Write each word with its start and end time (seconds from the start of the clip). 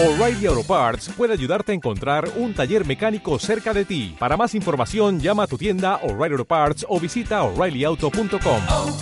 O'Reilly 0.00 0.46
Auto 0.46 0.62
Parts 0.62 1.08
puede 1.08 1.32
ayudarte 1.32 1.72
a 1.72 1.74
encontrar 1.74 2.28
un 2.36 2.54
taller 2.54 2.86
mecánico 2.86 3.36
cerca 3.40 3.74
de 3.74 3.84
ti. 3.84 4.14
Para 4.16 4.36
más 4.36 4.54
información, 4.54 5.18
llama 5.18 5.42
a 5.42 5.46
tu 5.48 5.58
tienda 5.58 5.96
O'Reilly 6.04 6.34
Auto 6.34 6.44
Parts 6.44 6.86
o 6.88 7.00
visita 7.00 7.42
oreillyauto.com. 7.42 8.60
oh, 8.70 8.96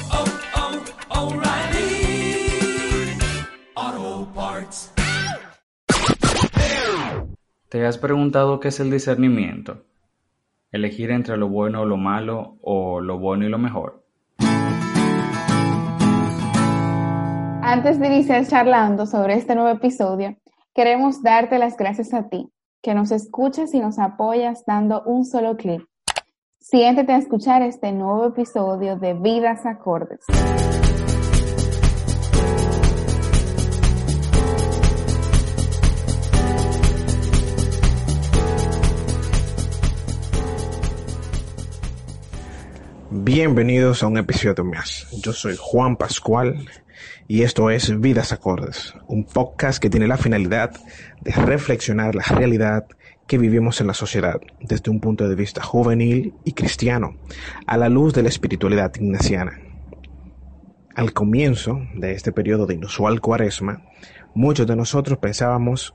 oh, 3.74 4.29
Parts. 4.35 4.95
¿Te 7.69 7.85
has 7.85 7.99
preguntado 7.99 8.59
qué 8.59 8.69
es 8.69 8.81
el 8.81 8.91
discernimiento? 8.91 9.85
¿Elegir 10.73 11.11
entre 11.11 11.37
lo 11.37 11.51
bueno 11.51 11.83
o 11.83 11.85
lo 11.85 11.99
malo 11.99 12.57
o 12.63 13.03
lo 13.03 13.19
bueno 13.19 13.45
y 13.45 13.51
lo 13.51 13.59
mejor? 13.59 14.03
Antes 17.61 18.01
de 18.01 18.07
iniciar 18.07 18.47
charlando 18.47 19.05
sobre 19.05 19.35
este 19.35 19.55
nuevo 19.55 19.69
episodio, 19.69 20.37
queremos 20.77 21.22
darte 21.22 21.58
las 21.58 21.74
gracias 21.79 22.12
a 22.12 22.29
ti, 22.29 22.53
que 22.82 22.93
nos 22.94 23.11
escuchas 23.11 23.72
y 23.72 23.80
nos 23.80 23.98
apoyas 23.98 24.62
dando 24.67 25.03
un 25.04 25.25
solo 25.25 25.57
clic. 25.57 25.82
Siéntete 26.61 27.12
a 27.12 27.17
escuchar 27.17 27.62
este 27.62 27.93
nuevo 27.93 28.26
episodio 28.26 28.96
de 28.96 29.14
Vidas 29.14 29.64
Acordes. 29.64 30.20
Bienvenidos 43.11 44.03
a 44.03 44.08
un 44.08 44.19
episodio 44.19 44.62
más. 44.62 45.08
Yo 45.22 45.33
soy 45.33 45.56
Juan 45.58 45.97
Pascual 45.97 46.69
y 47.28 47.42
esto 47.42 47.70
es 47.70 47.98
Vidas 48.00 48.33
Acordes, 48.33 48.94
un 49.08 49.25
podcast 49.25 49.80
que 49.80 49.91
tiene 49.91 50.06
la 50.06 50.17
finalidad 50.17 50.72
de 51.20 51.33
reflexionar 51.33 52.14
la 52.14 52.22
realidad 52.22 52.86
que 53.27 53.39
vivimos 53.39 53.80
en 53.80 53.89
la 53.89 53.94
sociedad 53.94 54.41
desde 54.61 54.91
un 54.91 55.01
punto 55.01 55.28
de 55.28 55.34
vista 55.34 55.62
juvenil 55.62 56.34
y 56.45 56.53
cristiano, 56.53 57.17
a 57.67 57.77
la 57.77 57.89
luz 57.89 58.14
de 58.14 58.23
la 58.23 58.28
espiritualidad 58.28 58.95
ignaciana. 58.95 59.61
Al 60.95 61.12
comienzo 61.12 61.81
de 61.95 62.12
este 62.12 62.31
periodo 62.31 62.67
de 62.67 62.75
inusual 62.75 63.20
cuaresma, 63.20 63.83
muchos 64.34 64.67
de 64.67 64.77
nosotros 64.77 65.19
pensábamos 65.19 65.95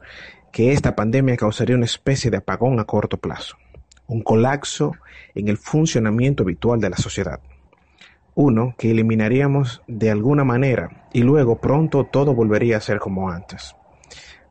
que 0.51 0.73
esta 0.73 0.95
pandemia 0.95 1.37
causaría 1.37 1.77
una 1.77 1.85
especie 1.85 2.29
de 2.29 2.37
apagón 2.37 2.79
a 2.79 2.83
corto 2.83 3.17
plazo, 3.17 3.55
un 4.05 4.21
colapso 4.21 4.91
en 5.33 5.47
el 5.47 5.57
funcionamiento 5.57 6.43
habitual 6.43 6.81
de 6.81 6.89
la 6.89 6.97
sociedad. 6.97 7.39
Uno 8.35 8.75
que 8.77 8.91
eliminaríamos 8.91 9.81
de 9.87 10.09
alguna 10.09 10.45
manera 10.45 11.07
y 11.11 11.21
luego 11.23 11.59
pronto 11.59 12.05
todo 12.05 12.33
volvería 12.33 12.77
a 12.77 12.81
ser 12.81 12.99
como 12.99 13.29
antes. 13.29 13.75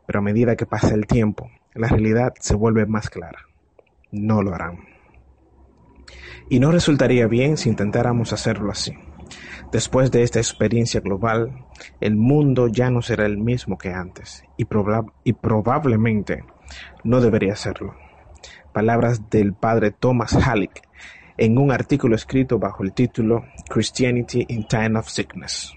Pero 0.07 0.19
a 0.19 0.23
medida 0.23 0.57
que 0.57 0.67
pasa 0.67 0.95
el 0.95 1.07
tiempo, 1.07 1.51
la 1.75 1.89
realidad 1.89 2.35
se 2.41 2.55
vuelve 2.55 2.85
más 2.85 3.09
clara. 3.09 3.39
No 4.11 4.43
lo 4.43 4.55
harán. 4.55 4.81
Y 6.51 6.61
no 6.61 6.73
resultaría 6.73 7.27
bien 7.27 7.57
si 7.57 7.71
intentáramos 7.71 8.33
hacerlo 8.33 8.71
así. 8.71 8.93
Después 9.73 10.11
de 10.11 10.25
esta 10.25 10.41
experiencia 10.41 11.01
global, 11.01 11.65
el 12.01 12.17
mundo 12.17 12.67
ya 12.67 12.91
no 12.91 13.03
será 13.03 13.25
el 13.25 13.39
mismo 13.39 13.79
que 13.79 13.91
antes 13.95 14.43
y, 14.59 14.67
y 15.25 15.33
probablemente 15.33 16.45
no 17.05 17.21
debería 17.21 17.57
serlo. 17.57 17.95
Palabras 18.73 19.31
del 19.31 19.55
padre 19.55 19.91
Thomas 19.91 20.35
Halleck 20.35 20.83
en 21.41 21.57
un 21.57 21.73
artículo 21.73 22.17
escrito 22.17 22.59
bajo 22.59 22.83
el 22.83 22.93
título 22.93 23.47
Christianity 23.67 24.45
in 24.49 24.69
Time 24.69 24.99
of 24.99 25.09
Sickness. 25.09 25.73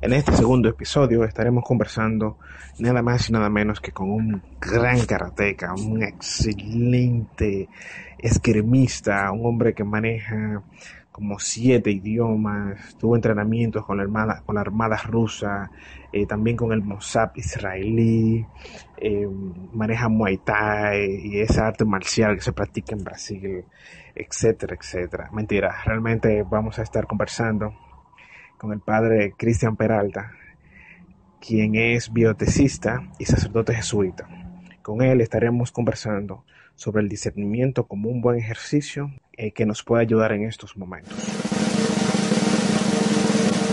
En 0.00 0.12
este 0.12 0.32
segundo 0.32 0.68
episodio 0.68 1.22
estaremos 1.22 1.62
conversando 1.62 2.38
nada 2.80 3.02
más 3.02 3.28
y 3.28 3.32
nada 3.32 3.48
menos 3.48 3.80
que 3.80 3.92
con 3.92 4.10
un 4.10 4.42
gran 4.60 5.06
karateca, 5.06 5.74
un 5.74 6.02
excelente 6.02 7.68
esgrimista, 8.18 9.30
un 9.30 9.46
hombre 9.46 9.72
que 9.72 9.84
maneja 9.84 10.60
como 11.12 11.38
siete 11.38 11.90
idiomas, 11.90 12.96
tuvo 12.96 13.16
entrenamientos 13.16 13.84
con 13.84 13.96
la 13.96 14.04
Armada, 14.04 14.42
con 14.46 14.54
la 14.54 14.60
armada 14.60 14.96
rusa, 14.96 15.70
eh, 16.12 16.26
también 16.26 16.56
con 16.56 16.72
el 16.72 16.82
Mossad 16.82 17.30
israelí, 17.34 18.46
eh, 18.96 19.28
maneja 19.72 20.08
Muay 20.08 20.38
Thai 20.38 21.20
y 21.24 21.40
esa 21.40 21.66
arte 21.66 21.84
marcial 21.84 22.36
que 22.36 22.42
se 22.42 22.52
practica 22.52 22.94
en 22.94 23.04
Brasil, 23.04 23.64
etcétera, 24.14 24.76
etcétera. 24.78 25.30
Mentira, 25.32 25.74
realmente 25.84 26.44
vamos 26.48 26.78
a 26.78 26.82
estar 26.82 27.06
conversando 27.06 27.74
con 28.56 28.72
el 28.72 28.80
padre 28.80 29.34
Cristian 29.36 29.76
Peralta, 29.76 30.32
quien 31.40 31.74
es 31.74 32.12
biotecista 32.12 33.08
y 33.18 33.24
sacerdote 33.24 33.74
jesuita. 33.74 34.28
Con 34.82 35.02
él 35.02 35.20
estaremos 35.20 35.72
conversando 35.72 36.44
sobre 36.74 37.02
el 37.02 37.08
discernimiento 37.08 37.86
como 37.86 38.08
un 38.08 38.20
buen 38.20 38.38
ejercicio 38.38 39.10
eh, 39.42 39.52
que 39.52 39.64
nos 39.64 39.82
puede 39.82 40.02
ayudar 40.02 40.32
en 40.32 40.44
estos 40.44 40.76
momentos. 40.76 41.16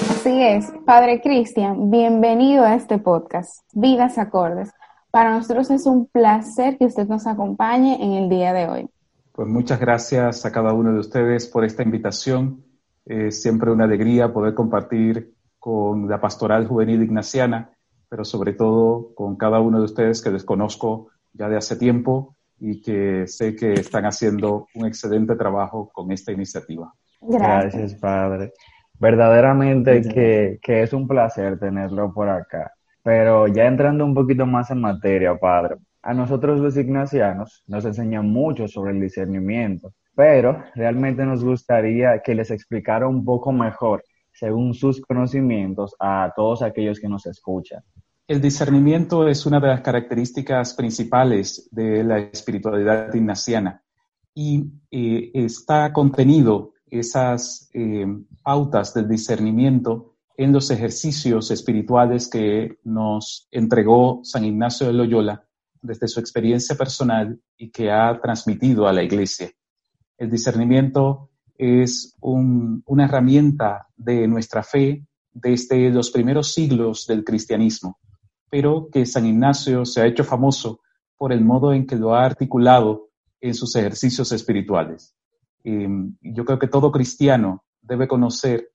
Así 0.10 0.42
es, 0.42 0.72
Padre 0.86 1.20
Cristian, 1.20 1.92
bienvenido 1.92 2.64
a 2.64 2.74
este 2.74 3.00
podcast, 3.00 3.68
Vidas 3.74 4.18
Acordes. 4.18 4.72
Para 5.12 5.32
nosotros 5.32 5.70
es 5.70 5.86
un 5.86 6.06
placer 6.06 6.78
que 6.78 6.86
usted 6.86 7.06
nos 7.10 7.28
acompañe 7.28 8.02
en 8.02 8.14
el 8.14 8.30
día 8.30 8.54
de 8.54 8.70
hoy. 8.70 8.90
Pues 9.34 9.50
muchas 9.50 9.78
gracias 9.78 10.46
a 10.46 10.54
cada 10.54 10.72
uno 10.72 10.94
de 10.94 11.00
ustedes 11.00 11.48
por 11.48 11.66
esta 11.66 11.84
invitación. 11.84 12.64
Es 13.04 13.42
siempre 13.42 13.70
una 13.70 13.84
alegría 13.84 14.32
poder 14.32 14.54
compartir 14.54 15.34
con 15.60 16.08
la 16.08 16.22
pastoral 16.22 16.66
juvenil 16.66 17.04
ignaciana, 17.04 17.72
pero 18.08 18.24
sobre 18.24 18.54
todo 18.54 19.14
con 19.16 19.36
cada 19.36 19.60
uno 19.60 19.80
de 19.80 19.84
ustedes 19.84 20.22
que 20.22 20.30
desconozco 20.30 21.10
ya 21.34 21.50
de 21.50 21.58
hace 21.58 21.76
tiempo 21.76 22.37
y 22.60 22.82
que 22.82 23.28
sé 23.28 23.56
que 23.56 23.74
están 23.74 24.06
haciendo 24.06 24.68
un 24.76 24.86
excelente 24.86 25.36
trabajo 25.36 25.90
con 25.94 26.12
esta 26.12 26.32
iniciativa. 26.32 26.92
Gracias, 27.22 27.74
Gracias 27.74 28.00
Padre. 28.00 28.54
Verdaderamente 29.00 30.02
que, 30.02 30.60
que, 30.62 30.82
es 30.82 30.94
un 30.94 31.08
placer 31.08 31.60
tenerlo 31.60 32.12
por 32.14 32.30
acá. 32.30 32.72
Pero 33.04 33.48
ya 33.48 33.68
entrando 33.68 34.04
un 34.04 34.14
poquito 34.14 34.46
más 34.46 34.72
en 34.72 34.82
materia, 34.82 35.38
Padre, 35.38 35.78
a 36.02 36.14
nosotros 36.14 36.60
los 36.60 36.78
ignacianos 36.78 37.64
nos 37.68 37.86
enseñan 37.86 38.30
mucho 38.30 38.68
sobre 38.68 38.92
el 38.92 39.02
discernimiento, 39.02 39.94
pero 40.16 40.64
realmente 40.74 41.26
nos 41.26 41.44
gustaría 41.44 42.20
que 42.24 42.34
les 42.34 42.50
explicara 42.50 43.08
un 43.08 43.24
poco 43.24 43.52
mejor, 43.52 44.04
según 44.32 44.74
sus 44.74 45.02
conocimientos, 45.02 45.96
a 46.00 46.32
todos 46.36 46.62
aquellos 46.62 47.00
que 47.00 47.08
nos 47.08 47.26
escuchan. 47.26 47.84
El 48.28 48.42
discernimiento 48.42 49.26
es 49.26 49.46
una 49.46 49.62
de 49.62 49.68
las 49.68 49.80
características 49.80 50.74
principales 50.74 51.70
de 51.72 52.04
la 52.04 52.20
espiritualidad 52.20 53.14
ignaciana 53.14 53.82
y 54.36 54.66
eh, 54.92 55.32
está 55.34 55.94
contenido 55.94 56.74
esas 56.88 57.70
eh, 57.74 58.06
pautas 58.44 58.94
del 58.94 59.08
discernimiento 59.08 60.16
en 60.36 60.52
los 60.52 60.70
ejercicios 60.72 61.52
espirituales 61.52 62.28
que 62.28 62.80
nos 62.84 63.48
entregó 63.50 64.20
San 64.26 64.44
Ignacio 64.44 64.88
de 64.88 64.94
Loyola 64.94 65.48
desde 65.82 66.10
su 66.10 66.20
experiencia 66.20 66.76
personal 66.76 67.40
y 67.56 67.70
que 67.70 67.92
ha 67.92 68.20
transmitido 68.20 68.90
a 68.90 68.94
la 68.94 69.04
Iglesia. 69.04 69.52
El 70.18 70.30
discernimiento 70.30 71.30
es 71.58 72.14
un, 72.20 72.84
una 72.88 73.06
herramienta 73.06 73.88
de 73.96 74.28
nuestra 74.28 74.64
fe 74.64 75.08
desde 75.32 75.90
los 75.92 76.12
primeros 76.12 76.54
siglos 76.54 77.08
del 77.08 77.24
cristianismo 77.24 77.98
pero 78.50 78.90
que 78.92 79.06
San 79.06 79.26
Ignacio 79.26 79.86
se 79.86 80.02
ha 80.02 80.06
hecho 80.06 80.24
famoso 80.24 80.82
por 81.18 81.34
el 81.34 81.44
modo 81.44 81.74
en 81.74 81.86
que 81.86 81.96
lo 81.96 82.16
ha 82.16 82.26
articulado 82.26 83.10
en 83.42 83.54
sus 83.54 83.76
ejercicios 83.76 84.32
espirituales. 84.32 85.16
Eh, 85.64 85.88
yo 86.22 86.46
creo 86.46 86.60
que 86.60 86.68
todo 86.68 86.92
cristiano 86.92 87.64
debe 87.82 88.08
conocer 88.08 88.72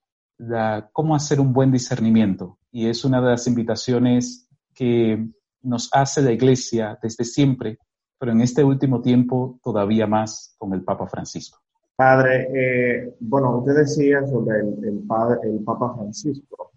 cómo 0.91 1.15
hacer 1.15 1.39
un 1.39 1.53
buen 1.53 1.71
discernimiento 1.71 2.57
y 2.71 2.87
es 2.87 3.05
una 3.05 3.21
de 3.21 3.29
las 3.29 3.47
invitaciones 3.47 4.49
que 4.73 5.25
nos 5.61 5.89
hace 5.93 6.21
la 6.21 6.31
Iglesia 6.31 6.97
desde 7.01 7.23
siempre, 7.23 7.77
pero 8.19 8.31
en 8.31 8.41
este 8.41 8.63
último 8.63 9.01
tiempo 9.01 9.59
todavía 9.63 10.07
más 10.07 10.55
con 10.57 10.73
el 10.73 10.83
Papa 10.83 11.07
Francisco. 11.07 11.59
Padre, 11.95 12.47
eh, 12.53 13.15
bueno, 13.19 13.59
usted 13.59 13.75
decía 13.75 14.25
sobre 14.25 14.59
el 14.59 15.03
Papa 15.07 15.93
Francisco. 15.95 16.72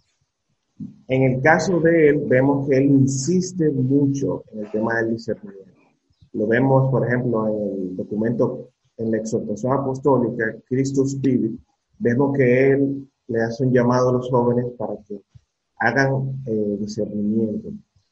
En 1.09 1.23
el 1.23 1.41
caso 1.41 1.81
de 1.81 2.09
él, 2.09 2.23
vemos 2.27 2.69
que 2.69 2.77
él 2.77 2.85
insiste 2.85 3.71
mucho 3.71 4.45
en 4.53 4.61
el 4.61 4.71
tema 4.71 4.97
del 4.97 5.13
discernimiento. 5.13 5.73
Lo 6.33 6.47
vemos, 6.47 6.91
por 6.91 7.07
ejemplo, 7.07 7.49
en 7.49 7.89
el 7.89 7.97
documento, 7.97 8.69
en 8.99 9.11
la 9.11 9.19
exhortación 9.19 9.73
apostólica, 9.73 10.55
Christus 10.69 11.15
Spirit, 11.15 11.59
vemos 11.99 12.37
que 12.37 12.71
él 12.73 13.09
le 13.29 13.43
hace 13.43 13.65
un 13.65 13.73
llamado 13.73 14.11
a 14.11 14.13
los 14.13 14.29
jóvenes 14.29 14.67
para 14.77 14.97
que 15.07 15.21
hagan 15.79 16.43
eh, 16.47 16.77
discernimiento. 16.81 17.71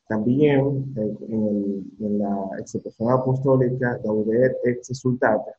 También 0.08 0.94
eh, 0.96 1.16
en, 1.28 1.42
el, 1.44 1.84
en, 2.00 2.18
la 2.18 2.48
exhortación 2.58 3.10
apostólica, 3.10 3.98
Gaudet 4.02 4.56
ex 4.64 4.90
exultate, 4.90 5.50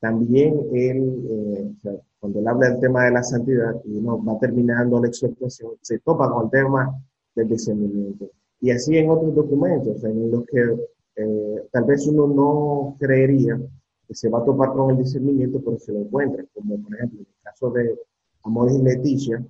también 0.00 0.60
él, 0.72 1.72
eh, 1.84 2.00
cuando 2.20 2.48
habla 2.48 2.70
del 2.70 2.80
tema 2.80 3.04
de 3.04 3.12
la 3.12 3.22
santidad 3.22 3.74
y 3.84 3.96
uno 3.96 4.22
va 4.24 4.38
terminando 4.38 5.00
la 5.00 5.08
exhortación, 5.08 5.72
se 5.82 5.98
topa 6.00 6.30
con 6.30 6.44
el 6.44 6.50
tema 6.50 7.02
del 7.34 7.48
discernimiento. 7.48 8.30
Y 8.60 8.70
así 8.70 8.96
en 8.96 9.10
otros 9.10 9.34
documentos 9.34 10.02
en 10.04 10.30
los 10.30 10.44
que 10.46 10.76
eh, 11.16 11.64
tal 11.72 11.84
vez 11.84 12.06
uno 12.06 12.26
no 12.26 12.96
creería 12.98 13.58
que 14.06 14.14
se 14.14 14.28
va 14.28 14.38
a 14.40 14.44
topar 14.44 14.72
con 14.72 14.90
el 14.92 14.98
discernimiento, 14.98 15.60
pero 15.64 15.78
se 15.78 15.92
lo 15.92 16.00
encuentra, 16.00 16.44
como 16.54 16.80
por 16.80 16.94
ejemplo 16.94 17.20
en 17.20 17.26
el 17.26 17.42
caso 17.42 17.70
de 17.70 17.98
Amor 18.42 18.70
y 18.72 18.82
Leticia, 18.82 19.44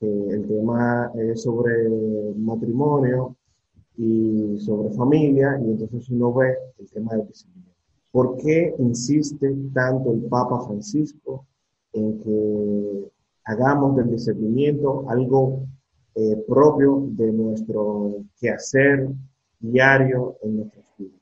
el 0.00 0.48
tema 0.48 1.12
es 1.14 1.42
sobre 1.42 1.88
matrimonio 2.36 3.36
y 3.96 4.58
sobre 4.58 4.90
familia, 4.90 5.60
y 5.64 5.70
entonces 5.70 6.10
uno 6.10 6.32
ve 6.34 6.56
el 6.78 6.90
tema 6.90 7.14
del 7.14 7.28
discernimiento. 7.28 7.71
¿Por 8.12 8.36
qué 8.36 8.74
insiste 8.78 9.52
tanto 9.72 10.12
el 10.12 10.20
Papa 10.28 10.60
Francisco 10.66 11.46
en 11.94 12.20
que 12.20 13.10
hagamos 13.44 13.96
del 13.96 14.10
discernimiento 14.10 15.06
algo 15.08 15.66
eh, 16.14 16.44
propio 16.46 17.06
de 17.08 17.32
nuestro 17.32 18.24
quehacer 18.38 19.08
diario 19.58 20.36
en 20.42 20.58
nuestras 20.58 20.84
vidas? 20.98 21.20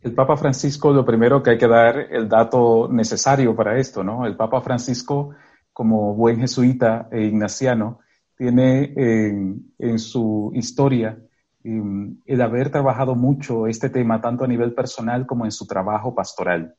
El 0.00 0.14
Papa 0.14 0.36
Francisco, 0.38 0.92
lo 0.92 1.04
primero 1.04 1.42
que 1.42 1.50
hay 1.50 1.58
que 1.58 1.68
dar 1.68 1.98
el 2.10 2.26
dato 2.26 2.88
necesario 2.90 3.54
para 3.54 3.78
esto, 3.78 4.02
¿no? 4.02 4.24
El 4.24 4.34
Papa 4.34 4.62
Francisco, 4.62 5.30
como 5.74 6.14
buen 6.14 6.38
jesuita 6.38 7.08
e 7.12 7.24
ignaciano, 7.24 7.98
tiene 8.40 8.94
en, 8.96 9.98
su 9.98 10.50
historia 10.54 11.22
el 11.62 12.40
haber 12.40 12.70
trabajado 12.70 13.14
mucho 13.14 13.66
este 13.66 13.90
tema, 13.90 14.20
tanto 14.20 14.44
a 14.44 14.48
nivel 14.48 14.72
personal 14.74 15.26
como 15.26 15.44
en 15.44 15.52
su 15.52 15.66
trabajo 15.66 16.14
pastoral. 16.14 16.74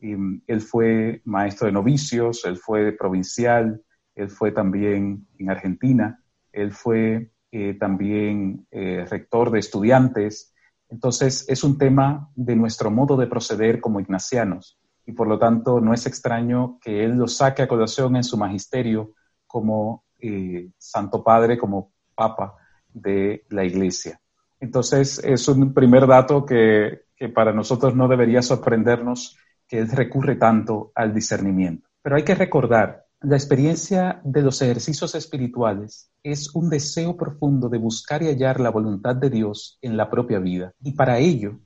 Em, 0.00 0.40
él 0.46 0.60
fue 0.60 1.20
maestro 1.24 1.66
de 1.66 1.72
novicios, 1.72 2.44
él 2.44 2.56
fue 2.56 2.92
provincial, 2.92 3.82
él 4.14 4.30
fue 4.30 4.52
también 4.52 5.26
en 5.38 5.50
Argentina, 5.50 6.22
él 6.52 6.72
fue 6.72 7.32
eh, 7.52 7.74
también 7.74 8.66
eh, 8.70 9.04
rector 9.10 9.50
de 9.50 9.58
estudiantes. 9.58 10.54
Entonces, 10.88 11.44
es 11.48 11.64
un 11.64 11.78
tema 11.78 12.30
de 12.34 12.56
nuestro 12.56 12.90
modo 12.90 13.16
de 13.16 13.26
proceder 13.26 13.80
como 13.80 14.00
ignacianos 14.00 14.78
y 15.06 15.12
por 15.12 15.26
lo 15.26 15.38
tanto 15.38 15.80
no 15.80 15.92
es 15.92 16.06
extraño 16.06 16.78
que 16.80 17.04
él 17.04 17.12
lo 17.12 17.26
saque 17.26 17.62
a 17.62 17.68
colación 17.68 18.16
en 18.16 18.24
su 18.24 18.36
magisterio 18.36 19.14
como 19.46 20.04
eh, 20.20 20.70
Santo 20.78 21.24
Padre 21.24 21.58
como 21.58 21.92
Papa 22.14 22.56
de 22.92 23.44
la 23.48 23.64
Iglesia. 23.64 24.19
Entonces, 24.60 25.18
es 25.24 25.48
un 25.48 25.72
primer 25.72 26.06
dato 26.06 26.44
que, 26.44 27.06
para 27.34 27.52
nosotros 27.52 27.94
no 27.96 28.08
debería 28.08 28.42
sorprendernos 28.42 29.36
que 29.66 29.84
recurre 29.84 30.36
tanto 30.36 30.92
al 30.94 31.12
discernimiento. 31.14 31.88
Pero 32.02 32.16
hay 32.16 32.24
que 32.24 32.34
recordar, 32.34 33.04
la 33.22 33.36
experiencia 33.36 34.20
de 34.24 34.42
los 34.42 34.62
ejercicios 34.62 35.14
espirituales 35.14 36.10
es 36.22 36.54
un 36.54 36.70
deseo 36.70 37.16
profundo 37.16 37.68
de 37.68 37.78
buscar 37.78 38.22
y 38.22 38.28
hallar 38.28 38.60
la 38.60 38.70
voluntad 38.70 39.16
de 39.16 39.28
Dios 39.28 39.78
en 39.82 39.96
la 39.96 40.08
propia 40.08 40.38
vida. 40.38 40.72
Y 40.82 40.92
para 40.92 41.18
ello, 41.18 41.60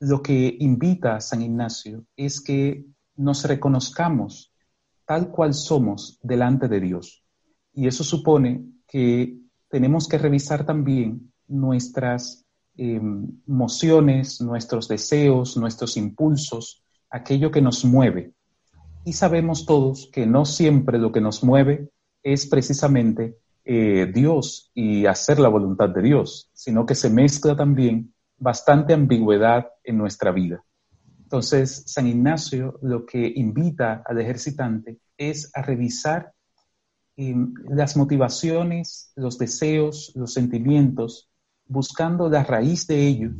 lo 0.00 0.22
que 0.22 0.56
invita 0.58 1.16
a 1.16 1.20
San 1.20 1.42
Ignacio 1.42 2.04
es 2.16 2.40
que 2.40 2.84
nos 3.16 3.44
reconozcamos 3.44 4.52
tal 5.04 5.30
cual 5.30 5.54
somos 5.54 6.18
delante 6.22 6.68
de 6.68 6.80
Dios. 6.80 7.24
Y 7.72 7.86
eso 7.86 8.02
supone 8.02 8.64
que 8.86 9.38
tenemos 9.68 10.08
que 10.08 10.18
revisar 10.18 10.66
también 10.66 11.32
nuestras 11.48 12.44
emociones, 12.76 14.40
nuestros 14.40 14.86
deseos, 14.86 15.56
nuestros 15.56 15.96
impulsos, 15.96 16.84
aquello 17.10 17.50
que 17.50 17.60
nos 17.60 17.84
mueve. 17.84 18.32
Y 19.04 19.14
sabemos 19.14 19.66
todos 19.66 20.08
que 20.12 20.26
no 20.26 20.44
siempre 20.44 20.98
lo 20.98 21.10
que 21.10 21.20
nos 21.20 21.42
mueve 21.42 21.90
es 22.22 22.46
precisamente 22.46 23.38
eh, 23.64 24.10
Dios 24.14 24.70
y 24.74 25.06
hacer 25.06 25.40
la 25.40 25.48
voluntad 25.48 25.88
de 25.88 26.02
Dios, 26.02 26.50
sino 26.52 26.86
que 26.86 26.94
se 26.94 27.10
mezcla 27.10 27.56
también 27.56 28.14
bastante 28.38 28.94
ambigüedad 28.94 29.66
en 29.82 29.98
nuestra 29.98 30.30
vida. 30.30 30.62
Entonces, 31.18 31.82
San 31.86 32.06
Ignacio 32.06 32.78
lo 32.82 33.04
que 33.04 33.30
invita 33.34 34.02
al 34.06 34.20
ejercitante 34.20 34.98
es 35.16 35.50
a 35.54 35.62
revisar 35.62 36.32
las 37.16 37.96
motivaciones, 37.96 39.12
los 39.16 39.38
deseos, 39.38 40.12
los 40.14 40.32
sentimientos, 40.32 41.28
buscando 41.68 42.28
la 42.28 42.42
raíz 42.42 42.86
de 42.86 43.06
ellos, 43.06 43.34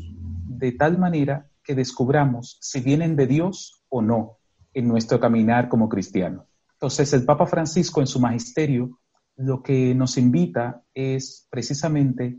de 0.47 0.73
tal 0.73 0.99
manera 0.99 1.51
que 1.65 1.75
descubramos 1.75 2.59
si 2.61 2.81
vienen 2.81 3.17
de 3.17 3.27
Dios 3.27 3.85
o 3.89 4.03
no 4.03 4.39
en 4.73 4.87
nuestro 4.87 5.19
caminar 5.19 5.69
como 5.69 5.89
cristianos. 5.89 6.47
Entonces, 6.75 7.13
el 7.13 7.25
Papa 7.25 7.47
Francisco 7.47 8.01
en 8.01 8.07
su 8.07 8.21
magisterio 8.21 9.01
lo 9.37 9.63
que 9.63 9.95
nos 9.95 10.19
invita 10.19 10.83
es 10.95 11.47
precisamente 11.51 12.39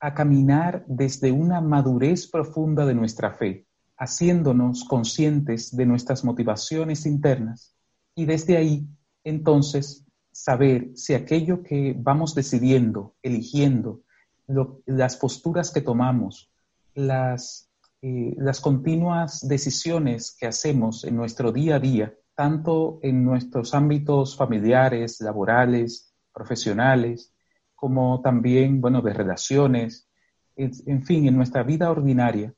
a 0.00 0.14
caminar 0.14 0.84
desde 0.88 1.30
una 1.30 1.60
madurez 1.60 2.26
profunda 2.26 2.86
de 2.86 2.94
nuestra 2.94 3.32
fe, 3.32 3.66
haciéndonos 3.96 4.84
conscientes 4.84 5.76
de 5.76 5.86
nuestras 5.86 6.24
motivaciones 6.24 7.06
internas 7.06 7.76
y 8.14 8.24
desde 8.24 8.56
ahí, 8.56 8.86
entonces, 9.22 10.06
saber 10.32 10.90
si 10.94 11.14
aquello 11.14 11.62
que 11.62 11.94
vamos 11.96 12.34
decidiendo, 12.34 13.14
eligiendo, 13.22 14.02
las 14.86 15.16
posturas 15.16 15.70
que 15.70 15.80
tomamos, 15.80 16.50
las, 16.94 17.70
eh, 18.02 18.34
las 18.36 18.60
continuas 18.60 19.46
decisiones 19.46 20.36
que 20.38 20.46
hacemos 20.46 21.04
en 21.04 21.16
nuestro 21.16 21.52
día 21.52 21.76
a 21.76 21.80
día, 21.80 22.14
tanto 22.34 22.98
en 23.02 23.24
nuestros 23.24 23.74
ámbitos 23.74 24.36
familiares, 24.36 25.20
laborales, 25.20 26.14
profesionales, 26.32 27.34
como 27.74 28.20
también, 28.22 28.80
bueno, 28.80 29.02
de 29.02 29.12
relaciones, 29.12 30.08
en 30.56 31.02
fin, 31.04 31.26
en 31.26 31.36
nuestra 31.36 31.62
vida 31.62 31.90
ordinaria, 31.90 32.52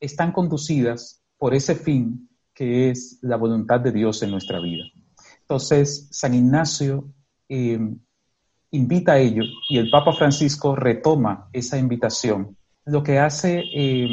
están 0.00 0.32
conducidas 0.32 1.22
por 1.36 1.54
ese 1.54 1.74
fin 1.74 2.28
que 2.54 2.90
es 2.90 3.18
la 3.22 3.36
voluntad 3.36 3.80
de 3.80 3.92
Dios 3.92 4.22
en 4.22 4.30
nuestra 4.30 4.60
vida. 4.60 4.84
Entonces, 5.40 6.08
San 6.10 6.34
Ignacio 6.34 7.12
eh, 7.48 7.78
invita 8.72 9.12
a 9.12 9.18
ello 9.18 9.44
y 9.68 9.78
el 9.78 9.90
Papa 9.90 10.12
Francisco 10.12 10.74
retoma 10.74 11.48
esa 11.52 11.78
invitación. 11.78 12.56
Lo 12.84 13.02
que 13.02 13.18
hace 13.18 13.62
eh, 13.74 14.08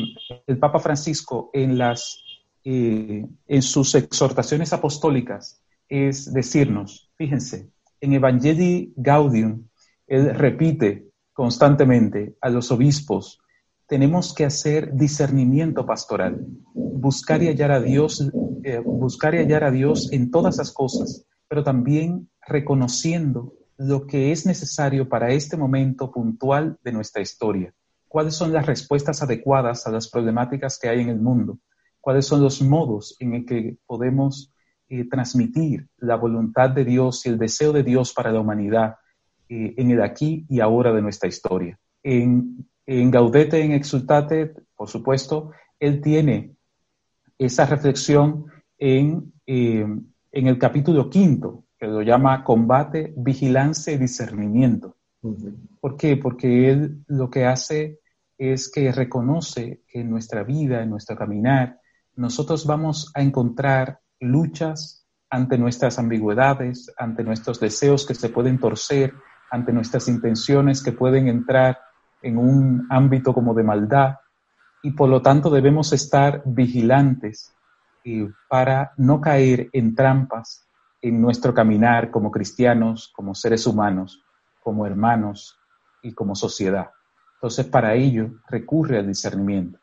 el 0.45 0.59
Papa 0.59 0.79
Francisco 0.79 1.49
en, 1.53 1.77
las, 1.77 2.21
eh, 2.63 3.25
en 3.47 3.61
sus 3.61 3.95
exhortaciones 3.95 4.71
apostólicas 4.73 5.61
es 5.87 6.31
decirnos, 6.31 7.09
fíjense, 7.17 7.69
en 7.99 8.13
Evangelii 8.13 8.93
Gaudium, 8.95 9.67
él 10.07 10.35
repite 10.35 11.07
constantemente 11.33 12.35
a 12.41 12.49
los 12.49 12.71
obispos, 12.71 13.39
tenemos 13.87 14.35
que 14.35 14.45
hacer 14.45 14.93
discernimiento 14.93 15.85
pastoral, 15.85 16.45
buscar 16.73 17.41
y 17.41 17.47
hallar 17.47 17.71
a 17.71 17.81
Dios, 17.81 18.29
buscar 18.85 19.33
y 19.33 19.39
hallar 19.39 19.63
a 19.63 19.71
Dios 19.71 20.11
en 20.11 20.29
todas 20.29 20.57
las 20.57 20.71
cosas, 20.71 21.25
pero 21.47 21.63
también 21.63 22.29
reconociendo 22.45 23.53
lo 23.79 24.05
que 24.05 24.33
es 24.33 24.45
necesario 24.45 25.07
para 25.07 25.31
este 25.31 25.55
momento 25.55 26.11
puntual 26.11 26.77
de 26.83 26.91
nuestra 26.91 27.21
historia. 27.21 27.73
¿Cuáles 28.09 28.35
son 28.35 28.51
las 28.51 28.65
respuestas 28.65 29.23
adecuadas 29.23 29.87
a 29.87 29.91
las 29.91 30.09
problemáticas 30.09 30.77
que 30.77 30.89
hay 30.89 30.99
en 30.99 31.07
el 31.07 31.21
mundo? 31.21 31.59
¿Cuáles 32.01 32.25
son 32.25 32.41
los 32.41 32.61
modos 32.61 33.15
en 33.19 33.35
el 33.35 33.45
que 33.45 33.77
podemos 33.85 34.51
eh, 34.89 35.07
transmitir 35.07 35.87
la 35.97 36.17
voluntad 36.17 36.71
de 36.71 36.83
Dios 36.83 37.25
y 37.25 37.29
el 37.29 37.39
deseo 37.39 37.71
de 37.71 37.83
Dios 37.83 38.13
para 38.13 38.33
la 38.33 38.41
humanidad 38.41 38.95
eh, 39.47 39.75
en 39.77 39.91
el 39.91 40.01
aquí 40.01 40.45
y 40.49 40.59
ahora 40.59 40.91
de 40.91 41.01
nuestra 41.01 41.29
historia? 41.29 41.79
En, 42.03 42.67
en 42.85 43.11
Gaudete, 43.11 43.61
en 43.63 43.71
Exultate, 43.71 44.55
por 44.75 44.89
supuesto, 44.89 45.51
él 45.79 46.01
tiene 46.01 46.57
esa 47.37 47.65
reflexión 47.65 48.45
en, 48.77 49.31
eh, 49.47 49.87
en 50.33 50.47
el 50.47 50.59
capítulo 50.59 51.09
quinto, 51.09 51.63
que 51.79 51.87
lo 51.87 52.01
llama 52.01 52.43
combate, 52.43 53.13
vigilancia 53.15 53.93
y 53.93 53.97
discernimiento. 53.97 54.97
¿Por 55.79 55.95
qué? 55.95 56.17
Porque 56.17 56.69
él 56.69 57.03
lo 57.07 57.29
que 57.29 57.45
hace 57.45 57.99
es 58.37 58.69
que 58.71 58.91
reconoce 58.91 59.83
que 59.87 60.01
en 60.01 60.09
nuestra 60.09 60.43
vida, 60.43 60.81
en 60.81 60.89
nuestro 60.89 61.15
caminar, 61.15 61.79
nosotros 62.15 62.65
vamos 62.65 63.11
a 63.15 63.21
encontrar 63.21 63.99
luchas 64.19 65.05
ante 65.29 65.57
nuestras 65.57 65.99
ambigüedades, 65.99 66.91
ante 66.97 67.23
nuestros 67.23 67.59
deseos 67.59 68.05
que 68.05 68.15
se 68.15 68.29
pueden 68.29 68.59
torcer, 68.59 69.13
ante 69.51 69.71
nuestras 69.71 70.07
intenciones 70.07 70.83
que 70.83 70.91
pueden 70.91 71.27
entrar 71.27 71.79
en 72.21 72.37
un 72.37 72.87
ámbito 72.89 73.33
como 73.33 73.53
de 73.53 73.63
maldad, 73.63 74.15
y 74.83 74.91
por 74.91 75.09
lo 75.09 75.21
tanto 75.21 75.49
debemos 75.49 75.93
estar 75.93 76.41
vigilantes 76.45 77.53
para 78.49 78.93
no 78.97 79.21
caer 79.21 79.69
en 79.73 79.93
trampas 79.93 80.68
en 81.01 81.21
nuestro 81.21 81.53
caminar 81.53 82.11
como 82.11 82.31
cristianos, 82.31 83.11
como 83.15 83.35
seres 83.35 83.65
humanos, 83.65 84.23
como 84.61 84.85
hermanos 84.85 85.57
y 86.01 86.13
como 86.13 86.35
sociedad. 86.35 86.89
Entonces, 87.35 87.65
para 87.65 87.95
ello 87.95 88.31
recurre 88.49 88.97
al 88.99 89.07
discernimiento. 89.07 89.79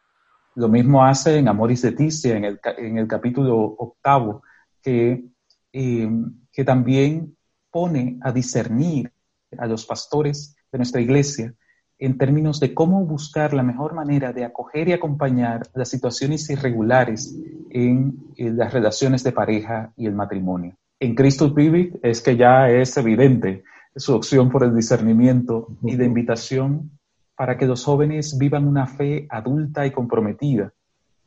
Lo 0.54 0.68
mismo 0.68 1.04
hace 1.04 1.38
en 1.38 1.48
Amoris 1.48 1.84
Leticia, 1.84 2.36
en 2.36 2.44
el, 2.44 2.60
en 2.78 2.98
el 2.98 3.08
capítulo 3.08 3.56
octavo, 3.58 4.42
que, 4.82 5.24
eh, 5.72 6.10
que 6.52 6.64
también 6.64 7.36
pone 7.70 8.18
a 8.22 8.32
discernir 8.32 9.12
a 9.58 9.66
los 9.66 9.84
pastores 9.84 10.56
de 10.72 10.78
nuestra 10.78 11.00
iglesia 11.00 11.54
en 11.98 12.18
términos 12.18 12.60
de 12.60 12.74
cómo 12.74 13.04
buscar 13.06 13.54
la 13.54 13.62
mejor 13.62 13.94
manera 13.94 14.32
de 14.32 14.44
acoger 14.44 14.88
y 14.88 14.92
acompañar 14.92 15.66
las 15.74 15.88
situaciones 15.88 16.48
irregulares 16.50 17.34
en, 17.70 18.18
en 18.36 18.56
las 18.56 18.72
relaciones 18.72 19.24
de 19.24 19.32
pareja 19.32 19.92
y 19.96 20.06
el 20.06 20.14
matrimonio. 20.14 20.76
En 20.98 21.14
Cristo 21.14 21.54
Pivot 21.54 22.00
es 22.02 22.22
que 22.22 22.36
ya 22.36 22.70
es 22.70 22.96
evidente 22.96 23.64
su 23.94 24.14
opción 24.14 24.50
por 24.50 24.64
el 24.64 24.74
discernimiento 24.74 25.68
y 25.82 25.96
de 25.96 26.06
invitación 26.06 26.98
para 27.34 27.58
que 27.58 27.66
los 27.66 27.84
jóvenes 27.84 28.38
vivan 28.38 28.66
una 28.66 28.86
fe 28.86 29.26
adulta 29.28 29.86
y 29.86 29.90
comprometida. 29.90 30.72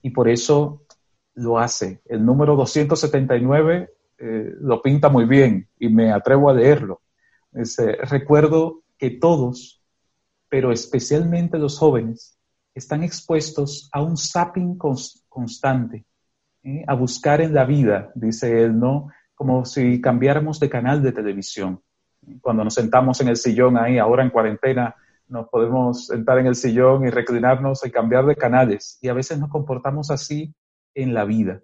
Y 0.02 0.10
por 0.10 0.28
eso 0.28 0.84
lo 1.36 1.60
hace. 1.60 2.02
El 2.06 2.26
número 2.26 2.56
279 2.56 3.90
eh, 4.18 4.54
lo 4.60 4.82
pinta 4.82 5.10
muy 5.10 5.26
bien 5.26 5.68
y 5.80 5.90
me 5.90 6.12
atrevo 6.12 6.50
a 6.50 6.54
leerlo. 6.54 7.02
recuerdo 8.10 8.82
que 8.98 9.12
todos, 9.12 9.84
pero 10.50 10.72
especialmente 10.72 11.60
los 11.60 11.78
jóvenes, 11.78 12.38
están 12.74 13.04
expuestos 13.04 13.90
a 13.92 14.02
un 14.02 14.18
zapping 14.18 14.78
constante, 14.78 16.06
¿eh? 16.64 16.84
a 16.88 16.96
buscar 16.96 17.42
en 17.42 17.54
la 17.54 17.66
vida, 17.66 18.12
dice 18.16 18.64
él, 18.64 18.80
¿no? 18.80 19.10
Como 19.40 19.64
si 19.64 20.02
cambiáramos 20.02 20.60
de 20.60 20.70
canal 20.70 21.02
de 21.02 21.14
televisión. 21.14 21.82
Cuando 22.42 22.66
nos 22.66 22.74
sentamos 22.74 23.22
en 23.22 23.30
el 23.30 23.38
sillón 23.38 23.78
ahí, 23.78 23.98
ahora 23.98 24.22
en 24.22 24.32
cuarentena, 24.32 24.94
nos 25.30 25.48
podemos 25.48 26.08
sentar 26.08 26.40
en 26.40 26.48
el 26.48 26.56
sillón 26.56 27.06
y 27.06 27.10
reclinarnos 27.10 27.86
y 27.86 27.90
cambiar 27.90 28.26
de 28.26 28.36
canales. 28.36 29.00
Y 29.02 29.08
a 29.08 29.14
veces 29.14 29.40
nos 29.40 29.50
comportamos 29.50 30.12
así 30.12 30.54
en 30.94 31.14
la 31.14 31.24
vida. 31.24 31.62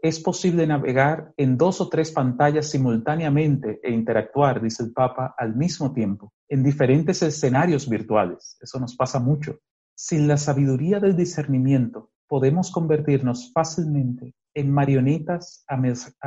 Es 0.00 0.18
posible 0.18 0.66
navegar 0.66 1.34
en 1.36 1.58
dos 1.58 1.82
o 1.82 1.90
tres 1.90 2.10
pantallas 2.10 2.70
simultáneamente 2.70 3.80
e 3.82 3.90
interactuar, 3.92 4.62
dice 4.62 4.84
el 4.84 4.94
Papa, 4.94 5.34
al 5.36 5.54
mismo 5.54 5.92
tiempo, 5.92 6.32
en 6.48 6.62
diferentes 6.62 7.22
escenarios 7.22 7.86
virtuales. 7.86 8.56
Eso 8.62 8.80
nos 8.80 8.96
pasa 8.96 9.18
mucho. 9.18 9.58
Sin 9.94 10.26
la 10.26 10.38
sabiduría 10.38 11.00
del 11.00 11.16
discernimiento, 11.16 12.12
podemos 12.26 12.70
convertirnos 12.70 13.52
fácilmente 13.52 14.32
en 14.54 14.70
marionetas 14.70 15.64
a, 15.68 15.76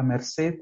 merced 0.03 0.62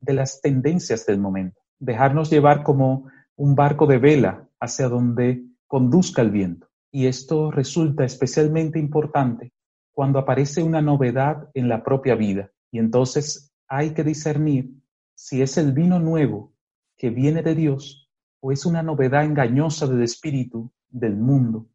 de 0.00 0.12
las 0.12 0.40
tendencias 0.40 1.06
del 1.06 1.18
momento. 1.18 1.60
Dejarnos 1.78 2.30
llevar 2.30 2.62
como 2.62 3.08
un 3.36 3.54
barco 3.54 3.86
de 3.86 3.98
vela 3.98 4.48
hacia 4.60 4.88
donde 4.88 5.44
conduzca 5.66 6.22
el 6.22 6.30
viento. 6.30 6.68
Y 6.90 7.06
esto 7.06 7.50
resulta 7.50 8.04
especialmente 8.04 8.78
importante 8.78 9.52
cuando 9.92 10.18
aparece 10.18 10.62
una 10.62 10.82
novedad 10.82 11.48
en 11.54 11.68
la 11.68 11.82
propia 11.82 12.14
vida. 12.14 12.50
Y 12.70 12.78
entonces 12.78 13.52
hay 13.68 13.94
que 13.94 14.04
discernir 14.04 14.70
si 15.14 15.42
es 15.42 15.56
el 15.56 15.72
vino 15.72 15.98
nuevo 15.98 16.52
que 16.96 17.10
viene 17.10 17.42
de 17.42 17.54
Dios 17.54 18.10
o 18.40 18.52
es 18.52 18.66
una 18.66 18.82
novedad 18.82 19.24
engañosa 19.24 19.86
del 19.86 20.02
espíritu 20.02 20.72
del 20.88 21.16
mundo 21.16 21.68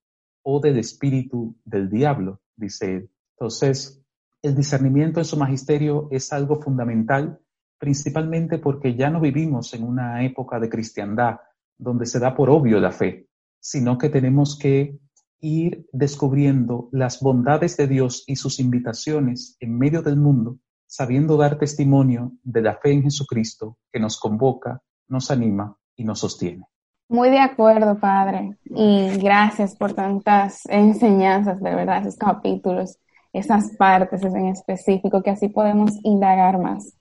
o 0.44 0.60
del 0.60 0.78
espíritu 0.78 1.56
del 1.66 1.90
diablo, 1.90 2.42
dice 2.56 2.96
él. 2.96 3.12
Entonces, 3.38 3.99
el 4.42 4.56
discernimiento 4.56 5.20
en 5.20 5.26
su 5.26 5.38
magisterio 5.38 6.08
es 6.12 6.32
algo 6.32 6.62
fundamental, 6.62 7.40
principalmente 7.78 8.58
porque 8.58 8.96
ya 8.96 9.10
no 9.10 9.20
vivimos 9.20 9.74
en 9.74 9.84
una 9.84 10.24
época 10.24 10.60
de 10.60 10.70
cristiandad 10.70 11.38
donde 11.78 12.06
se 12.06 12.20
da 12.20 12.36
por 12.36 12.50
obvio 12.50 12.80
la 12.80 12.92
fe, 12.92 13.28
sino 13.60 13.98
que 13.98 14.10
tenemos 14.10 14.58
que 14.58 14.98
ir 15.42 15.88
descubriendo 15.94 16.90
las 16.92 17.22
bondades 17.22 17.78
de 17.78 17.88
Dios 17.88 18.24
y 18.28 18.36
sus 18.36 18.60
invitaciones 18.60 19.56
en 19.60 19.78
medio 19.78 20.02
del 20.02 20.18
mundo, 20.18 20.58
sabiendo 20.86 21.38
dar 21.38 21.58
testimonio 21.58 22.34
de 22.44 22.62
la 22.62 22.76
fe 22.76 22.92
en 22.92 23.04
Jesucristo 23.04 23.78
que 23.92 24.00
nos 24.00 24.20
convoca, 24.20 24.82
nos 25.08 25.32
anima 25.32 25.78
y 25.96 26.04
nos 26.04 26.20
sostiene. 26.20 26.66
Muy 27.08 27.30
de 27.30 27.40
acuerdo, 27.40 27.98
Padre, 28.00 28.58
y 28.66 29.18
gracias 29.18 29.76
por 29.76 29.94
tantas 29.94 30.62
enseñanzas, 30.68 31.60
de 31.60 31.74
verdad, 31.74 32.02
esos 32.02 32.18
capítulos, 32.18 33.00
esas 33.34 33.76
partes 33.78 34.24
en 34.24 34.48
específico, 34.48 35.22
que 35.22 35.30
así 35.32 35.50
podemos 35.50 35.92
indagar 36.04 36.60
más. 36.60 36.96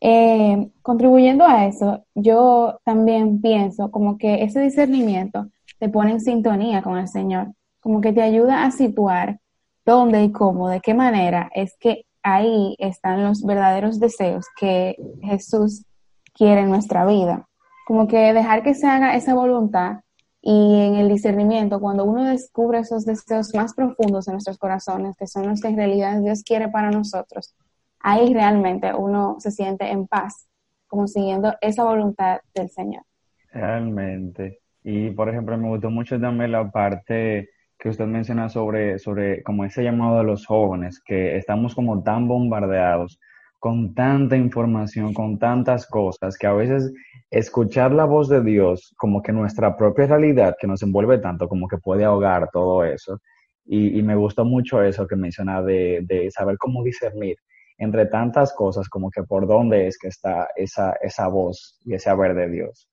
Eh, 0.00 0.70
contribuyendo 0.82 1.44
a 1.44 1.66
eso, 1.66 2.04
yo 2.14 2.78
también 2.84 3.40
pienso 3.40 3.90
como 3.90 4.18
que 4.18 4.42
ese 4.42 4.60
discernimiento 4.60 5.48
te 5.78 5.88
pone 5.88 6.12
en 6.12 6.20
sintonía 6.20 6.82
con 6.82 6.98
el 6.98 7.08
Señor 7.08 7.52
como 7.82 8.00
que 8.00 8.12
te 8.12 8.22
ayuda 8.22 8.64
a 8.64 8.70
situar 8.70 9.40
dónde 9.84 10.22
y 10.22 10.32
cómo, 10.32 10.68
de 10.68 10.80
qué 10.80 10.94
manera 10.94 11.50
es 11.52 11.76
que 11.78 12.06
ahí 12.22 12.76
están 12.78 13.24
los 13.24 13.42
verdaderos 13.42 13.98
deseos 13.98 14.46
que 14.56 14.96
Jesús 15.20 15.84
quiere 16.32 16.60
en 16.60 16.70
nuestra 16.70 17.04
vida. 17.04 17.48
Como 17.86 18.06
que 18.06 18.32
dejar 18.32 18.62
que 18.62 18.74
se 18.74 18.86
haga 18.86 19.16
esa 19.16 19.34
voluntad 19.34 19.96
y 20.44 20.74
en 20.74 20.96
el 20.96 21.08
discernimiento, 21.08 21.78
cuando 21.78 22.04
uno 22.04 22.24
descubre 22.24 22.80
esos 22.80 23.04
deseos 23.04 23.54
más 23.54 23.74
profundos 23.74 24.26
en 24.26 24.32
nuestros 24.34 24.58
corazones, 24.58 25.16
que 25.16 25.28
son 25.28 25.48
los 25.48 25.60
que 25.60 25.68
en 25.68 25.76
realidad 25.76 26.20
Dios 26.20 26.42
quiere 26.42 26.68
para 26.68 26.90
nosotros, 26.90 27.54
ahí 28.00 28.34
realmente 28.34 28.92
uno 28.92 29.36
se 29.38 29.52
siente 29.52 29.88
en 29.88 30.08
paz, 30.08 30.48
como 30.88 31.06
siguiendo 31.06 31.54
esa 31.60 31.84
voluntad 31.84 32.40
del 32.54 32.68
Señor. 32.70 33.04
Realmente. 33.52 34.58
Y 34.82 35.10
por 35.10 35.28
ejemplo, 35.28 35.56
me 35.56 35.68
gustó 35.68 35.90
mucho 35.90 36.20
también 36.20 36.50
la 36.50 36.68
parte 36.72 37.50
que 37.78 37.88
usted 37.88 38.06
menciona 38.06 38.48
sobre, 38.48 38.98
sobre 38.98 39.44
como 39.44 39.64
ese 39.64 39.84
llamado 39.84 40.18
de 40.18 40.24
los 40.24 40.44
jóvenes, 40.44 41.00
que 41.00 41.36
estamos 41.36 41.72
como 41.76 42.02
tan 42.02 42.26
bombardeados 42.26 43.20
con 43.62 43.94
tanta 43.94 44.36
información, 44.36 45.14
con 45.14 45.38
tantas 45.38 45.86
cosas, 45.86 46.36
que 46.36 46.48
a 46.48 46.52
veces 46.52 46.92
escuchar 47.30 47.92
la 47.92 48.06
voz 48.06 48.28
de 48.28 48.42
Dios, 48.42 48.92
como 48.96 49.22
que 49.22 49.30
nuestra 49.30 49.76
propia 49.76 50.08
realidad, 50.08 50.56
que 50.60 50.66
nos 50.66 50.82
envuelve 50.82 51.18
tanto, 51.18 51.46
como 51.46 51.68
que 51.68 51.78
puede 51.78 52.02
ahogar 52.02 52.50
todo 52.52 52.84
eso. 52.84 53.20
Y, 53.64 54.00
y 54.00 54.02
me 54.02 54.16
gustó 54.16 54.44
mucho 54.44 54.82
eso 54.82 55.06
que 55.06 55.14
menciona 55.14 55.62
de, 55.62 56.04
de, 56.08 56.28
saber 56.32 56.58
cómo 56.58 56.82
discernir 56.82 57.36
entre 57.78 58.06
tantas 58.06 58.52
cosas, 58.52 58.88
como 58.88 59.12
que 59.12 59.22
por 59.22 59.46
dónde 59.46 59.86
es 59.86 59.96
que 59.96 60.08
está 60.08 60.48
esa, 60.56 60.94
esa 61.00 61.28
voz 61.28 61.78
y 61.84 61.94
ese 61.94 62.10
haber 62.10 62.34
de 62.34 62.48
Dios. 62.48 62.88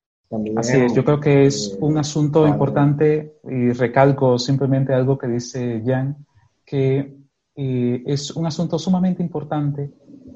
Así 0.55 0.79
es, 0.79 0.93
yo 0.93 1.03
creo 1.03 1.19
que 1.19 1.47
es 1.47 1.75
un 1.81 1.97
asunto 1.97 2.47
importante 2.47 3.39
y 3.43 3.71
recalco 3.71 4.37
simplemente 4.37 4.93
algo 4.93 5.17
que 5.17 5.25
dice 5.29 5.81
Jan, 5.83 6.27
que 6.63 7.17
eh, 7.55 8.03
es 8.05 8.29
un 8.35 8.45
asunto 8.45 8.77
sumamente 8.77 9.23
importante 9.23 9.91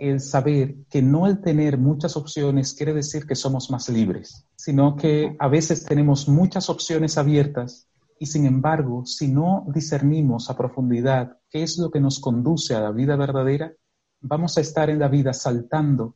el 0.10 0.20
saber 0.20 0.76
que 0.90 1.02
no 1.02 1.28
el 1.28 1.40
tener 1.42 1.78
muchas 1.78 2.18
opciones 2.18 2.74
quiere 2.74 2.94
decir 2.94 3.26
que 3.26 3.36
somos 3.36 3.72
más 3.72 3.88
libres, 3.88 4.46
sino 4.56 4.98
que 4.98 5.36
a 5.40 5.48
veces 5.48 5.86
tenemos 5.86 6.28
muchas 6.28 6.70
opciones 6.70 7.18
abiertas 7.18 7.88
y 8.20 8.26
sin 8.26 8.46
embargo, 8.46 9.06
si 9.06 9.28
no 9.28 9.66
discernimos 9.74 10.50
a 10.50 10.58
profundidad 10.58 11.38
qué 11.50 11.64
es 11.64 11.78
lo 11.78 11.90
que 11.90 12.02
nos 12.02 12.20
conduce 12.20 12.76
a 12.76 12.82
la 12.82 12.92
vida 12.92 13.16
verdadera, 13.16 13.74
vamos 14.20 14.58
a 14.58 14.62
estar 14.62 14.90
en 14.90 15.00
la 15.00 15.08
vida 15.08 15.34
saltando 15.34 16.16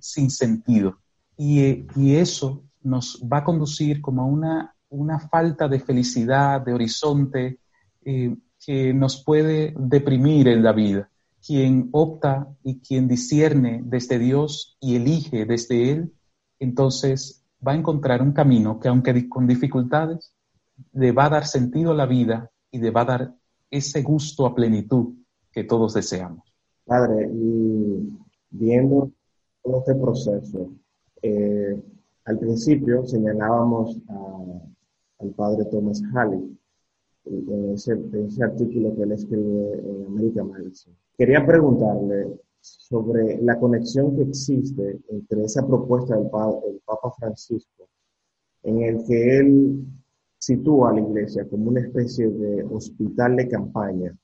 sin 0.00 0.30
sentido. 0.30 0.98
Y, 1.36 1.86
y 1.96 2.14
eso 2.14 2.64
nos 2.82 3.20
va 3.22 3.38
a 3.38 3.44
conducir 3.44 4.00
como 4.00 4.22
a 4.22 4.26
una, 4.26 4.76
una 4.88 5.18
falta 5.18 5.68
de 5.68 5.80
felicidad, 5.80 6.60
de 6.60 6.74
horizonte, 6.74 7.60
eh, 8.04 8.36
que 8.64 8.94
nos 8.94 9.24
puede 9.24 9.74
deprimir 9.76 10.48
en 10.48 10.62
la 10.62 10.72
vida. 10.72 11.10
Quien 11.44 11.88
opta 11.92 12.48
y 12.62 12.80
quien 12.80 13.08
discierne 13.08 13.82
desde 13.84 14.18
Dios 14.18 14.76
y 14.80 14.96
elige 14.96 15.46
desde 15.46 15.90
Él, 15.90 16.12
entonces 16.58 17.44
va 17.66 17.72
a 17.72 17.76
encontrar 17.76 18.22
un 18.22 18.32
camino 18.32 18.78
que 18.78 18.88
aunque 18.88 19.28
con 19.28 19.46
dificultades, 19.46 20.34
le 20.92 21.12
va 21.12 21.26
a 21.26 21.30
dar 21.30 21.46
sentido 21.46 21.92
a 21.92 21.94
la 21.94 22.06
vida 22.06 22.50
y 22.70 22.78
le 22.78 22.90
va 22.90 23.02
a 23.02 23.06
dar 23.06 23.34
ese 23.70 24.02
gusto 24.02 24.46
a 24.46 24.54
plenitud 24.54 25.14
que 25.52 25.64
todos 25.64 25.94
deseamos. 25.94 26.44
Padre, 26.84 27.30
y 27.32 28.08
viendo 28.50 29.10
todo 29.62 29.78
este 29.78 29.94
proceso, 29.94 30.72
eh, 31.22 31.80
al 32.24 32.38
principio 32.38 33.04
señalábamos 33.06 33.96
al 35.18 35.30
padre 35.30 35.64
Thomas 35.66 36.02
Halley 36.14 36.56
en 37.26 37.72
ese, 37.74 37.92
artículo 38.42 38.94
que 38.96 39.02
él 39.02 39.12
escribe 39.12 39.80
en 39.84 40.06
América 40.06 40.42
Magazine. 40.42 40.96
Quería 41.20 41.44
preguntarle 41.44 42.40
sobre 42.62 43.42
la 43.42 43.60
conexión 43.60 44.16
que 44.16 44.22
existe 44.22 45.00
entre 45.10 45.44
esa 45.44 45.66
propuesta 45.66 46.16
del 46.16 46.30
Papa 46.30 47.12
Francisco, 47.18 47.90
en 48.62 48.80
el 48.80 49.04
que 49.04 49.36
él 49.36 49.84
sitúa 50.38 50.88
a 50.88 50.94
la 50.94 51.02
iglesia 51.02 51.46
como 51.46 51.68
una 51.68 51.80
especie 51.80 52.26
de 52.26 52.64
hospital 52.64 53.36
de 53.36 53.48
campaña, 53.50 54.16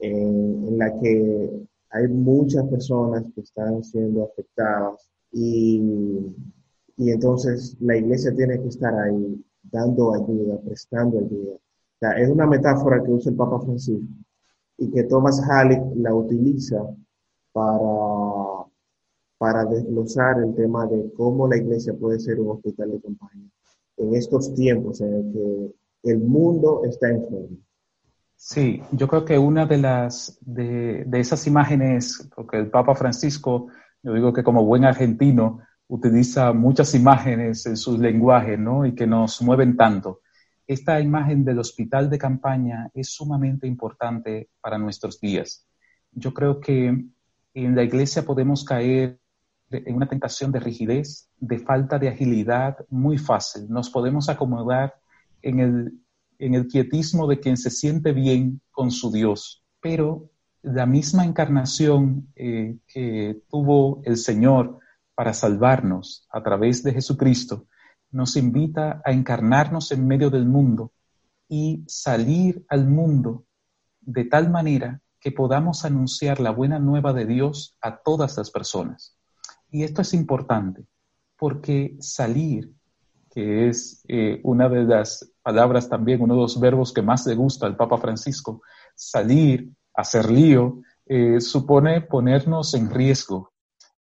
en 0.00 0.76
la 0.76 0.92
que 1.00 1.52
hay 1.90 2.08
muchas 2.08 2.66
personas 2.66 3.22
que 3.32 3.42
están 3.42 3.84
siendo 3.84 4.24
afectadas 4.24 5.08
y 5.30 6.34
y 6.96 7.12
entonces 7.12 7.76
la 7.78 7.96
iglesia 7.96 8.34
tiene 8.34 8.60
que 8.60 8.66
estar 8.66 8.92
ahí 8.92 9.40
dando 9.62 10.12
ayuda, 10.14 10.58
prestando 10.62 11.20
ayuda. 11.20 11.52
O 11.54 11.98
sea, 12.00 12.10
es 12.18 12.28
una 12.28 12.44
metáfora 12.44 13.04
que 13.04 13.12
usa 13.12 13.30
el 13.30 13.36
Papa 13.36 13.60
Francisco 13.60 14.04
y 14.78 14.90
que 14.90 15.02
Thomas 15.04 15.42
Halleck 15.42 15.82
la 15.96 16.14
utiliza 16.14 16.82
para, 17.52 18.64
para 19.36 19.64
desglosar 19.64 20.40
el 20.42 20.54
tema 20.54 20.86
de 20.86 21.12
cómo 21.16 21.48
la 21.48 21.56
iglesia 21.56 21.92
puede 21.94 22.20
ser 22.20 22.40
un 22.40 22.50
hospital 22.52 22.92
de 22.92 23.00
campaña 23.00 23.50
en 23.96 24.14
estos 24.14 24.54
tiempos 24.54 25.00
en 25.00 25.12
el 25.12 25.32
que 25.32 26.10
el 26.10 26.18
mundo 26.18 26.82
está 26.84 27.10
enfermo. 27.10 27.58
Sí, 28.36 28.80
yo 28.92 29.08
creo 29.08 29.24
que 29.24 29.36
una 29.36 29.66
de 29.66 29.78
las 29.78 30.38
de, 30.42 31.04
de, 31.04 31.20
esas 31.20 31.44
imágenes, 31.48 32.30
porque 32.36 32.58
el 32.58 32.70
Papa 32.70 32.94
Francisco, 32.94 33.66
yo 34.00 34.14
digo 34.14 34.32
que 34.32 34.44
como 34.44 34.64
buen 34.64 34.84
argentino, 34.84 35.58
utiliza 35.88 36.52
muchas 36.52 36.94
imágenes 36.94 37.66
en 37.66 37.76
su 37.76 37.98
lenguaje, 37.98 38.56
¿no? 38.56 38.86
Y 38.86 38.94
que 38.94 39.08
nos 39.08 39.42
mueven 39.42 39.76
tanto. 39.76 40.20
Esta 40.68 41.00
imagen 41.00 41.44
del 41.44 41.58
hospital 41.58 42.08
de 42.08 42.18
campaña 42.18 42.88
es 42.94 43.08
sumamente 43.10 43.66
importante 43.66 44.50
para 44.60 44.78
nuestros 44.78 45.20
días. 45.20 45.66
Yo 46.12 46.32
creo 46.32 46.60
que 46.60 47.04
en 47.54 47.74
la 47.74 47.82
iglesia 47.82 48.24
podemos 48.24 48.64
caer 48.64 49.18
en 49.70 49.96
una 49.96 50.08
tentación 50.08 50.52
de 50.52 50.60
rigidez, 50.60 51.28
de 51.38 51.58
falta 51.58 51.98
de 51.98 52.08
agilidad 52.08 52.76
muy 52.88 53.18
fácil. 53.18 53.68
Nos 53.68 53.90
podemos 53.90 54.28
acomodar 54.28 54.94
en 55.42 55.58
el 55.58 55.92
en 56.38 56.54
el 56.54 56.66
quietismo 56.68 57.26
de 57.26 57.40
quien 57.40 57.56
se 57.56 57.70
siente 57.70 58.12
bien 58.12 58.60
con 58.70 58.90
su 58.90 59.10
Dios, 59.10 59.64
pero 59.80 60.30
la 60.62 60.86
misma 60.86 61.24
encarnación 61.24 62.28
eh, 62.36 62.78
que 62.86 63.42
tuvo 63.48 64.02
el 64.04 64.16
Señor 64.16 64.78
para 65.14 65.32
salvarnos 65.32 66.26
a 66.30 66.42
través 66.42 66.82
de 66.82 66.92
Jesucristo, 66.92 67.66
nos 68.10 68.36
invita 68.36 69.02
a 69.04 69.12
encarnarnos 69.12 69.92
en 69.92 70.06
medio 70.06 70.30
del 70.30 70.46
mundo 70.46 70.92
y 71.48 71.84
salir 71.86 72.64
al 72.68 72.86
mundo 72.86 73.44
de 74.00 74.24
tal 74.24 74.50
manera 74.50 75.00
que 75.20 75.32
podamos 75.32 75.84
anunciar 75.84 76.40
la 76.40 76.50
buena 76.50 76.78
nueva 76.78 77.12
de 77.12 77.26
Dios 77.26 77.76
a 77.80 77.98
todas 77.98 78.36
las 78.36 78.50
personas. 78.50 79.16
Y 79.70 79.82
esto 79.82 80.02
es 80.02 80.14
importante, 80.14 80.86
porque 81.36 81.96
salir 82.00 82.72
que 83.30 83.68
es 83.68 84.02
eh, 84.08 84.40
una 84.42 84.68
de 84.68 84.84
las 84.84 85.30
palabras 85.42 85.88
también, 85.88 86.22
uno 86.22 86.34
de 86.34 86.40
los 86.40 86.58
verbos 86.58 86.92
que 86.92 87.02
más 87.02 87.26
le 87.26 87.34
gusta 87.34 87.66
al 87.66 87.76
Papa 87.76 87.98
Francisco, 87.98 88.62
salir, 88.94 89.70
hacer 89.94 90.30
lío, 90.30 90.80
eh, 91.06 91.40
supone 91.40 92.00
ponernos 92.00 92.74
en 92.74 92.90
riesgo. 92.90 93.52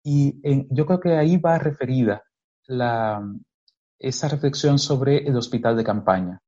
Y 0.04 0.40
yo 0.70 0.86
creo 0.86 1.00
que 1.00 1.18
ahí 1.18 1.38
va 1.38 1.58
referida 1.58 2.24
la, 2.68 3.22
esa 4.00 4.28
reflexión 4.28 4.80
sobre 4.80 5.28
el 5.28 5.36
hospital 5.36 5.76
de 5.76 5.84
campaña. 5.84 6.42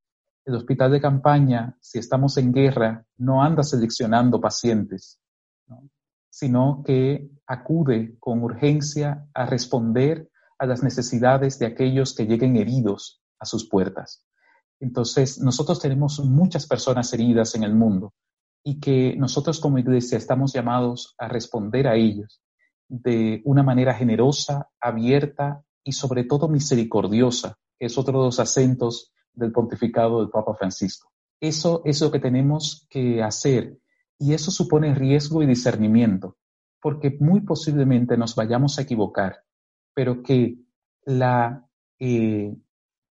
El 0.46 0.56
hospital 0.56 0.92
de 0.92 1.02
campaña, 1.02 1.78
si 1.80 2.00
estamos 2.00 2.38
en 2.38 2.52
guerra, 2.52 3.06
no 3.18 3.44
anda 3.44 3.64
seleccionando 3.64 4.40
pacientes, 4.40 5.20
sino 6.30 6.84
que 6.86 7.30
acude 7.46 8.16
con 8.20 8.44
urgencia 8.44 9.28
a 9.34 9.46
responder 9.46 10.30
a 10.58 10.66
las 10.66 10.84
necesidades 10.84 11.60
de 11.60 11.68
aquellos 11.68 12.16
que 12.16 12.26
lleguen 12.26 12.56
heridos 12.56 13.22
a 13.40 13.46
sus 13.46 13.68
puertas. 13.68 14.26
Entonces, 14.80 15.40
nosotros 15.40 15.80
tenemos 15.80 16.20
muchas 16.20 16.66
personas 16.66 17.14
heridas 17.14 17.56
en 17.56 17.64
el 17.64 17.76
mundo 17.76 18.14
y 18.64 18.80
que 18.80 19.16
nosotros 19.18 19.60
como 19.60 19.78
iglesia 19.78 20.18
estamos 20.18 20.54
llamados 20.54 21.16
a 21.18 21.28
responder 21.28 21.88
a 21.88 21.96
ellos 21.96 22.42
de 22.88 23.42
una 23.46 23.64
manera 23.64 23.94
generosa, 23.94 24.70
abierta 24.80 25.64
y 25.90 25.92
sobre 25.92 26.24
todo 26.24 26.48
misericordiosa, 26.48 27.58
es 27.80 27.98
otro 27.98 28.20
de 28.20 28.26
los 28.26 28.40
acentos 28.40 29.12
del 29.34 29.52
pontificado 29.52 30.20
del 30.20 30.30
Papa 30.30 30.54
Francisco. 30.54 31.12
Eso 31.40 31.82
es 31.84 32.00
lo 32.02 32.12
que 32.12 32.20
tenemos 32.20 32.86
que 32.90 33.24
hacer 33.24 33.80
y 34.18 34.34
eso 34.34 34.52
supone 34.52 34.94
riesgo 34.94 35.42
y 35.42 35.48
discernimiento, 35.48 36.38
porque 36.82 37.18
muy 37.20 37.42
posiblemente 37.42 38.18
nos 38.18 38.36
vayamos 38.36 38.78
a 38.78 38.84
equivocar 38.84 39.44
pero 40.00 40.24
que, 40.24 40.56
la, 41.04 41.68
eh, 42.00 42.56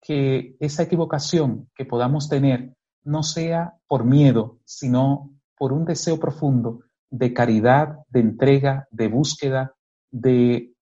que 0.00 0.56
esa 0.60 0.84
equivocación 0.84 1.68
que 1.74 1.84
podamos 1.84 2.28
tener 2.28 2.76
no 3.02 3.24
sea 3.24 3.74
por 3.88 4.04
miedo, 4.04 4.60
sino 4.64 5.32
por 5.58 5.72
un 5.72 5.84
deseo 5.84 6.20
profundo 6.20 6.84
de 7.10 7.32
caridad, 7.32 7.98
de 8.08 8.20
entrega, 8.20 8.86
de 8.92 9.08
búsqueda, 9.08 9.74
de, 10.12 10.74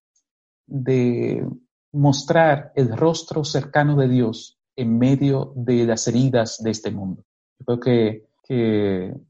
de 0.67 1.47
mostrar 1.95 2.71
el 2.75 2.95
rostro 2.95 3.43
cercano 3.43 3.95
de 3.95 4.07
Dios 4.07 4.59
en 4.75 4.99
medio 4.99 5.53
de 5.55 5.85
las 5.85 6.07
heridas 6.07 6.61
de 6.61 6.71
este 6.71 6.91
mundo. 6.91 7.23
Creo 7.65 7.79
que, 7.79 8.25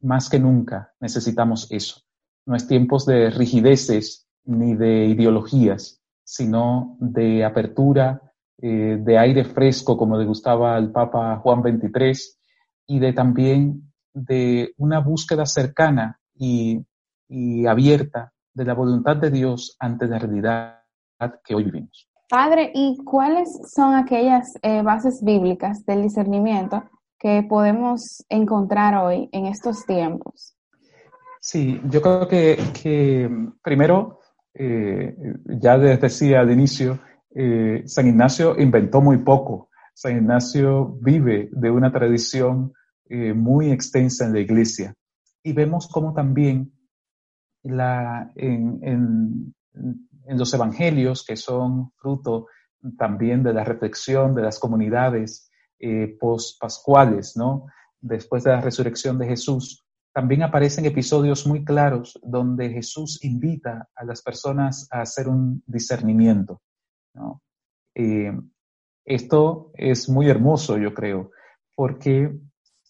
más 0.01 0.30
que 0.30 0.39
nunca 0.39 0.93
necesitamos 0.99 1.67
eso. 1.71 2.01
No 2.45 2.56
es 2.56 2.67
tiempos 2.67 3.06
de 3.06 3.30
rigideces 3.30 4.28
ni 4.43 4.75
de 4.75 5.06
ideologías, 5.06 6.01
sino 6.23 6.97
de 6.99 7.45
apertura, 7.45 8.34
eh, 8.62 8.97
de 8.99 9.17
aire 9.17 9.45
fresco, 9.45 9.95
como 9.95 10.17
le 10.17 10.25
gustaba 10.25 10.75
al 10.75 10.91
Papa 10.91 11.38
Juan 11.38 11.62
XXIII, 11.62 12.36
y 12.88 12.99
de 12.99 13.13
también 13.13 13.93
de 14.13 14.73
una 14.78 14.99
búsqueda 14.99 15.45
cercana 15.45 16.19
y, 16.34 16.86
abierta 17.67 18.34
de 18.54 18.65
la 18.65 18.73
voluntad 18.73 19.17
de 19.17 19.32
Dios 19.32 19.75
ante 19.80 20.08
la 20.08 20.19
realidad 20.19 20.84
que 21.43 21.56
hoy 21.56 21.63
vivimos. 21.63 22.08
Padre, 22.27 22.71
¿y 22.73 22.97
cuáles 23.03 23.49
son 23.71 23.93
aquellas 23.93 24.53
eh, 24.63 24.81
bases 24.81 25.23
bíblicas 25.23 25.85
del 25.85 26.01
discernimiento 26.01 26.83
que 27.19 27.45
podemos 27.47 28.25
encontrar 28.29 28.95
hoy 28.95 29.29
en 29.31 29.45
estos 29.45 29.85
tiempos? 29.85 30.55
Sí, 31.39 31.79
yo 31.89 32.01
creo 32.01 32.27
que, 32.27 33.29
primero 33.61 34.19
eh, 34.55 35.15
ya 35.45 35.77
les 35.77 36.01
decía 36.01 36.39
al 36.39 36.51
inicio, 36.51 36.99
eh, 37.35 37.83
San 37.85 38.07
Ignacio 38.07 38.59
inventó 38.59 39.01
muy 39.01 39.17
poco. 39.17 39.69
San 39.93 40.17
Ignacio 40.17 40.97
vive 41.01 41.49
de 41.51 41.69
una 41.69 41.91
tradición 41.91 42.73
muy 43.07 43.71
extensa 43.71 44.25
en 44.25 44.33
la 44.33 44.39
iglesia. 44.39 44.95
Y 45.43 45.53
vemos 45.53 45.88
cómo 45.88 46.11
también 46.11 46.73
la, 47.61 48.31
en, 48.35 48.79
en, 48.81 49.53
en 50.27 50.38
los 50.38 50.53
evangelios, 50.53 51.25
que 51.25 51.35
son 51.35 51.91
fruto 51.95 52.47
también 52.97 53.43
de 53.43 53.53
la 53.53 53.63
reflexión 53.63 54.35
de 54.35 54.43
las 54.43 54.59
comunidades 54.59 55.49
eh, 55.79 56.15
post-pascuales, 56.19 57.35
¿no? 57.35 57.67
Después 57.99 58.43
de 58.43 58.51
la 58.51 58.61
resurrección 58.61 59.17
de 59.17 59.27
Jesús, 59.27 59.85
también 60.13 60.43
aparecen 60.43 60.85
episodios 60.85 61.45
muy 61.45 61.65
claros 61.65 62.17
donde 62.23 62.69
Jesús 62.69 63.23
invita 63.23 63.89
a 63.93 64.05
las 64.05 64.21
personas 64.21 64.88
a 64.89 65.01
hacer 65.01 65.27
un 65.27 65.61
discernimiento. 65.65 66.61
Eh, 67.93 68.31
esto 69.03 69.71
es 69.73 70.07
muy 70.07 70.29
hermoso, 70.29 70.77
yo 70.77 70.93
creo, 70.93 71.31
porque 71.75 72.33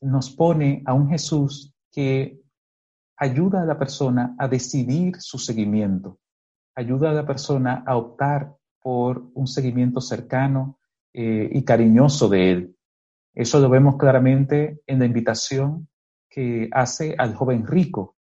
nos 0.02 0.30
pone 0.30 0.84
a 0.86 0.94
un 0.94 1.10
Jesús 1.10 1.74
que 1.92 2.42
ayuda 3.18 3.64
a 3.64 3.66
la 3.66 3.80
persona 3.80 4.36
a 4.38 4.48
decidir 4.48 5.16
su 5.20 5.40
seguimiento, 5.40 6.20
ayuda 6.76 7.10
a 7.10 7.14
la 7.14 7.26
persona 7.26 7.84
a 7.86 7.96
optar 7.96 8.56
por 8.82 9.32
un 9.34 9.48
seguimiento 9.48 10.02
cercano 10.02 10.80
eh, 11.14 11.50
y 11.52 11.64
cariñoso 11.64 12.28
de 12.30 12.52
él. 12.52 12.76
Eso 13.34 13.60
lo 13.60 13.70
vemos 13.70 13.98
claramente 13.98 14.82
en 14.86 15.00
la 15.00 15.06
invitación 15.06 15.88
que 16.30 16.70
hace 16.72 17.16
al 17.18 17.34
joven 17.34 17.66
rico, 17.66 18.16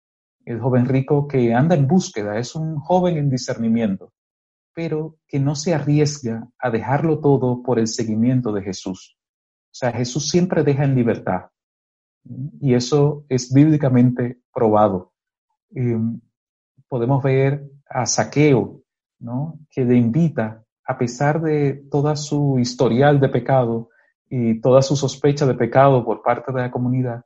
el 0.45 0.61
joven 0.61 0.87
rico 0.87 1.29
que 1.29 1.55
anda 1.55 1.75
en 1.75 1.87
búsqueda, 1.87 2.39
es 2.39 2.55
un 2.55 2.79
joven 2.79 3.17
en 3.17 3.31
discernimiento, 3.31 4.13
pero 4.75 5.17
que 5.27 5.39
no 5.39 5.55
se 5.55 5.75
arriesga 5.75 6.49
a 6.59 6.71
dejarlo 6.71 7.21
todo 7.21 7.63
por 7.63 7.79
el 7.79 7.87
seguimiento 7.87 8.53
de 8.53 8.63
Jesús. 8.63 9.17
O 9.67 9.75
sea, 9.75 9.93
Jesús 9.93 10.29
siempre 10.29 10.65
deja 10.65 10.85
en 10.85 10.95
libertad. 10.95 11.51
Y 12.61 12.75
eso 12.75 13.25
es 13.29 13.53
bíblicamente 13.53 14.41
probado. 14.53 15.13
Em, 15.71 16.21
podemos 16.89 17.23
ver 17.23 17.71
a 17.91 18.07
Saqueo, 18.07 18.83
¿no? 19.19 19.59
que 19.71 19.85
le 19.85 19.97
invita, 19.97 20.65
a 20.87 20.97
pesar 20.97 21.41
de 21.43 21.85
toda 21.91 22.17
su 22.17 22.59
historial 22.59 23.21
de 23.21 23.29
pecado 23.29 23.91
y 24.29 24.61
toda 24.61 24.81
su 24.81 24.97
sospecha 24.97 25.45
de 25.45 25.55
pecado 25.55 26.05
por 26.05 26.23
parte 26.23 26.53
de 26.53 26.61
la 26.61 26.71
comunidad, 26.71 27.25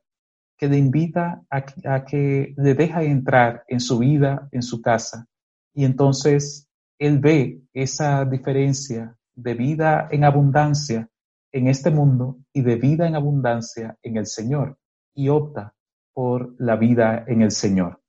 que 0.57 0.69
le 0.69 0.79
invita 0.79 1.43
a, 1.51 2.05
que 2.05 2.55
le 2.57 2.75
deja 2.75 3.03
entrar 3.03 3.65
en 3.69 3.81
su 3.81 3.99
vida, 3.99 4.49
en 4.53 4.63
su 4.63 4.81
casa. 4.81 5.27
Y 5.75 5.85
entonces 5.85 6.69
él 6.99 7.19
ve 7.19 7.61
esa 7.73 8.25
diferencia 8.25 9.17
de 9.35 9.55
vida 9.55 10.09
en 10.11 10.25
abundancia 10.25 11.09
en 11.53 11.69
este 11.69 11.91
mundo 11.91 12.39
y 12.53 12.63
de 12.63 12.77
vida 12.77 13.07
en 13.07 13.15
abundancia 13.15 13.97
en 14.03 14.17
el 14.17 14.27
Señor 14.27 14.77
y 15.15 15.29
opta 15.29 15.75
por 16.13 16.55
la 16.59 16.77
vida 16.77 17.25
en 17.27 17.43
el 17.43 17.51
Señor. 17.51 18.01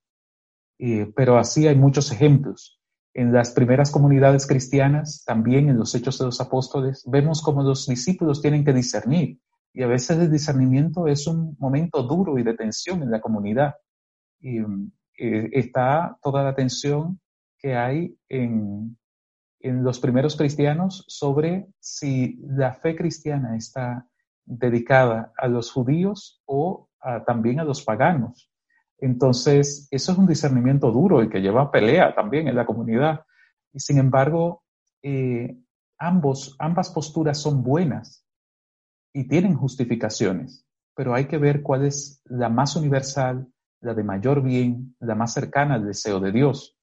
Pero 1.15 1.37
así 1.37 1.67
hay 1.67 1.75
muchos 1.75 2.11
ejemplos. 2.11 2.81
En 3.13 3.31
las 3.31 3.51
primeras 3.51 3.91
comunidades 3.91 4.45
cristianas, 4.45 5.23
también 5.25 5.69
en 5.69 5.77
los 5.77 5.95
Hechos 5.95 6.19
de 6.19 6.25
los 6.25 6.41
Apóstoles, 6.41 7.03
vemos 7.07 7.41
cómo 7.41 7.63
los 7.63 7.87
discípulos 7.87 8.41
tienen 8.41 8.65
que 8.65 8.73
discernir 8.73 9.39
y 9.75 9.83
a 9.83 9.87
veces 9.87 10.17
el 10.17 10.31
discernimiento 10.31 11.05
es 11.07 11.27
un 11.27 11.57
momento 11.59 12.01
duro 12.03 12.39
y 12.39 12.43
de 12.43 12.53
tensión 12.53 13.03
en 13.03 13.11
la 13.11 13.19
comunidad. 13.19 13.75
Y 14.39 14.59
eh, 14.59 15.49
está 15.51 16.17
toda 16.23 16.43
la 16.43 16.55
tensión 16.55 17.19
que 17.57 17.75
hay 17.75 18.17
en, 18.29 18.97
en 19.59 19.83
los 19.83 19.99
primeros 19.99 20.37
cristianos 20.37 21.03
sobre 21.09 21.67
si 21.79 22.39
la 22.41 22.73
fe 22.75 22.95
cristiana 22.95 23.57
está 23.57 24.07
dedicada 24.45 25.33
a 25.37 25.49
los 25.49 25.71
judíos 25.71 26.41
o 26.45 26.89
también 27.27 27.59
a 27.59 27.65
los 27.65 27.83
paganos. 27.83 28.49
Entonces, 28.97 29.87
eso 29.91 30.11
es 30.11 30.17
un 30.17 30.27
discernimiento 30.27 30.91
duro 30.91 31.21
y 31.21 31.29
que 31.29 31.41
lleva 31.41 31.63
a 31.63 31.71
pelea 31.71 32.15
también 32.15 32.47
en 32.47 32.55
la 32.55 32.65
comunidad. 32.65 33.25
Y 33.73 33.79
sin 33.79 33.97
embargo, 33.97 34.63
eh, 35.03 35.57
ambos, 35.97 36.55
ambas 36.59 36.89
posturas 36.89 37.37
son 37.37 37.63
buenas 37.63 38.25
y 39.13 39.27
tienen 39.27 39.55
justificaciones, 39.55 40.65
pero 40.95 41.13
hay 41.13 41.25
que 41.25 41.37
ver 41.37 41.61
cuál 41.61 41.85
es 41.85 42.21
la 42.25 42.49
más 42.49 42.75
universal, 42.75 43.47
la 43.81 43.93
de 43.93 44.03
mayor 44.03 44.41
bien, 44.41 44.95
la 44.99 45.15
más 45.15 45.33
cercana 45.33 45.75
al 45.75 45.85
deseo 45.85 46.19
de 46.19 46.31
Dios. 46.31 46.77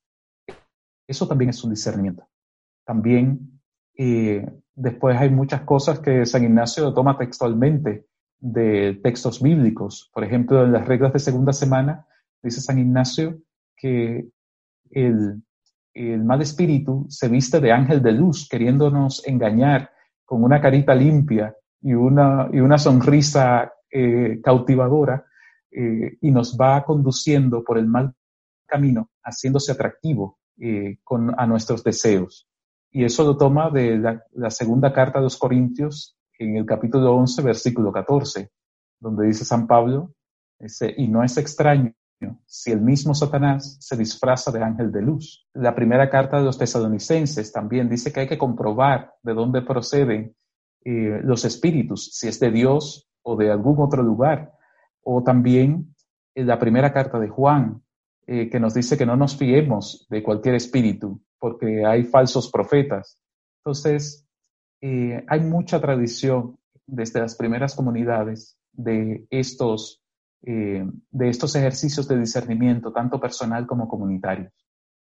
Eso 1.07 1.27
también 1.27 1.51
es 1.51 1.65
un 1.65 1.71
discernimiento. 1.71 2.29
También 2.85 3.61
eh, 3.97 4.47
después 4.75 5.19
hay 5.19 5.31
muchas 5.31 5.63
cosas 5.63 5.99
que 6.01 6.25
San 6.27 6.45
Ignacio 6.45 6.93
toma 6.95 7.19
textualmente 7.19 8.07
de 8.43 8.99
textos 9.05 9.41
bíblicos. 9.41 10.11
Por 10.13 10.25
ejemplo, 10.25 10.65
en 10.65 10.73
las 10.73 10.87
reglas 10.87 11.13
de 11.13 11.21
segunda 11.21 11.53
semana 11.53 12.07
dice 12.43 12.61
San 12.61 12.79
Ignacio 12.79 13.39
que 13.77 14.29
el, 14.91 15.43
mal 16.25 16.43
espíritu 16.43 17.07
se 17.09 17.29
viste 17.29 17.61
de 17.61 17.71
ángel 17.71 18.03
de 18.03 18.13
luz, 18.13 18.49
queriéndonos 18.49 19.27
engañar 19.27 19.91
con 20.25 20.43
una 20.43 20.61
carita 20.61 20.95
limpia 20.95 21.55
y 21.81 21.95
una, 21.95 22.49
y 22.53 22.61
una 22.61 22.79
sonrisa 22.79 23.73
eh, 23.91 24.41
cautivadora 24.43 25.25
eh, 25.71 26.17
y 26.21 26.31
nos 26.31 26.57
va 26.59 26.85
conduciendo 26.85 27.63
por 27.63 27.79
el 27.79 27.87
mal 27.87 28.13
camino, 28.67 29.11
haciéndose 29.23 29.71
atractivo 29.71 30.39
eh, 30.59 30.99
con, 31.05 31.39
a 31.39 31.47
nuestros 31.47 31.85
deseos. 31.85 32.49
Y 32.91 33.05
eso 33.05 33.25
lo 33.25 33.37
toma 33.37 33.71
de 33.71 33.99
la, 33.99 34.25
la, 34.33 34.51
segunda 34.51 34.93
carta 34.93 35.19
de 35.19 35.25
los 35.25 35.37
Corintios 35.37 36.17
en 36.43 36.57
el 36.57 36.67
capítulo 36.67 37.15
11, 37.15 37.43
versículo 37.43 37.93
14, 37.93 38.51
donde 39.01 39.27
dice 39.27 39.45
San 39.45 39.67
Pablo, 39.67 40.15
y 40.97 41.09
no 41.09 41.25
es 41.25 41.37
extraño 41.39 41.93
si 42.47 42.71
el 42.71 42.81
mismo 42.81 43.15
Satanás 43.15 43.77
se 43.81 43.97
disfraza 43.97 44.51
de 44.53 44.63
ángel 44.63 44.93
de 44.93 45.03
luz. 45.03 45.49
La 45.55 45.75
primera 45.75 46.09
carta 46.09 46.39
de 46.39 46.45
los 46.45 46.59
tesalonicenses 46.59 47.53
también 47.53 47.89
dice 47.89 48.13
que 48.13 48.21
hay 48.21 48.29
que 48.29 48.39
comprobar 48.39 49.15
de 49.23 49.35
dónde 49.35 49.63
proceden 49.63 50.37
eh, 50.85 51.21
los 51.23 51.45
espíritus, 51.45 52.11
si 52.13 52.29
es 52.29 52.39
de 52.41 52.51
Dios 52.51 53.09
o 53.23 53.37
de 53.37 53.51
algún 53.51 53.81
otro 53.81 54.03
lugar. 54.03 54.53
O 55.03 55.23
también 55.23 55.95
en 56.35 56.47
la 56.47 56.59
primera 56.59 56.93
carta 56.93 57.19
de 57.19 57.29
Juan, 57.29 57.83
eh, 58.27 58.49
que 58.49 58.61
nos 58.61 58.75
dice 58.75 58.97
que 58.97 59.07
no 59.07 59.17
nos 59.17 59.37
fiemos 59.37 60.07
de 60.09 60.23
cualquier 60.23 60.55
espíritu, 60.55 61.21
porque 61.39 61.85
hay 61.85 62.05
falsos 62.05 62.51
profetas. 62.51 63.19
Entonces, 63.59 64.22
eh, 64.85 65.25
hay 65.29 65.41
mucha 65.41 65.81
tradición 65.81 66.59
desde 66.87 67.21
las 67.21 67.37
primeras 67.37 67.77
comunidades 67.77 68.59
de 68.73 69.25
estos, 69.31 70.03
eh, 70.43 70.85
de 71.11 71.29
estos 71.29 71.55
ejercicios 71.55 72.09
de 72.09 72.19
discernimiento, 72.19 72.93
tanto 72.93 73.21
personal 73.21 73.65
como 73.65 73.87
comunitarios. 73.87 74.53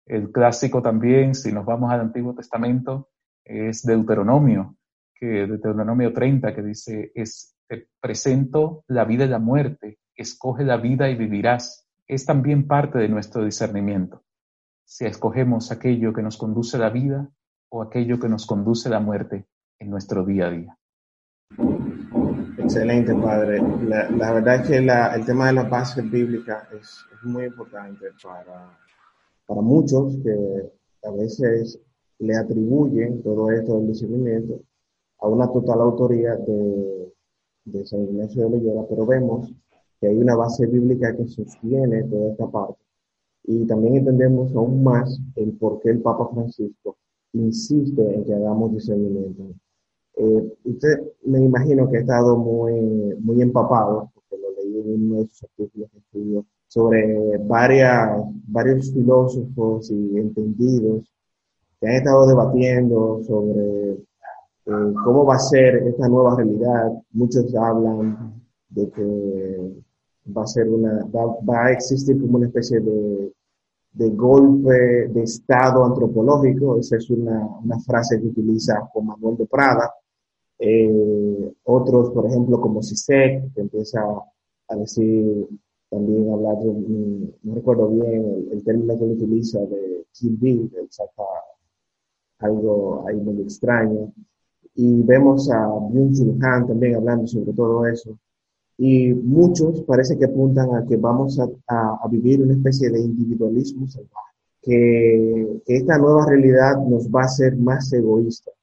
El 0.07 0.31
clásico 0.31 0.83
también, 0.83 1.35
si 1.35 1.50
nos 1.50 1.64
vamos 1.64 1.90
al 1.90 2.00
Antiguo 2.00 2.35
Testamento, 2.35 3.09
es 3.42 3.87
Deuteronomio, 3.87 4.77
que 5.14 5.46
Deuteronomio 5.46 6.12
30, 6.12 6.55
que 6.55 6.62
dice, 6.62 7.12
es, 7.14 7.57
te 7.66 7.88
presento 8.00 8.85
la 8.87 9.07
vida 9.07 9.24
y 9.24 9.29
la 9.29 9.38
muerte, 9.38 9.98
escoge 10.14 10.64
la 10.64 10.77
vida 10.77 11.09
y 11.09 11.16
vivirás. 11.16 11.88
Es 12.07 12.27
también 12.27 12.66
parte 12.66 12.98
de 12.98 13.09
nuestro 13.09 13.42
discernimiento. 13.42 14.24
Si 14.85 15.07
escogemos 15.07 15.72
aquello 15.72 16.12
que 16.12 16.20
nos 16.20 16.37
conduce 16.37 16.77
a 16.77 16.81
la 16.81 16.90
vida 16.90 17.31
o 17.70 17.81
aquello 17.81 18.20
que 18.20 18.29
nos 18.29 18.44
conduce 18.44 18.90
a 18.90 18.92
la 18.92 19.00
muerte 19.00 19.46
en 19.78 19.90
nuestro 19.90 20.24
día 20.24 20.46
a 20.46 20.50
día. 20.50 20.78
Excelente, 22.58 23.14
padre. 23.14 23.60
La, 23.87 24.32
verdad 24.32 24.56
es 24.56 24.68
que 24.68 24.76
el 24.76 25.26
tema 25.26 25.48
de 25.48 25.52
la 25.52 25.64
base 25.64 26.02
bíblica 26.02 26.68
es, 26.72 27.04
muy 27.22 27.44
importante 27.44 28.06
para, 28.22 28.78
para 29.46 29.60
muchos 29.62 30.16
que 30.22 30.72
a 31.06 31.10
veces 31.12 31.80
le 32.18 32.37
atribuyen 32.37 33.22
todo 33.22 33.50
esto 33.50 33.78
del 33.78 33.88
discernimiento 33.88 34.60
a 35.20 35.28
una 35.28 35.50
total 35.50 35.80
autoría 35.80 36.37
de, 36.37 37.12
de 37.64 37.87
San 37.87 38.02
Ignacio 38.02 38.44
de 38.44 38.50
Loyola, 38.50 38.87
pero 38.88 39.06
vemos 39.06 39.52
que 40.00 40.08
hay 40.08 40.16
una 40.16 40.37
base 40.37 40.66
bíblica 40.66 41.16
que 41.16 41.26
sostiene 41.26 42.04
toda 42.04 42.32
esta 42.32 42.46
parte. 42.50 42.82
Y 43.44 43.66
también 43.66 43.96
entendemos 43.96 44.54
aún 44.54 44.82
más 44.82 45.20
el 45.37 45.52
por 45.52 45.80
qué 45.80 45.90
el 45.90 46.00
Papa 46.00 46.28
Francisco 46.32 46.96
insiste 47.32 48.02
en 48.14 48.24
que 48.24 48.34
hagamos 48.34 48.72
discernimiento. 48.72 49.54
Eh, 50.16 50.57
usted 50.64 51.12
me 51.24 51.40
imagino 51.40 51.90
que 51.90 51.98
ha 51.98 52.00
estado 52.00 52.37
muy, 52.37 53.16
muy 53.20 53.42
empapado, 53.42 54.11
porque 54.14 54.37
lo 54.40 54.50
leí 54.53 54.81
en 54.81 55.11
uno 55.11 55.20
de 55.22 55.27
sus 55.29 55.44
artículos 55.44 55.90
que 55.90 55.98
escribió, 55.98 56.44
sobre 56.68 57.38
varias, 57.38 58.22
varios 58.46 58.92
filósofos 58.92 59.90
y 59.90 60.18
entendidos 60.18 61.05
que 61.81 61.88
han 61.88 61.94
estado 61.94 62.27
debatiendo 62.27 63.20
sobre 63.24 63.92
eh, 63.92 64.94
cómo 65.05 65.24
va 65.24 65.37
a 65.37 65.38
ser 65.38 65.77
esta 65.88 66.09
nueva 66.09 66.37
realidad. 66.37 66.92
Muchos 67.12 67.55
hablan 67.55 68.35
de 68.68 68.90
que 68.90 69.83
va 70.37 70.42
a 70.42 70.46
ser 70.46 70.68
una, 70.68 71.05
va, 71.07 71.37
va 71.48 71.66
a 71.66 71.72
existir 71.72 72.20
como 72.20 72.38
una 72.38 72.46
especie 72.46 72.81
de 72.81 73.33
de 73.94 74.11
golpe 74.11 75.09
de 75.09 75.22
estado 75.22 75.85
antropológico, 75.85 76.79
esa 76.79 76.96
es 76.96 77.09
una, 77.11 77.46
una 77.62 77.79
frase 77.79 78.20
que 78.20 78.27
utiliza 78.27 78.81
Juan 78.92 79.07
Manuel 79.07 79.37
de 79.37 79.46
Prada, 79.46 79.94
eh, 80.58 81.52
otros, 81.64 82.10
por 82.10 82.26
ejemplo, 82.26 82.60
como 82.60 82.82
Sisek, 82.82 83.52
que 83.54 83.60
empieza 83.60 84.00
a 84.68 84.76
decir, 84.76 85.46
también 85.90 86.30
hablar, 86.32 86.58
de, 86.58 87.34
no 87.42 87.54
recuerdo 87.54 87.88
bien 87.88 88.46
el, 88.50 88.64
término 88.64 88.98
que 88.98 89.04
él 89.04 89.10
utiliza 89.12 89.60
de 89.60 90.06
Kill 90.12 90.36
Bill, 90.36 90.70
él 90.76 90.88
saca 90.90 91.22
algo 92.40 93.04
ahí 93.06 93.20
medio 93.20 93.42
extraño. 93.42 94.12
Y 94.76 95.02
vemos 95.02 95.50
a 95.50 95.68
Byung-Chul 95.68 96.38
Han 96.42 96.66
también 96.66 96.96
hablando 96.96 97.26
sobre 97.26 97.52
todo 97.52 97.86
eso. 97.86 98.18
Y 98.76 99.14
muchos 99.14 99.82
parece 99.82 100.18
que 100.18 100.24
apuntan 100.24 100.74
a 100.74 100.84
que 100.84 100.96
vamos 100.96 101.38
a, 101.38 101.48
a, 101.68 102.08
vivir 102.08 102.42
una 102.42 102.54
especie 102.54 102.90
de 102.90 103.00
individualismo 103.00 103.86
salvaje, 103.86 104.34
que, 104.62 105.60
que 105.64 105.76
esta 105.76 105.96
nueva 105.98 106.26
realidad 106.26 106.78
nos 106.88 107.08
va 107.08 107.22
a 107.22 107.26
hacer 107.26 107.56
más 107.56 107.92
egoístas 107.92 108.54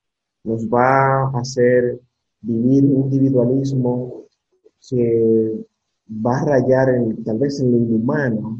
nos 0.43 0.67
va 0.67 1.23
a 1.23 1.39
hacer 1.39 1.99
vivir 2.41 2.85
un 2.85 3.03
individualismo 3.03 4.25
que 4.89 5.65
va 6.09 6.39
a 6.39 6.45
rayar 6.45 6.89
en, 6.89 7.23
tal 7.23 7.39
vez 7.39 7.59
en 7.59 7.71
lo 7.71 7.77
inhumano. 7.77 8.59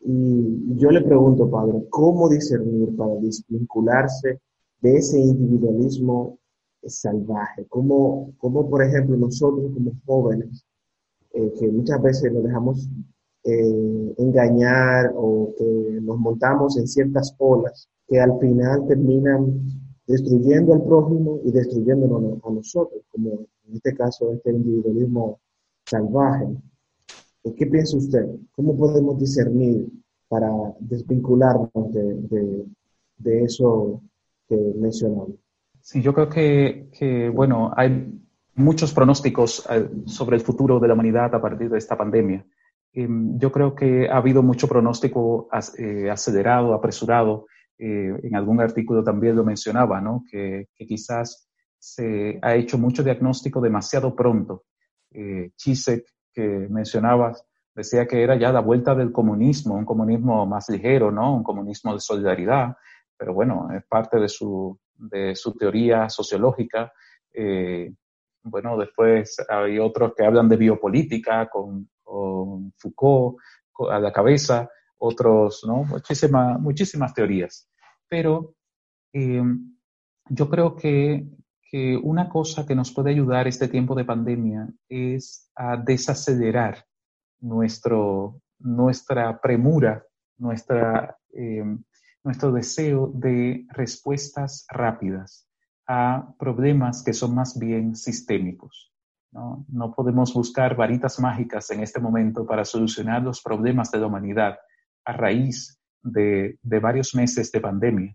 Y 0.00 0.76
yo 0.76 0.90
le 0.90 1.02
pregunto, 1.02 1.50
Padre, 1.50 1.86
¿cómo 1.90 2.28
discernir 2.28 2.94
para 2.96 3.14
desvincularse 3.16 4.40
de 4.80 4.96
ese 4.96 5.18
individualismo 5.18 6.38
salvaje? 6.84 7.66
¿Cómo, 7.68 8.32
cómo 8.38 8.68
por 8.68 8.82
ejemplo, 8.82 9.16
nosotros 9.16 9.72
como 9.74 9.92
jóvenes, 10.06 10.64
eh, 11.32 11.52
que 11.58 11.68
muchas 11.68 12.00
veces 12.00 12.32
nos 12.32 12.44
dejamos 12.44 12.88
eh, 13.44 14.14
engañar 14.18 15.12
o 15.14 15.52
que 15.56 15.98
nos 16.02 16.18
montamos 16.18 16.76
en 16.78 16.86
ciertas 16.86 17.34
olas 17.38 17.88
que 18.06 18.20
al 18.20 18.38
final 18.38 18.86
terminan 18.86 19.87
destruyendo 20.08 20.72
al 20.72 20.82
prójimo 20.82 21.40
y 21.44 21.52
destruyéndonos 21.52 22.42
a 22.42 22.50
nosotros, 22.50 23.02
como 23.12 23.46
en 23.68 23.74
este 23.74 23.94
caso 23.94 24.32
este 24.32 24.50
individualismo 24.50 25.38
salvaje. 25.84 26.46
¿Qué 27.56 27.66
piensa 27.66 27.96
usted? 27.96 28.26
¿Cómo 28.56 28.76
podemos 28.76 29.18
discernir 29.18 29.86
para 30.28 30.50
desvincularnos 30.80 31.92
de, 31.92 32.64
de, 33.18 33.44
eso 33.44 34.02
que 34.48 34.56
mencionamos? 34.56 35.30
Sí, 35.80 36.02
yo 36.02 36.12
creo 36.12 36.28
que, 36.28 36.88
que, 36.98 37.28
bueno, 37.28 37.72
hay 37.74 38.12
muchos 38.54 38.92
pronósticos 38.92 39.66
eh, 39.70 39.88
sobre 40.06 40.36
el 40.36 40.42
futuro 40.42 40.80
de 40.80 40.88
la 40.88 40.94
humanidad 40.94 41.34
a 41.34 41.40
partir 41.40 41.70
de 41.70 41.78
esta 41.78 41.96
pandemia. 41.96 42.44
Em, 42.92 43.38
yo 43.38 43.52
creo 43.52 43.74
que 43.74 44.08
ha 44.08 44.16
habido 44.16 44.42
mucho 44.42 44.68
pronóstico 44.68 45.48
eh, 45.78 46.10
acelerado, 46.10 46.74
apresurado, 46.74 47.46
eh, 47.78 48.12
en 48.24 48.34
algún 48.34 48.60
artículo 48.60 49.04
también 49.04 49.36
lo 49.36 49.44
mencionaba, 49.44 50.00
¿no? 50.00 50.24
que, 50.28 50.68
quizás 50.76 51.48
se 51.78 52.38
ha 52.42 52.56
hecho 52.56 52.76
mucho 52.76 53.04
diagnóstico 53.04 53.60
demasiado 53.60 54.16
pronto. 54.16 54.64
Eh, 55.12 55.52
Chisek, 55.56 56.04
que 56.32 56.66
mencionabas, 56.68 57.46
decía 57.74 58.06
que 58.08 58.20
era 58.20 58.36
ya 58.36 58.50
la 58.50 58.60
vuelta 58.60 58.96
del 58.96 59.12
comunismo, 59.12 59.76
un 59.76 59.84
comunismo 59.84 60.44
más 60.44 60.68
ligero, 60.68 61.12
¿no? 61.12 61.36
un 61.36 61.44
comunismo 61.44 61.94
de 61.94 62.00
solidaridad, 62.00 62.76
pero 63.16 63.32
bueno, 63.32 63.68
es 63.72 63.84
parte 63.86 64.18
de 64.18 64.28
su, 64.28 64.76
de 64.96 65.36
su 65.36 65.56
teoría 65.56 66.08
sociológica. 66.08 66.92
Eh, 67.32 67.92
bueno, 68.42 68.76
después 68.76 69.36
hay 69.48 69.78
otros 69.78 70.14
que 70.16 70.24
hablan 70.24 70.48
de 70.48 70.56
biopolítica 70.56 71.48
con, 71.48 71.88
con 72.02 72.72
Foucault 72.76 73.38
a 73.88 74.00
la 74.00 74.12
cabeza 74.12 74.68
otros, 74.98 75.64
¿no? 75.66 75.84
Muchísimas, 75.84 76.60
muchísimas 76.60 77.14
teorías. 77.14 77.68
Pero 78.08 78.54
eh, 79.12 79.42
yo 80.28 80.50
creo 80.50 80.76
que, 80.76 81.26
que 81.70 81.96
una 81.96 82.28
cosa 82.28 82.66
que 82.66 82.74
nos 82.74 82.92
puede 82.92 83.10
ayudar 83.10 83.46
este 83.46 83.68
tiempo 83.68 83.94
de 83.94 84.04
pandemia 84.04 84.68
es 84.88 85.50
a 85.54 85.76
desacelerar 85.76 86.84
nuestro, 87.40 88.40
nuestra 88.58 89.40
premura, 89.40 90.04
nuestra, 90.38 91.16
eh, 91.34 91.64
nuestro 92.24 92.52
deseo 92.52 93.10
de 93.14 93.66
respuestas 93.70 94.66
rápidas 94.68 95.48
a 95.86 96.34
problemas 96.38 97.02
que 97.02 97.12
son 97.14 97.34
más 97.34 97.58
bien 97.58 97.96
sistémicos. 97.96 98.92
¿no? 99.30 99.64
no 99.68 99.92
podemos 99.94 100.32
buscar 100.32 100.74
varitas 100.74 101.20
mágicas 101.20 101.70
en 101.70 101.82
este 101.82 102.00
momento 102.00 102.46
para 102.46 102.64
solucionar 102.64 103.22
los 103.22 103.42
problemas 103.42 103.90
de 103.90 103.98
la 103.98 104.06
humanidad 104.06 104.58
a 105.08 105.12
raíz 105.14 105.80
de, 106.02 106.58
de 106.62 106.78
varios 106.80 107.14
meses 107.14 107.50
de 107.50 107.60
pandemia. 107.60 108.14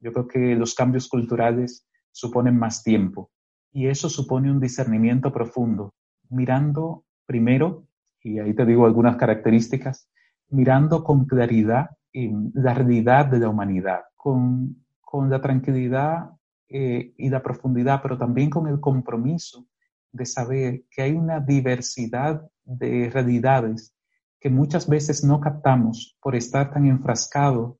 Yo 0.00 0.12
creo 0.12 0.26
que 0.26 0.56
los 0.56 0.74
cambios 0.74 1.08
culturales 1.08 1.86
suponen 2.10 2.58
más 2.58 2.82
tiempo 2.82 3.30
y 3.72 3.86
eso 3.86 4.08
supone 4.08 4.50
un 4.50 4.58
discernimiento 4.58 5.32
profundo, 5.32 5.94
mirando 6.28 7.04
primero, 7.26 7.86
y 8.20 8.40
ahí 8.40 8.54
te 8.54 8.66
digo 8.66 8.86
algunas 8.86 9.16
características, 9.16 10.08
mirando 10.48 11.04
con 11.04 11.26
claridad 11.26 11.90
la 12.12 12.74
realidad 12.74 13.26
de 13.26 13.38
la 13.38 13.48
humanidad, 13.48 14.00
con, 14.16 14.84
con 15.00 15.30
la 15.30 15.40
tranquilidad 15.40 16.30
eh, 16.68 17.14
y 17.16 17.30
la 17.30 17.42
profundidad, 17.42 18.02
pero 18.02 18.18
también 18.18 18.50
con 18.50 18.66
el 18.66 18.80
compromiso 18.80 19.64
de 20.10 20.26
saber 20.26 20.82
que 20.90 21.02
hay 21.02 21.12
una 21.12 21.38
diversidad 21.38 22.50
de 22.64 23.10
realidades 23.10 23.94
que 24.42 24.50
muchas 24.50 24.88
veces 24.88 25.22
no 25.22 25.40
captamos 25.40 26.18
por 26.20 26.34
estar 26.34 26.72
tan 26.72 26.86
enfrascados 26.86 27.76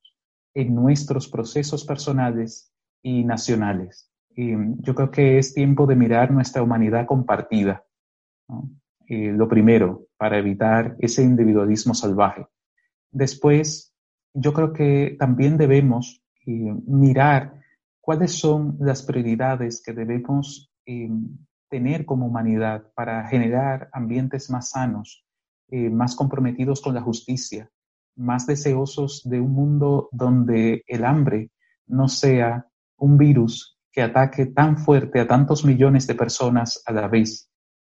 en 0.54 0.74
nuestros 0.76 1.28
procesos 1.28 1.84
personales 1.84 2.72
y 3.02 3.24
nacionales. 3.24 4.08
Y 4.30 4.52
yo 4.78 4.94
creo 4.94 5.10
que 5.10 5.38
es 5.38 5.54
tiempo 5.54 5.86
de 5.86 5.96
mirar 5.96 6.30
nuestra 6.30 6.62
humanidad 6.62 7.04
compartida. 7.04 7.84
Eh, 9.08 9.32
lo 9.32 9.48
primero, 9.48 10.06
para 10.16 10.38
evitar 10.38 10.94
ese 11.00 11.24
individualismo 11.24 11.94
salvaje. 11.94 12.46
Después, 13.10 13.92
yo 14.32 14.52
creo 14.52 14.72
que 14.72 15.16
también 15.18 15.58
debemos 15.58 16.22
eh, 16.46 16.72
mirar 16.86 17.60
cuáles 18.00 18.38
son 18.38 18.76
las 18.78 19.02
prioridades 19.02 19.82
que 19.84 19.92
debemos 19.92 20.72
eh, 20.86 21.10
tener 21.68 22.06
como 22.06 22.26
humanidad 22.26 22.84
para 22.94 23.26
generar 23.26 23.88
ambientes 23.92 24.48
más 24.48 24.70
sanos, 24.70 25.21
eh, 25.74 25.88
más 25.88 26.14
comprometidos 26.14 26.82
con 26.82 26.92
la 26.92 27.00
justicia, 27.00 27.66
más 28.14 28.46
deseosos 28.46 29.22
de 29.24 29.40
un 29.40 29.52
mundo 29.52 30.10
donde 30.12 30.84
el 30.86 31.02
hambre 31.02 31.50
no 31.86 32.08
sea 32.08 32.66
un 32.98 33.16
virus 33.16 33.78
que 33.90 34.02
ataque 34.02 34.44
tan 34.44 34.76
fuerte 34.76 35.18
a 35.18 35.26
tantos 35.26 35.64
millones 35.64 36.06
de 36.06 36.14
personas 36.14 36.82
a 36.84 36.92
la 36.92 37.08
vez, 37.08 37.50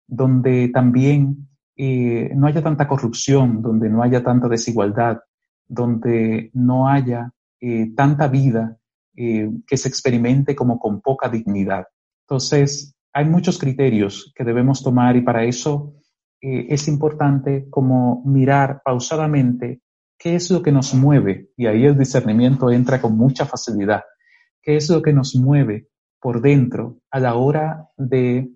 donde 0.06 0.70
también 0.70 1.50
eh, 1.76 2.30
no 2.36 2.46
haya 2.46 2.62
tanta 2.62 2.88
corrupción, 2.88 3.64
donde 3.64 3.90
no 3.90 4.04
haya 4.04 4.24
tanta 4.24 4.48
desigualdad, 4.48 5.22
donde 5.68 6.52
no 6.54 6.88
haya 6.88 7.32
eh, 7.60 7.92
tanta 7.96 8.28
vida 8.28 8.78
que 9.16 9.78
se 9.78 9.88
experimente 9.88 10.56
como 10.56 10.78
con 10.78 11.02
poca 11.02 11.28
dignidad. 11.28 11.86
Entonces, 12.28 12.96
hay 13.12 13.26
muchos 13.26 13.58
criterios 13.58 14.32
que 14.36 14.44
debemos 14.44 14.84
tomar 14.84 15.16
y 15.16 15.22
para 15.22 15.44
eso 15.44 15.96
eh, 16.46 16.68
es 16.74 16.90
importante 16.90 17.70
como 17.70 18.22
mirar 18.26 18.82
pausadamente 18.84 19.82
qué 20.18 20.36
es 20.36 20.52
lo 20.52 20.62
que 20.62 20.74
nos 20.74 20.94
mueve, 20.94 21.52
y 21.56 21.68
ahí 21.68 21.86
el 21.86 21.98
discernimiento 21.98 22.70
entra 22.70 23.00
con 23.00 23.16
mucha 23.16 23.46
facilidad, 23.46 24.04
qué 24.62 24.76
es 24.76 24.90
lo 24.90 25.02
que 25.02 25.14
nos 25.14 25.38
mueve 25.38 25.88
por 26.20 26.42
dentro 26.42 27.00
a 27.12 27.22
la 27.22 27.36
hora 27.36 27.88
de 27.96 28.52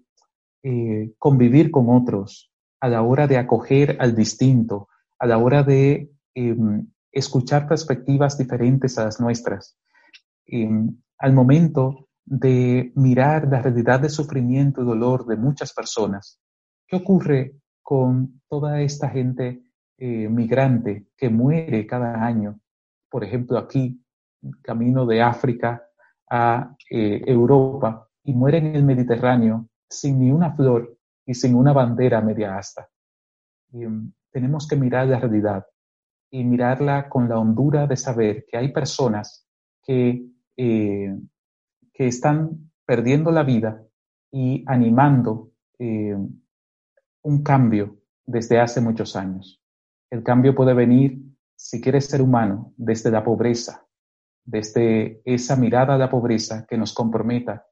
eh, 0.63 1.13
convivir 1.17 1.71
con 1.71 1.89
otros, 1.89 2.51
a 2.81 2.89
la 2.89 3.03
hora 3.03 3.25
de 3.25 3.37
acoger 3.37 3.95
al 4.01 4.13
distinto, 4.13 4.89
a 5.17 5.25
la 5.25 5.37
hora 5.37 5.63
de 5.63 6.11
em, 6.35 6.91
escuchar 7.09 7.69
perspectivas 7.69 8.37
diferentes 8.37 8.97
a 8.97 9.05
las 9.05 9.21
nuestras. 9.21 9.77
Em, 10.45 10.93
al 11.19 11.31
momento 11.31 12.09
de 12.25 12.91
mirar 12.95 13.47
la 13.49 13.61
realidad 13.61 14.01
de 14.01 14.09
sufrimiento 14.09 14.81
y 14.81 14.85
dolor 14.85 15.25
de 15.25 15.37
muchas 15.37 15.73
personas, 15.73 16.41
¿qué 16.85 16.97
ocurre 16.97 17.55
con 17.87 18.41
toda 18.49 18.81
esta 18.81 19.07
gente 19.07 19.63
eh, 19.97 20.27
migrante 20.27 21.07
que 21.15 21.29
muere 21.29 21.87
cada 21.87 22.21
año. 22.21 22.59
Por 23.09 23.23
ejemplo, 23.23 23.57
aquí, 23.57 24.03
camino 24.61 25.05
de 25.05 25.21
África 25.21 25.87
a 26.29 26.75
eh, 26.89 27.21
Europa 27.25 28.09
y 28.25 28.33
muere 28.33 28.57
en 28.57 28.75
el 28.75 28.83
Mediterráneo 28.83 29.69
sin 29.89 30.19
ni 30.19 30.31
una 30.31 30.53
flor 30.53 30.97
y 31.25 31.33
sin 31.33 31.55
una 31.55 31.71
bandera 31.71 32.19
media 32.19 32.57
asta. 32.57 32.89
Mm, 33.71 34.09
tenemos 34.31 34.67
que 34.67 34.75
mirar 34.75 35.07
la 35.07 35.21
realidad 35.21 35.65
y 36.29 36.43
mirarla 36.43 37.07
con 37.07 37.29
la 37.29 37.39
hondura 37.39 37.87
de 37.87 37.95
saber 37.95 38.45
que 38.49 38.57
hay 38.57 38.73
personas 38.73 39.47
que, 39.81 40.25
eh, 40.57 41.17
que 41.93 42.07
están 42.07 42.69
perdiendo 42.85 43.31
la 43.31 43.43
vida 43.43 43.81
y 44.29 44.65
animando 44.67 45.51
un 47.27 47.43
cambio 47.43 47.97
desde 48.25 48.59
hace 48.59 48.79
muchos 48.79 49.15
años. 49.17 49.61
El 50.09 50.23
cambio 50.23 50.55
puede 50.55 50.73
venir, 50.73 51.21
si 51.55 51.81
quieres 51.81 52.05
ser 52.05 52.21
humano, 52.21 52.73
desde 52.77 53.11
la 53.11 53.23
pobreza, 53.23 53.85
desde 54.45 55.21
esa 55.25 55.57
mirada 55.57 55.95
a 55.95 55.97
la 55.97 56.09
pobreza 56.09 56.65
que 56.65 56.77
nos 56.77 56.93
comprometa 56.93 57.65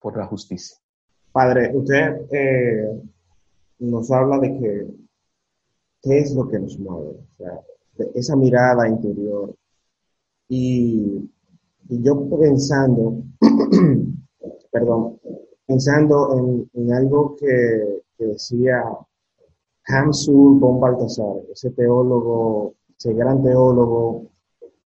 por 0.00 0.16
la 0.16 0.26
justicia. 0.26 0.76
Padre, 1.30 1.70
usted 1.72 2.26
eh, 2.32 3.02
nos 3.78 4.10
habla 4.10 4.38
de 4.40 4.58
que 4.58 4.86
qué 6.02 6.18
es 6.18 6.34
lo 6.34 6.48
que 6.48 6.58
nos 6.58 6.76
mueve, 6.78 7.18
esa 8.14 8.34
mirada 8.34 8.88
interior. 8.88 9.54
Y, 10.48 11.30
yo 11.88 12.28
pensando, 12.28 13.22
perdón, 14.72 15.20
pensando 15.66 16.68
en 16.74 16.92
algo 16.92 17.36
que, 17.36 17.97
que 18.18 18.26
decía 18.26 18.82
Hamsul 19.86 20.58
von 20.58 20.80
Baltasar, 20.80 21.36
ese 21.52 21.70
teólogo, 21.70 22.74
ese 22.98 23.14
gran 23.14 23.42
teólogo 23.42 24.26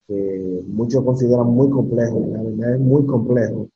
que 0.07 0.62
muchos 0.67 1.05
consideran 1.05 1.47
muy 1.49 1.69
complejo, 1.69 2.27
la 2.33 2.43
verdad 2.43 2.75
es 2.75 2.81
muy 2.81 3.07
complejo. 3.07 3.69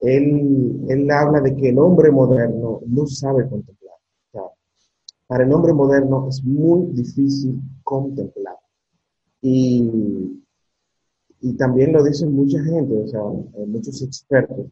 Él, 0.00 0.84
él 0.88 1.10
habla 1.10 1.40
de 1.40 1.56
que 1.56 1.70
el 1.70 1.78
hombre 1.78 2.12
moderno 2.12 2.82
no 2.86 3.06
sabe 3.06 3.48
contemplar. 3.48 3.96
para 5.26 5.44
el 5.44 5.52
hombre 5.52 5.72
moderno 5.72 6.28
es 6.28 6.44
muy 6.44 6.92
difícil 6.92 7.60
contemplar. 7.82 8.56
Y, 9.40 10.42
y 11.40 11.52
también 11.54 11.92
lo 11.92 12.02
dicen 12.04 12.32
mucha 12.32 12.62
gente, 12.62 12.94
o 12.94 13.06
sea, 13.08 13.22
muchos 13.66 14.02
expertos, 14.02 14.66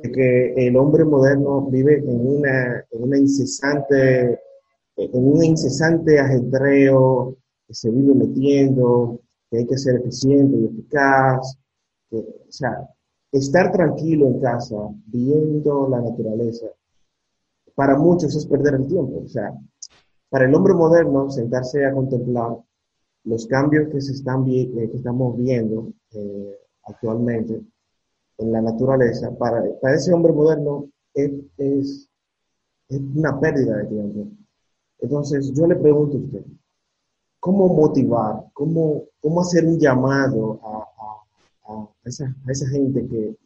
que 0.00 0.54
el 0.54 0.76
hombre 0.76 1.04
moderno 1.04 1.66
vive 1.66 1.98
en 1.98 2.26
una, 2.26 2.84
en 2.90 3.02
una 3.02 3.18
incesante, 3.18 4.40
en 4.96 5.10
un 5.12 5.44
incesante 5.44 6.18
ajetreo 6.18 7.36
que 7.66 7.74
se 7.74 7.90
vive 7.90 8.14
metiendo, 8.14 9.20
que 9.50 9.58
hay 9.58 9.66
que 9.66 9.78
ser 9.78 9.96
eficiente 9.96 10.56
y 10.56 10.64
eficaz. 10.66 11.58
o 12.10 12.24
sea, 12.48 12.88
estar 13.32 13.72
tranquilo 13.72 14.26
en 14.26 14.40
casa, 14.40 14.76
viendo 15.06 15.88
la 15.88 16.00
naturaleza, 16.00 16.66
para 17.74 17.96
muchos 17.96 18.34
es 18.36 18.46
perder 18.46 18.74
el 18.74 18.86
tiempo. 18.86 19.22
O 19.24 19.28
sea, 19.28 19.52
para 20.28 20.46
el 20.46 20.54
hombre 20.54 20.74
moderno, 20.74 21.30
sentarse 21.30 21.84
a 21.84 21.92
contemplar 21.92 22.56
los 23.24 23.46
cambios 23.46 23.88
que, 23.88 24.00
se 24.00 24.12
están 24.12 24.46
eh, 24.48 24.70
que 24.90 24.96
estamos 24.96 25.36
viendo 25.36 25.92
eh, 26.12 26.58
actualmente, 26.84 27.62
en 28.42 28.52
la 28.52 28.60
naturaleza, 28.60 29.30
para, 29.36 29.62
para 29.80 29.94
ese 29.94 30.12
hombre 30.12 30.32
moderno 30.32 30.88
es, 31.14 31.30
es, 31.58 32.08
una 32.88 33.40
pérdida 33.40 33.78
de 33.78 33.86
tiempo. 33.86 34.26
Entonces, 34.98 35.50
yo 35.54 35.66
le 35.66 35.76
pregunto 35.76 36.18
a 36.18 36.20
usted, 36.20 36.44
¿cómo 37.40 37.68
motivar, 37.68 38.44
cómo, 38.52 39.04
cómo 39.20 39.40
hacer 39.40 39.64
un 39.64 39.78
llamado 39.78 40.60
a, 40.62 41.72
a, 41.72 41.88
esa, 42.04 42.26
a 42.46 42.52
esa, 42.52 42.68
gente 42.68 43.06
que, 43.06 43.36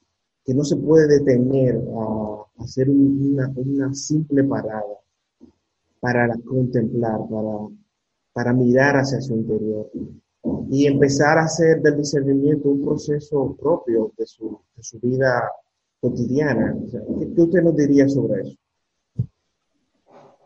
que, 0.44 0.54
no 0.54 0.64
se 0.64 0.76
puede 0.76 1.06
detener 1.06 1.80
a, 1.96 2.62
hacer 2.64 2.90
una, 2.90 3.52
una, 3.54 3.94
simple 3.94 4.42
parada 4.42 4.98
para 6.00 6.36
contemplar, 6.44 7.20
para, 7.30 7.68
para 8.32 8.52
mirar 8.52 8.96
hacia 8.96 9.20
su 9.20 9.34
interior? 9.34 9.88
Y 10.70 10.86
empezar 10.86 11.38
a 11.38 11.44
hacer 11.44 11.80
del 11.80 11.98
discernimiento 11.98 12.68
un 12.68 12.84
proceso 12.84 13.56
propio 13.60 14.12
de 14.16 14.26
su, 14.26 14.60
de 14.76 14.82
su 14.82 14.98
vida 15.00 15.50
cotidiana. 16.00 16.74
¿qué, 17.34 17.42
usted 17.42 17.62
nos 17.62 17.76
diría 17.76 18.08
sobre 18.08 18.42
eso? 18.42 18.56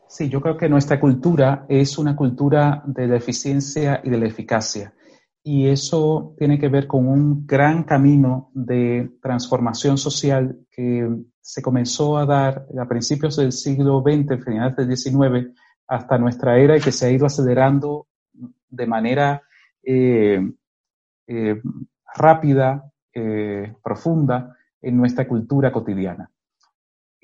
Sí, 0.09 0.29
yo 0.29 0.41
creo 0.41 0.57
que 0.57 0.69
nuestra 0.69 0.99
cultura 0.99 1.67
es 1.69 1.97
una 1.97 2.17
cultura 2.17 2.83
de 2.87 3.07
la 3.07 3.17
eficiencia 3.17 4.01
y 4.03 4.11
de 4.11 4.19
la 4.19 4.27
eficacia. 4.27 4.93
y 5.43 5.69
eso 5.69 6.35
tiene 6.37 6.59
que 6.59 6.69
ver 6.69 6.87
con 6.87 7.09
un 7.09 7.47
gran 7.47 7.85
camino 7.85 8.51
de 8.53 9.11
transformación 9.23 9.97
social 9.97 10.59
que 10.71 11.09
se 11.41 11.63
comenzó 11.63 12.19
a 12.19 12.27
dar 12.27 12.67
a 12.79 12.87
principios 12.87 13.37
del 13.37 13.53
siglo 13.53 14.03
XX, 14.03 14.45
finales 14.45 14.77
del 14.77 14.95
XIX, 14.95 15.55
hasta 15.87 16.19
nuestra 16.19 16.59
era 16.59 16.77
y 16.77 16.81
que 16.81 16.93
se 16.93 17.07
ha 17.07 17.11
ido 17.11 17.27
acelerando 17.27 18.07
de 18.69 18.87
manera 18.87 19.43
rápida, 22.15 22.93
eh, 23.13 23.75
profunda 23.83 24.57
en 24.81 24.97
nuestra 24.97 25.27
cultura 25.27 25.73
cotidiana. 25.73 26.31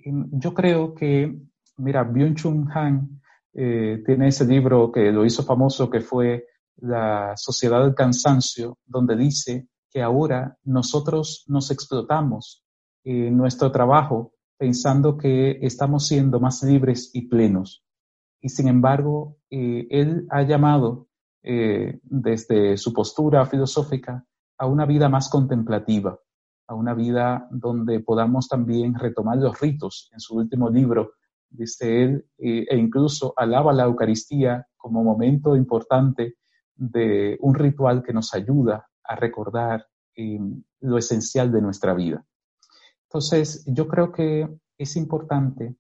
Yo 0.05 0.55
creo 0.55 0.95
que, 0.95 1.37
mira, 1.79 2.05
Byung-Chun 2.05 2.71
Han 2.75 3.21
tiene 3.53 4.29
ese 4.29 4.45
libro 4.45 4.93
que 4.93 5.11
lo 5.11 5.25
hizo 5.25 5.43
famoso, 5.43 5.89
que 5.89 6.01
fue 6.01 6.45
La 6.77 7.33
Sociedad 7.37 7.83
del 7.83 7.95
Cansancio, 7.95 8.79
donde 8.85 9.17
dice 9.17 9.69
que 9.91 10.03
ahora 10.03 10.59
nosotros 10.65 11.45
nos 11.49 11.71
explotamos 11.71 12.63
en 13.03 13.37
nuestro 13.37 13.73
trabajo 13.73 14.35
pensando 14.59 15.17
que 15.17 15.59
estamos 15.63 16.07
siendo 16.07 16.39
más 16.39 16.63
libres 16.63 17.11
y 17.15 17.29
plenos. 17.29 17.83
Y 18.41 18.51
sin 18.51 18.69
embargo, 18.69 19.39
él 19.49 20.27
ha 20.31 20.43
llamado 20.43 21.06
eh, 21.49 22.01
desde 22.03 22.77
su 22.77 22.93
postura 22.93 23.47
filosófica 23.47 24.25
a 24.59 24.67
una 24.67 24.85
vida 24.85 25.09
más 25.09 25.29
contemplativa, 25.29 26.19
a 26.67 26.75
una 26.75 26.93
vida 26.93 27.47
donde 27.53 28.01
podamos 28.01 28.49
también 28.49 28.97
retomar 28.97 29.39
los 29.39 29.61
ritos. 29.61 30.11
En 30.13 30.19
su 30.19 30.35
último 30.35 30.69
libro, 30.69 31.13
dice 31.49 32.03
él, 32.03 32.27
eh, 32.39 32.67
e 32.69 32.77
incluso 32.77 33.33
alaba 33.37 33.73
la 33.73 33.85
Eucaristía 33.85 34.67
como 34.77 35.05
momento 35.05 35.55
importante 35.55 36.35
de 36.75 37.39
un 37.41 37.55
ritual 37.55 38.03
que 38.03 38.13
nos 38.13 38.35
ayuda 38.35 38.89
a 39.05 39.15
recordar 39.15 39.87
eh, 40.17 40.41
lo 40.81 40.99
esencial 40.99 41.53
de 41.53 41.63
nuestra 41.63 41.95
vida. 41.95 42.27
Entonces, 43.05 43.65
yo 43.67 43.87
creo 43.87 44.11
que 44.11 44.49
es 44.77 44.97
importante 44.97 45.77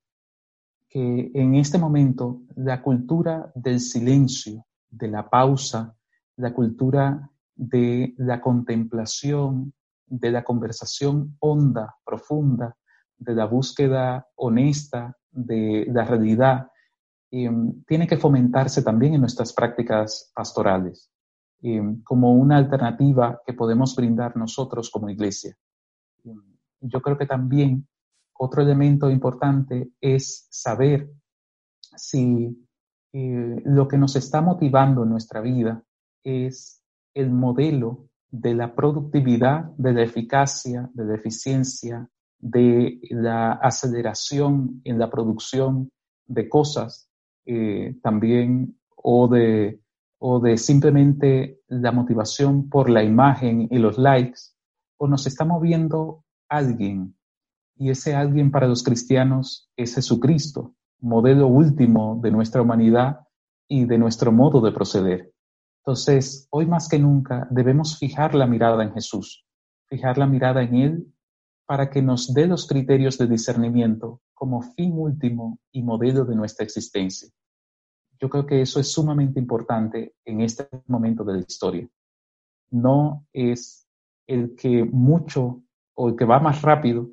que 0.88 1.32
en 1.34 1.56
este 1.56 1.76
momento 1.76 2.42
la 2.54 2.82
cultura 2.82 3.50
del 3.56 3.80
silencio, 3.80 4.64
de 4.96 5.08
la 5.08 5.28
pausa, 5.28 5.94
la 6.36 6.52
cultura 6.52 7.30
de 7.54 8.14
la 8.18 8.40
contemplación, 8.40 9.72
de 10.06 10.30
la 10.30 10.44
conversación 10.44 11.36
honda, 11.40 11.96
profunda, 12.04 12.76
de 13.18 13.34
la 13.34 13.46
búsqueda 13.46 14.26
honesta 14.36 15.16
de 15.30 15.86
la 15.88 16.04
realidad, 16.04 16.70
em, 17.30 17.82
tiene 17.84 18.06
que 18.06 18.16
fomentarse 18.16 18.82
también 18.82 19.14
en 19.14 19.20
nuestras 19.20 19.52
prácticas 19.52 20.30
pastorales, 20.34 21.10
em, 21.62 22.02
como 22.02 22.34
una 22.34 22.56
alternativa 22.56 23.40
que 23.44 23.54
podemos 23.54 23.96
brindar 23.96 24.36
nosotros 24.36 24.90
como 24.90 25.10
iglesia. 25.10 25.56
Em, 26.24 26.42
yo 26.80 27.00
creo 27.00 27.18
que 27.18 27.26
también 27.26 27.86
otro 28.38 28.62
elemento 28.62 29.10
importante 29.10 29.90
es 30.00 30.46
saber 30.50 31.10
si 31.96 32.65
eh, 33.12 33.62
lo 33.64 33.88
que 33.88 33.98
nos 33.98 34.16
está 34.16 34.40
motivando 34.40 35.04
en 35.04 35.10
nuestra 35.10 35.40
vida 35.40 35.82
es 36.24 36.82
el 37.14 37.30
modelo 37.30 38.08
de 38.30 38.54
la 38.54 38.74
productividad, 38.74 39.64
de 39.76 39.92
la 39.92 40.02
eficacia, 40.02 40.90
de 40.92 41.04
la 41.04 41.14
eficiencia, 41.14 42.08
de 42.38 43.00
la 43.10 43.52
aceleración 43.52 44.80
en 44.84 44.98
la 44.98 45.08
producción 45.10 45.90
de 46.26 46.48
cosas, 46.48 47.08
eh, 47.46 47.96
también, 48.02 48.78
o 48.96 49.28
de, 49.28 49.80
o 50.18 50.40
de 50.40 50.58
simplemente 50.58 51.60
la 51.68 51.92
motivación 51.92 52.68
por 52.68 52.90
la 52.90 53.02
imagen 53.02 53.68
y 53.70 53.78
los 53.78 53.98
likes, 53.98 54.40
o 54.98 55.06
nos 55.06 55.26
está 55.26 55.44
moviendo 55.44 56.24
alguien, 56.48 57.16
y 57.78 57.90
ese 57.90 58.14
alguien 58.14 58.50
para 58.50 58.66
los 58.66 58.82
cristianos 58.82 59.70
es 59.76 59.94
Jesucristo, 59.94 60.74
modelo 61.00 61.46
último 61.46 62.18
de 62.22 62.30
nuestra 62.30 62.62
humanidad 62.62 63.20
y 63.68 63.84
de 63.84 63.98
nuestro 63.98 64.32
modo 64.32 64.60
de 64.60 64.72
proceder. 64.72 65.32
Entonces, 65.78 66.48
hoy 66.50 66.66
más 66.66 66.88
que 66.88 66.98
nunca 66.98 67.46
debemos 67.50 67.98
fijar 67.98 68.34
la 68.34 68.46
mirada 68.46 68.82
en 68.82 68.92
Jesús, 68.92 69.46
fijar 69.86 70.18
la 70.18 70.26
mirada 70.26 70.62
en 70.62 70.74
Él 70.74 71.14
para 71.66 71.90
que 71.90 72.02
nos 72.02 72.32
dé 72.32 72.46
los 72.46 72.66
criterios 72.66 73.18
de 73.18 73.26
discernimiento 73.26 74.20
como 74.34 74.62
fin 74.62 74.92
último 74.96 75.58
y 75.72 75.82
modelo 75.82 76.24
de 76.24 76.36
nuestra 76.36 76.64
existencia. 76.64 77.28
Yo 78.18 78.28
creo 78.30 78.46
que 78.46 78.62
eso 78.62 78.80
es 78.80 78.90
sumamente 78.90 79.38
importante 79.38 80.14
en 80.24 80.40
este 80.40 80.68
momento 80.86 81.24
de 81.24 81.34
la 81.34 81.40
historia. 81.40 81.88
No 82.70 83.26
es 83.32 83.86
el 84.26 84.54
que 84.54 84.84
mucho 84.84 85.62
o 85.94 86.08
el 86.08 86.16
que 86.16 86.24
va 86.24 86.40
más 86.40 86.62
rápido 86.62 87.10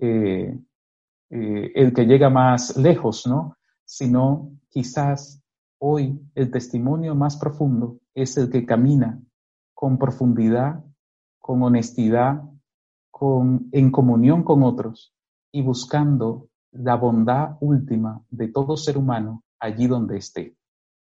eh, 0.00 0.58
eh, 1.30 1.72
el 1.74 1.92
que 1.92 2.06
llega 2.06 2.28
más 2.28 2.76
lejos, 2.76 3.26
¿no? 3.26 3.56
Sino 3.84 4.50
quizás 4.68 5.42
hoy 5.78 6.20
el 6.34 6.50
testimonio 6.50 7.14
más 7.14 7.36
profundo 7.36 7.98
es 8.14 8.36
el 8.36 8.50
que 8.50 8.66
camina 8.66 9.20
con 9.72 9.96
profundidad, 9.96 10.84
con 11.38 11.62
honestidad, 11.62 12.42
con, 13.10 13.68
en 13.72 13.90
comunión 13.90 14.42
con 14.42 14.62
otros 14.62 15.14
y 15.52 15.62
buscando 15.62 16.48
la 16.72 16.96
bondad 16.96 17.56
última 17.60 18.22
de 18.28 18.48
todo 18.48 18.76
ser 18.76 18.98
humano 18.98 19.44
allí 19.58 19.86
donde 19.86 20.16
esté. 20.16 20.56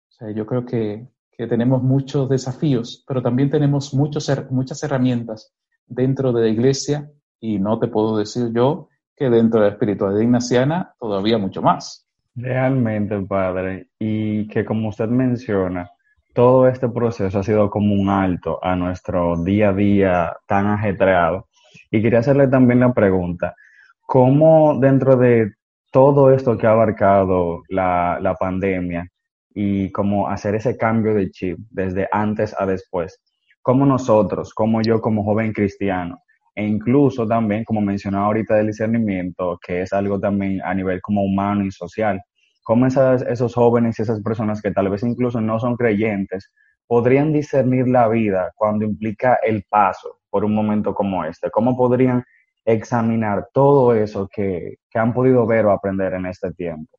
O 0.09 0.11
sea, 0.11 0.31
yo 0.31 0.45
creo 0.45 0.65
que, 0.65 1.07
que 1.31 1.47
tenemos 1.47 1.83
muchos 1.83 2.27
desafíos, 2.27 3.03
pero 3.07 3.21
también 3.21 3.49
tenemos 3.49 3.93
muchos, 3.93 4.29
muchas 4.49 4.83
herramientas 4.83 5.53
dentro 5.85 6.33
de 6.33 6.41
la 6.41 6.47
iglesia 6.49 7.11
y 7.39 7.59
no 7.59 7.79
te 7.79 7.87
puedo 7.87 8.17
decir 8.17 8.51
yo 8.53 8.89
que 9.17 9.29
dentro 9.29 9.59
de 9.59 9.67
la 9.67 9.73
espiritualidad 9.73 10.21
ignaciana 10.21 10.93
todavía 10.99 11.37
mucho 11.39 11.61
más. 11.61 12.07
Realmente, 12.35 13.19
padre, 13.21 13.87
y 13.97 14.47
que 14.47 14.63
como 14.63 14.89
usted 14.89 15.07
menciona, 15.07 15.89
todo 16.35 16.67
este 16.67 16.87
proceso 16.87 17.39
ha 17.39 17.43
sido 17.43 17.71
como 17.71 17.95
un 17.95 18.09
alto 18.09 18.59
a 18.63 18.75
nuestro 18.75 19.43
día 19.43 19.69
a 19.69 19.73
día 19.73 20.37
tan 20.45 20.67
ajetreado. 20.67 21.47
Y 21.89 22.01
quería 22.03 22.19
hacerle 22.19 22.47
también 22.47 22.79
la 22.79 22.93
pregunta, 22.93 23.55
¿cómo 24.01 24.77
dentro 24.79 25.15
de 25.15 25.53
todo 25.91 26.31
esto 26.31 26.55
que 26.55 26.67
ha 26.67 26.71
abarcado 26.71 27.63
la, 27.69 28.19
la 28.21 28.35
pandemia 28.35 29.09
y 29.55 29.91
cómo 29.91 30.29
hacer 30.29 30.53
ese 30.53 30.77
cambio 30.77 31.15
de 31.15 31.31
chip 31.31 31.57
desde 31.71 32.07
antes 32.11 32.55
a 32.59 32.67
después, 32.67 33.19
cómo 33.63 33.87
nosotros, 33.87 34.53
como 34.53 34.83
yo 34.83 35.01
como 35.01 35.23
joven 35.23 35.53
cristiano, 35.53 36.21
e 36.57 36.65
incluso 36.65 37.27
también, 37.27 37.63
como 37.63 37.81
mencionaba 37.81 38.25
ahorita, 38.25 38.55
del 38.55 38.65
discernimiento, 38.65 39.59
que 39.63 39.83
es 39.83 39.93
algo 39.93 40.19
también 40.19 40.59
a 40.63 40.73
nivel 40.73 40.99
como 41.01 41.23
humano 41.23 41.63
y 41.63 41.69
social. 41.69 42.19
Cómo 42.63 42.87
esas, 42.87 43.21
esos 43.21 43.53
jóvenes 43.53 43.99
y 43.99 44.01
esas 44.01 44.23
personas 44.23 44.59
que 44.59 44.71
tal 44.71 44.89
vez 44.89 45.03
incluso 45.03 45.39
no 45.39 45.59
son 45.59 45.75
creyentes 45.75 46.51
podrían 46.87 47.31
discernir 47.31 47.87
la 47.87 48.07
vida 48.07 48.51
cuando 48.55 48.85
implica 48.85 49.37
el 49.43 49.65
paso 49.69 50.17
por 50.31 50.43
un 50.43 50.55
momento 50.55 50.95
como 50.95 51.23
este. 51.25 51.51
Cómo 51.51 51.77
podrían 51.77 52.23
examinar 52.65 53.49
todo 53.53 53.93
eso 53.93 54.27
que, 54.27 54.77
que 54.89 54.97
han 54.97 55.13
podido 55.13 55.45
ver 55.45 55.67
o 55.67 55.71
aprender 55.71 56.15
en 56.15 56.25
este 56.25 56.51
tiempo. 56.53 56.97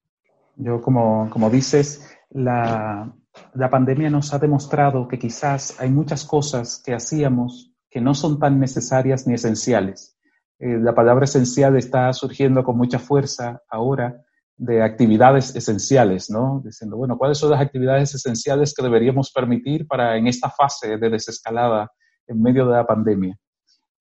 Yo, 0.55 0.81
como, 0.81 1.29
como 1.31 1.51
dices, 1.51 2.17
la, 2.31 3.13
la 3.55 3.69
pandemia 3.69 4.09
nos 4.09 4.33
ha 4.33 4.39
demostrado 4.39 5.09
que 5.09 5.19
quizás 5.19 5.81
hay 5.81 5.91
muchas 5.91 6.25
cosas 6.25 6.81
que 6.85 6.95
hacíamos 6.95 7.68
que 7.91 8.01
no 8.01 8.15
son 8.15 8.39
tan 8.39 8.61
necesarias 8.61 9.27
ni 9.27 9.35
esenciales. 9.35 10.19
Eh, 10.59 10.79
la 10.79 10.95
palabra 10.95 11.25
esencial 11.25 11.77
está 11.77 12.13
surgiendo 12.13 12.65
con 12.65 12.77
mucha 12.77 12.99
fuerza 12.99 13.63
ahora 13.69 14.25
de 14.57 14.83
actividades 14.83 15.55
esenciales, 15.55 16.31
¿no? 16.31 16.61
Diciendo, 16.65 16.97
bueno, 16.97 17.17
¿cuáles 17.17 17.39
son 17.39 17.51
las 17.51 17.61
actividades 17.61 18.13
esenciales 18.15 18.75
que 18.75 18.83
deberíamos 18.83 19.31
permitir 19.31 19.87
para 19.87 20.17
en 20.17 20.27
esta 20.27 20.51
fase 20.51 20.99
de 20.99 21.11
desescalada 21.11 21.93
en 22.27 22.43
medio 22.43 22.67
de 22.67 22.73
la 22.73 22.87
pandemia? 22.87 23.39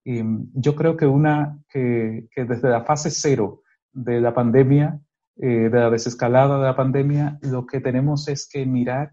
Y 0.04 0.24
yo 0.54 0.76
creo 0.76 0.98
que 0.98 1.06
una, 1.06 1.60
que, 1.70 2.28
que 2.32 2.46
desde 2.46 2.70
la 2.70 2.84
fase 2.84 3.12
cero 3.12 3.62
de 3.92 4.20
la 4.20 4.34
pandemia, 4.34 5.00
eh, 5.36 5.70
de 5.70 5.80
la 5.80 5.92
desescalada 5.92 6.58
de 6.58 6.64
la 6.64 6.76
pandemia, 6.76 7.38
lo 7.42 7.68
que 7.68 7.80
tenemos 7.80 8.28
es 8.28 8.50
que 8.52 8.66
mirar 8.66 9.12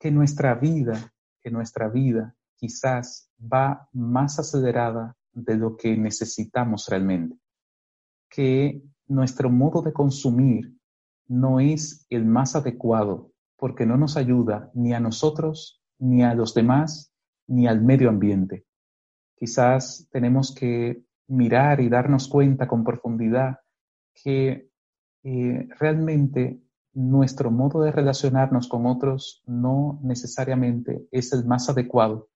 que 0.00 0.10
nuestra 0.10 0.56
vida, 0.56 1.12
que 1.40 1.50
nuestra 1.50 1.88
vida 1.88 2.34
quizás 2.64 3.30
va 3.38 3.90
más 3.92 4.38
acelerada 4.38 5.14
de 5.34 5.54
lo 5.56 5.76
que 5.76 5.94
necesitamos 5.98 6.86
realmente, 6.88 7.36
que 8.30 8.82
nuestro 9.06 9.50
modo 9.50 9.82
de 9.82 9.92
consumir 9.92 10.74
no 11.28 11.60
es 11.60 12.06
el 12.08 12.24
más 12.24 12.56
adecuado 12.56 13.32
porque 13.58 13.84
no 13.84 13.98
nos 13.98 14.16
ayuda 14.16 14.70
ni 14.72 14.94
a 14.94 15.00
nosotros, 15.00 15.82
ni 15.98 16.22
a 16.22 16.32
los 16.32 16.54
demás, 16.54 17.12
ni 17.46 17.66
al 17.66 17.82
medio 17.82 18.08
ambiente. 18.08 18.64
Quizás 19.36 20.08
tenemos 20.10 20.54
que 20.54 21.04
mirar 21.28 21.80
y 21.80 21.90
darnos 21.90 22.28
cuenta 22.28 22.66
con 22.66 22.82
profundidad 22.82 23.58
que 24.14 24.70
eh, 25.22 25.68
realmente 25.78 26.62
nuestro 26.94 27.50
modo 27.50 27.82
de 27.82 27.92
relacionarnos 27.92 28.68
con 28.68 28.86
otros 28.86 29.42
no 29.44 30.00
necesariamente 30.02 31.06
es 31.10 31.34
el 31.34 31.44
más 31.44 31.68
adecuado 31.68 32.30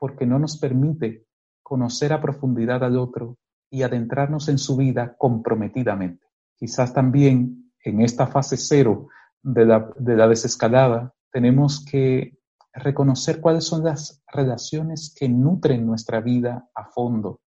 porque 0.00 0.26
no 0.26 0.38
nos 0.38 0.56
permite 0.56 1.26
conocer 1.62 2.12
a 2.12 2.20
profundidad 2.20 2.82
al 2.82 2.98
otro 2.98 3.36
y 3.70 3.82
adentrarnos 3.82 4.48
en 4.48 4.58
su 4.58 4.76
vida 4.76 5.14
comprometidamente. 5.16 6.26
Quizás 6.56 6.92
también 6.92 7.70
en 7.84 8.00
esta 8.00 8.26
fase 8.26 8.56
cero 8.56 9.08
de 9.42 9.66
la, 9.66 9.92
de 9.96 10.16
la 10.16 10.26
desescalada 10.26 11.14
tenemos 11.30 11.84
que 11.84 12.38
reconocer 12.72 13.40
cuáles 13.40 13.64
son 13.64 13.84
las 13.84 14.22
relaciones 14.26 15.14
que 15.16 15.28
nutren 15.28 15.86
nuestra 15.86 16.20
vida 16.20 16.68
a 16.74 16.86
fondo. 16.86 17.40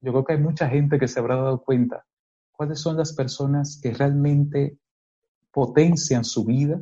Yo 0.00 0.12
creo 0.12 0.24
que 0.24 0.32
hay 0.34 0.40
mucha 0.40 0.68
gente 0.68 0.98
que 0.98 1.08
se 1.08 1.20
habrá 1.20 1.36
dado 1.36 1.62
cuenta 1.62 2.04
cuáles 2.52 2.80
son 2.80 2.96
las 2.96 3.12
personas 3.12 3.78
que 3.80 3.92
realmente 3.92 4.78
potencian 5.52 6.24
su 6.24 6.44
vida, 6.44 6.80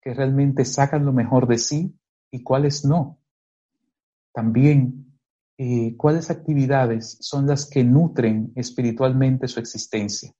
que 0.00 0.14
realmente 0.14 0.64
sacan 0.64 1.04
lo 1.04 1.12
mejor 1.12 1.48
de 1.48 1.58
sí 1.58 1.98
y 2.30 2.44
cuáles 2.44 2.84
no. 2.84 3.18
También 4.36 5.16
eh, 5.56 5.96
cuáles 5.96 6.30
actividades 6.30 7.16
son 7.22 7.46
las 7.46 7.64
que 7.64 7.82
nutren 7.82 8.52
espiritualmente 8.54 9.48
su 9.48 9.60
existencia. 9.60 10.30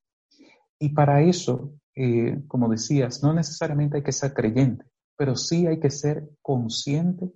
Y 0.79 0.91
para 0.91 1.23
eso, 1.23 1.73
eh, 1.95 2.43
como 2.47 2.69
decías, 2.69 3.23
no 3.23 3.33
necesariamente 3.33 3.97
hay 3.97 4.03
que 4.03 4.13
ser 4.13 4.35
creyente, 4.35 4.85
pero 5.17 5.35
sí 5.35 5.67
hay 5.67 5.81
que 5.81 5.89
ser 5.89 6.29
consciente 6.43 7.33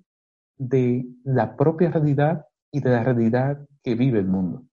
de 0.58 1.06
la 1.24 1.56
propia 1.56 1.90
realidad 1.90 2.44
y 2.70 2.80
de 2.80 2.90
la 2.90 3.04
realidad 3.04 3.66
que 3.82 3.94
vive 3.94 4.18
el 4.18 4.26
mundo. 4.26 4.66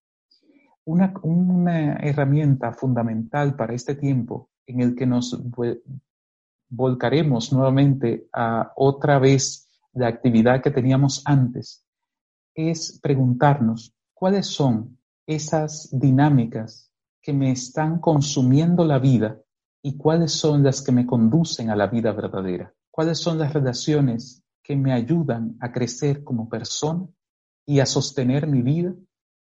Una, 0.83 1.13
una 1.23 1.93
herramienta 1.99 2.73
fundamental 2.73 3.55
para 3.55 3.73
este 3.73 3.95
tiempo 3.95 4.49
en 4.65 4.81
el 4.81 4.93
que 4.93 5.05
nos 5.05 5.41
volcaremos 6.67 7.53
nuevamente 7.53 8.27
a 8.33 8.73
otra 8.75 9.19
vez 9.19 9.66
la 9.97 10.07
actividad 10.07 10.61
que 10.61 10.71
teníamos 10.71 11.21
antes, 11.25 11.85
es 12.55 12.99
preguntarnos 13.01 13.93
cuáles 14.13 14.47
son 14.47 14.97
esas 15.27 15.89
dinámicas 15.91 16.91
que 17.21 17.33
me 17.33 17.51
están 17.51 17.99
consumiendo 17.99 18.85
la 18.85 18.99
vida 18.99 19.39
y 19.83 19.97
cuáles 19.97 20.31
son 20.31 20.63
las 20.63 20.81
que 20.81 20.91
me 20.91 21.05
conducen 21.05 21.69
a 21.69 21.75
la 21.75 21.87
vida 21.87 22.11
verdadera 22.13 22.73
cuáles 22.97 23.19
son 23.19 23.37
las 23.37 23.53
relaciones 23.53 24.43
que 24.63 24.75
me 24.75 24.91
ayudan 24.91 25.55
a 25.59 25.71
crecer 25.71 26.23
como 26.23 26.49
persona 26.49 27.07
y 27.63 27.79
a 27.79 27.85
sostener 27.85 28.47
mi 28.47 28.63
vida 28.63 28.91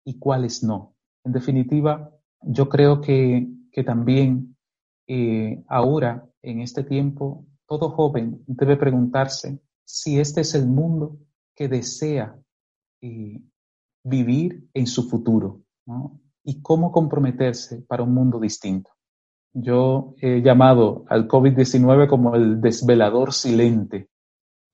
y 0.03 0.19
cuáles 0.19 0.61
no. 0.61 0.93
En 1.23 1.31
definitiva, 1.31 2.11
yo 2.41 2.67
creo 2.67 2.99
que, 2.99 3.47
también 3.85 4.57
eh, 5.07 5.63
ahora, 5.69 6.27
en 6.41 6.59
este 6.59 6.83
tiempo, 6.83 7.45
todo 7.65 7.91
joven 7.91 8.43
debe 8.45 8.75
preguntarse 8.75 9.61
si 9.85 10.19
este 10.19 10.41
es 10.41 10.55
el 10.55 10.67
mundo 10.67 11.17
que 11.55 11.67
desea 11.67 12.35
eh, 13.01 13.41
vivir 14.03 14.67
en 14.73 14.87
su 14.87 15.07
futuro 15.07 15.61
y 16.43 16.61
cómo 16.61 16.91
comprometerse 16.91 17.81
para 17.83 18.03
un 18.03 18.13
mundo 18.13 18.39
distinto. 18.39 18.91
Yo 19.53 20.15
he 20.19 20.41
llamado 20.41 21.05
al 21.07 21.27
COVID-19 21.27 22.07
como 22.09 22.35
el 22.35 22.59
desvelador 22.59 23.31
silente 23.31 24.09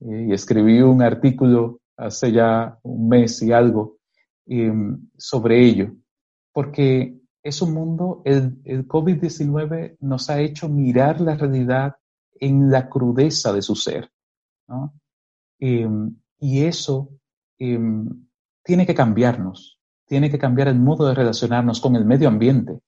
eh, 0.00 0.26
y 0.28 0.32
escribí 0.32 0.80
un 0.80 1.02
artículo 1.02 1.80
hace 1.96 2.32
ya 2.32 2.78
un 2.82 3.08
mes 3.08 3.40
y 3.42 3.52
algo 3.52 3.98
em, 4.46 5.08
sobre 5.16 5.64
ello, 5.64 5.92
porque 6.52 7.16
es 7.42 7.62
un 7.62 7.74
mundo, 7.74 8.22
el, 8.24 8.60
el 8.64 8.88
COVID-19 8.88 9.98
nos 10.00 10.30
ha 10.30 10.40
hecho 10.40 10.68
mirar 10.68 11.20
la 11.20 11.36
realidad 11.36 11.96
en 12.34 12.70
la 12.70 12.88
crudeza 12.88 13.52
de 13.52 13.62
su 13.62 13.76
ser. 13.76 14.10
Em, 15.64 16.16
y 16.40 16.64
eso 16.64 17.10
em, 17.56 18.26
tiene 18.64 18.84
que 18.84 18.96
cambiarnos, 18.96 19.78
tiene 20.06 20.28
que 20.28 20.36
cambiar 20.36 20.66
el 20.66 20.80
modo 20.80 21.06
de 21.06 21.14
relacionarnos 21.14 21.80
con 21.80 21.94
el 21.94 22.04
medio 22.04 22.26
ambiente, 22.26 22.80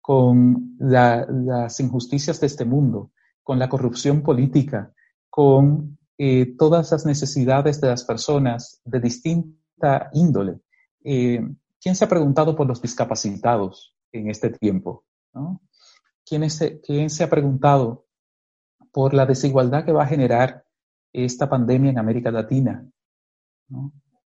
con 0.00 0.76
las 0.80 1.78
injusticias 1.78 2.40
de 2.40 2.48
este 2.48 2.64
mundo, 2.64 3.12
con 3.44 3.60
la 3.60 3.68
corrupción 3.68 4.22
política, 4.22 4.92
con 5.30 5.98
eh, 6.18 6.56
todas 6.58 6.90
las 6.90 7.06
necesidades 7.06 7.80
de 7.80 7.90
las 7.90 8.02
personas 8.02 8.80
de 8.84 8.98
distinta 8.98 10.10
índole. 10.12 10.58
Eh, 11.04 11.40
¿Quién 11.80 11.94
se 11.94 12.06
ha 12.06 12.08
preguntado 12.08 12.56
por 12.56 12.66
los 12.66 12.82
discapacitados 12.82 13.94
en 14.10 14.30
este 14.30 14.50
tiempo? 14.50 15.04
¿Quién, 16.24 16.48
¿Quién, 16.84 17.08
se 17.08 17.22
ha 17.22 17.30
preguntado 17.30 18.06
por 18.90 19.14
la 19.14 19.26
desigualdad 19.26 19.84
que 19.84 19.92
va 19.92 20.02
a 20.02 20.08
generar 20.08 20.65
esta 21.24 21.48
pandemia 21.48 21.90
en 21.90 21.98
América 21.98 22.30
Latina? 22.30 22.86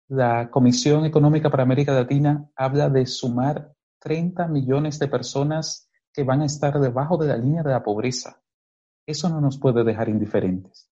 La 0.09 0.51
Comisión 0.51 1.05
Económica 1.05 1.51
para 1.51 1.63
América 1.63 1.93
Latina 1.93 2.49
habla 2.57 2.89
de 2.89 3.07
sumar 3.07 3.73
30 4.01 4.49
millones 4.49 4.99
de 4.99 5.09
personas 5.09 5.91
que 6.13 6.25
van 6.25 6.41
a 6.41 6.47
estar 6.47 6.81
debajo 6.81 7.17
de 7.19 7.29
la 7.29 7.37
línea 7.37 7.63
de 7.63 7.71
la 7.71 7.83
pobreza. 7.83 8.43
Eso 9.07 9.29
no 9.29 9.41
nos 9.41 9.59
puede 9.59 9.85
dejar 9.85 10.09
indiferentes. 10.09 10.91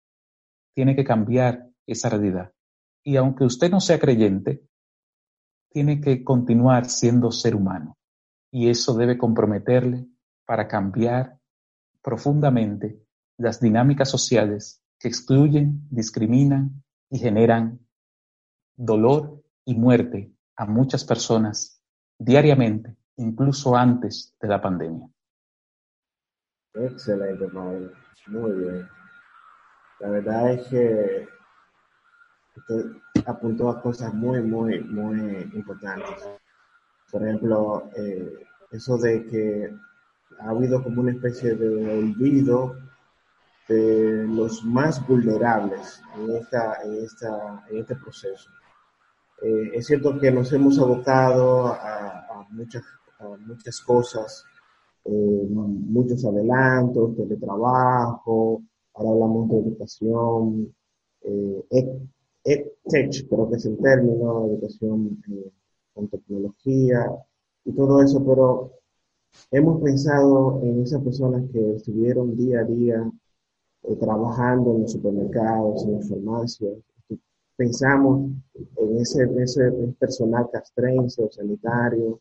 Tiene 0.75 0.97
que 0.97 1.05
cambiar 1.05 1.69
esa 1.87 2.09
realidad. 2.09 2.53
Y 3.05 3.17
aunque 3.17 3.45
usted 3.45 3.71
no 3.71 3.81
sea 3.81 3.99
creyente, 3.99 4.67
tiene 5.71 6.01
que 6.01 6.25
continuar 6.25 6.89
siendo 6.89 7.31
ser 7.31 7.55
humano. 7.55 7.99
Y 8.51 8.71
eso 8.71 8.95
debe 8.95 9.19
comprometerle 9.19 10.07
para 10.47 10.67
cambiar 10.67 11.39
profundamente 12.03 13.03
las 13.37 13.61
dinámicas 13.61 14.09
sociales 14.09 14.84
que 14.99 15.09
excluyen, 15.09 15.81
discriminan 15.91 16.83
y 17.11 17.19
generan 17.19 17.81
dolor 18.77 19.43
y 19.65 19.75
muerte 19.75 20.33
a 20.57 20.67
muchas 20.67 21.05
personas 21.05 21.83
diariamente, 22.19 22.97
incluso 23.17 23.77
antes 23.77 24.37
de 24.41 24.49
la 24.49 24.61
pandemia. 24.61 25.09
Excelente, 26.75 27.47
Pablo. 27.49 27.93
Muy 28.27 28.53
bien. 28.53 28.89
La 30.01 30.09
verdad 30.09 30.53
es 30.53 30.67
que 30.69 31.29
usted 32.57 32.97
apuntó 33.27 33.71
a 33.71 33.81
cosas 33.81 34.13
muy, 34.13 34.43
muy, 34.43 34.81
muy 34.81 35.51
importantes. 35.55 36.29
Por 37.11 37.23
ejemplo, 37.23 37.91
eh, 37.97 38.47
eso 38.73 38.99
de 38.99 39.27
que 39.27 39.75
ha 40.41 40.51
habido 40.51 40.83
como 40.83 41.03
una 41.03 41.13
especie 41.13 41.55
de 41.55 41.99
olvido 41.99 42.77
de 43.69 44.27
los 44.29 44.65
más 44.65 45.07
vulnerables 45.07 46.03
en, 46.17 46.37
esta, 46.37 46.83
en, 46.83 47.05
esta, 47.05 47.65
en 47.71 47.79
este 47.79 47.97
proceso. 47.97 48.51
Eh, 49.43 49.71
es 49.75 49.87
cierto 49.87 50.19
que 50.19 50.31
nos 50.31 50.53
hemos 50.53 50.79
abocado 50.79 51.67
a, 51.69 52.47
muchas, 52.51 52.83
muchas 53.47 53.81
cosas, 53.81 54.45
eh, 55.05 55.47
muchos 55.51 56.25
adelantos, 56.25 57.17
teletrabajo, 57.17 58.63
ahora 58.95 59.11
hablamos 59.11 59.49
de 59.51 59.59
educación, 59.59 60.75
eh, 61.23 61.65
EdTech, 62.45 63.29
creo 63.29 63.49
que 63.49 63.57
es 63.57 63.67
el 63.67 63.79
término, 63.79 64.47
educación 64.47 65.23
eh, 65.31 65.51
con 65.95 66.09
tecnología 66.09 67.11
y 67.65 67.73
todo 67.73 68.03
eso, 68.03 68.25
pero 68.25 68.73
hemos 69.51 69.83
pensado 69.83 70.61
en 70.63 70.83
esas 70.83 71.03
personas 71.03 71.45
que 71.53 71.77
estuvieron 71.77 72.37
día 72.37 72.61
a 72.61 72.65
día 72.65 73.11
trabajando 74.01 74.75
en 74.75 74.83
los 74.83 74.93
supermercados, 74.93 75.85
en 75.85 75.93
las 75.95 76.09
farmacias, 76.09 76.73
pensamos 77.57 78.31
en 78.77 78.99
ese, 78.99 79.29
ese 79.43 79.71
personal 79.99 80.49
castrense 80.51 81.23
o 81.23 81.31
sanitario, 81.31 82.21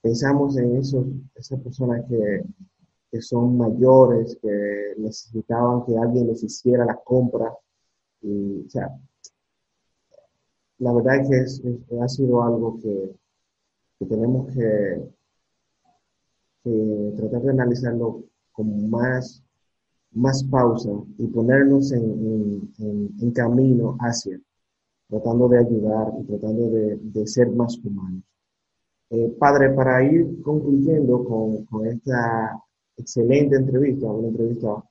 pensamos 0.00 0.56
en 0.56 0.76
esas 0.76 1.60
personas 1.60 2.04
que, 2.08 2.44
que 3.10 3.22
son 3.22 3.56
mayores, 3.56 4.38
que 4.40 4.94
necesitaban 4.98 5.84
que 5.84 5.96
alguien 5.96 6.28
les 6.28 6.42
hiciera 6.42 6.84
la 6.84 6.96
compra. 6.96 7.52
Y, 8.22 8.64
o 8.66 8.70
sea, 8.70 8.88
la 10.78 10.92
verdad 10.92 11.16
es 11.32 11.60
que 11.60 12.00
ha 12.00 12.08
sido 12.08 12.42
algo 12.42 12.78
que, 12.80 13.16
que 13.98 14.06
tenemos 14.06 14.52
que, 14.54 15.02
que, 16.62 17.14
tratar 17.16 17.42
de 17.42 17.50
analizarlo 17.50 18.24
con 18.52 18.90
más, 18.90 19.42
más 20.12 20.44
pausa 20.44 20.90
y 21.18 21.26
ponernos 21.26 21.92
en, 21.92 22.70
en, 22.78 23.10
en 23.20 23.30
camino 23.32 23.96
hacia 24.00 24.38
tratando 25.08 25.48
de 25.48 25.58
ayudar 25.58 26.12
y 26.20 26.24
tratando 26.24 26.70
de, 26.70 27.26
ser 27.26 27.50
más 27.50 27.78
humanos. 27.82 28.22
Eh, 29.10 29.34
padre, 29.38 29.70
para 29.70 30.04
ir 30.04 30.42
concluyendo 30.42 31.24
con, 31.24 31.86
esta 31.86 32.60
excelente 32.96 33.56
entrevista, 33.56 34.06
una 34.06 34.28
entrevista 34.28 34.84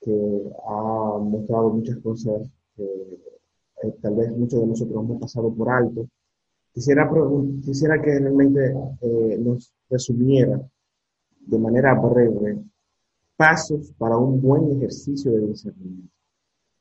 que 0.00 0.42
ha 0.66 1.18
mostrado 1.18 1.70
muchas 1.70 1.96
cosas 1.98 2.50
que 2.74 2.82
eh, 2.82 3.94
tal 4.00 4.16
vez 4.16 4.36
muchos 4.36 4.60
de 4.60 4.66
nosotros 4.66 5.04
hemos 5.04 5.20
pasado 5.20 5.54
por 5.54 5.70
alto, 5.70 6.08
quisiera, 6.72 7.08
quisiera 7.64 8.02
que 8.02 8.18
realmente 8.18 8.74
eh, 9.00 9.38
nos 9.38 9.72
resumiera 9.88 10.60
de 11.40 11.58
manera 11.58 11.94
breve 11.94 12.64
pasos 13.42 13.92
para 13.98 14.16
un 14.16 14.40
buen 14.40 14.70
ejercicio 14.76 15.32
de 15.32 15.48
discernimiento. 15.48 16.08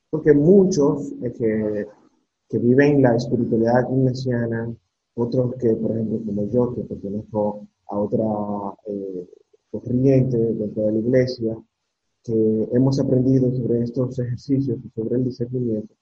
Porque 0.10 0.34
muchos 0.34 1.14
que 1.38 1.88
que 2.52 2.60
viven 2.60 3.02
la 3.02 3.16
espiritualidad 3.16 3.90
ignaciana, 3.90 4.76
otros 5.16 5.56
que, 5.56 5.74
por 5.74 5.92
ejemplo, 5.92 6.20
como 6.26 6.50
yo, 6.50 6.76
que 6.76 6.82
pertenezco 6.82 7.66
a 7.88 7.98
otra 7.98 8.26
eh, 8.88 9.26
corriente 9.72 10.38
dentro 10.38 10.84
de 10.84 10.92
la 10.92 11.00
iglesia, 11.00 11.58
que 12.22 12.70
hemos 12.74 13.00
aprendido 13.00 13.50
sobre 13.56 13.84
estos 13.84 14.20
ejercicios 14.20 14.78
y 14.84 14.90
sobre 14.90 15.16
el 15.16 15.24
discernimiento, 15.24 15.94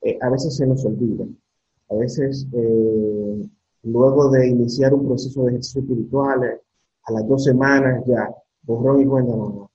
eh, 0.00 0.18
a 0.22 0.30
veces 0.30 0.56
se 0.56 0.66
nos 0.66 0.82
olvida. 0.86 1.26
A 1.90 1.96
veces, 1.96 2.46
eh, 2.52 3.46
luego 3.82 4.30
de 4.30 4.48
iniciar 4.48 4.94
un 4.94 5.06
proceso 5.06 5.42
de 5.42 5.50
ejercicio 5.50 5.82
espiritual, 5.82 6.60
a 7.02 7.12
las 7.12 7.28
dos 7.28 7.44
semanas 7.44 8.02
ya, 8.06 8.34
borrón 8.62 9.02
y 9.02 9.04
cuenta 9.04 9.36
no. 9.36 9.70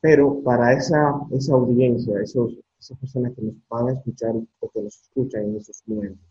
Pero 0.00 0.40
para 0.42 0.72
esa, 0.72 1.20
esa 1.32 1.54
audiencia, 1.54 2.20
esos, 2.20 2.54
esas 2.78 2.98
personas 2.98 3.32
que 3.34 3.42
nos 3.42 3.54
van 3.68 3.88
a 3.88 3.92
escuchar 3.92 4.34
o 4.60 4.70
que 4.70 4.82
nos 4.82 5.00
escuchan 5.02 5.44
en 5.44 5.56
esos 5.56 5.82
momentos, 5.86 6.24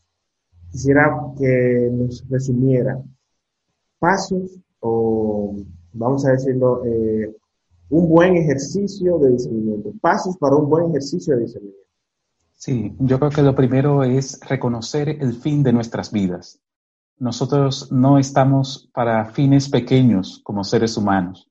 quisiera 0.71 1.33
que 1.37 1.89
nos 1.91 2.27
resumiera 2.29 3.01
pasos 3.99 4.57
o, 4.79 5.55
vamos 5.93 6.25
a 6.25 6.31
decirlo, 6.31 6.85
eh, 6.85 7.35
un 7.89 8.09
buen 8.09 8.37
ejercicio 8.37 9.17
de 9.19 9.31
discernimiento, 9.31 9.93
pasos 10.01 10.37
para 10.37 10.55
un 10.55 10.69
buen 10.69 10.89
ejercicio 10.89 11.35
de 11.35 11.43
discernimiento. 11.43 11.87
Sí, 12.53 12.95
yo 12.99 13.19
creo 13.19 13.31
que 13.31 13.43
lo 13.43 13.55
primero 13.55 14.03
es 14.03 14.39
reconocer 14.47 15.09
el 15.09 15.33
fin 15.33 15.61
de 15.63 15.73
nuestras 15.73 16.11
vidas. 16.11 16.59
Nosotros 17.19 17.91
no 17.91 18.17
estamos 18.17 18.89
para 18.93 19.25
fines 19.25 19.69
pequeños 19.69 20.41
como 20.43 20.63
seres 20.63 20.97
humanos. 20.97 21.49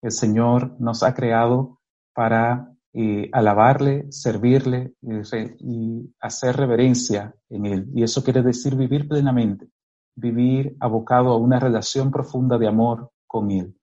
El 0.00 0.12
Señor 0.12 0.76
nos 0.80 1.02
ha 1.02 1.14
creado 1.14 1.80
para 2.14 2.72
eh, 2.92 3.28
alabarle, 3.32 4.10
servirle 4.10 4.94
eh, 5.02 5.56
y 5.60 6.14
hacer 6.20 6.56
reverencia 6.56 7.34
en 7.48 7.66
Él. 7.66 7.90
Y 7.94 8.02
eso 8.02 8.24
quiere 8.24 8.42
decir 8.42 8.76
vivir 8.76 9.08
plenamente, 9.08 9.68
vivir 10.14 10.76
abocado 10.80 11.30
a 11.30 11.36
una 11.36 11.60
relación 11.60 12.10
profunda 12.10 12.58
de 12.58 12.68
amor 12.68 13.10
con 13.26 13.50
Él. 13.50 13.76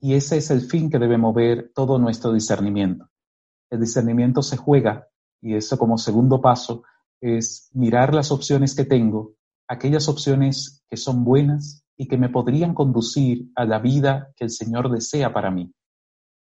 Y 0.00 0.14
ese 0.14 0.38
es 0.38 0.50
el 0.50 0.62
fin 0.62 0.90
que 0.90 0.98
debe 0.98 1.18
mover 1.18 1.70
todo 1.74 1.98
nuestro 1.98 2.32
discernimiento. 2.32 3.08
El 3.68 3.80
discernimiento 3.80 4.42
se 4.42 4.56
juega, 4.56 5.06
y 5.42 5.54
eso 5.54 5.78
como 5.78 5.98
segundo 5.98 6.40
paso, 6.40 6.82
es 7.20 7.68
mirar 7.74 8.14
las 8.14 8.32
opciones 8.32 8.74
que 8.74 8.84
tengo, 8.84 9.34
aquellas 9.68 10.08
opciones 10.08 10.82
que 10.88 10.96
son 10.96 11.24
buenas 11.24 11.84
y 12.00 12.08
que 12.08 12.16
me 12.16 12.30
podrían 12.30 12.72
conducir 12.72 13.50
a 13.54 13.66
la 13.66 13.78
vida 13.78 14.32
que 14.34 14.44
el 14.44 14.50
Señor 14.50 14.90
desea 14.90 15.34
para 15.34 15.50
mí. 15.50 15.70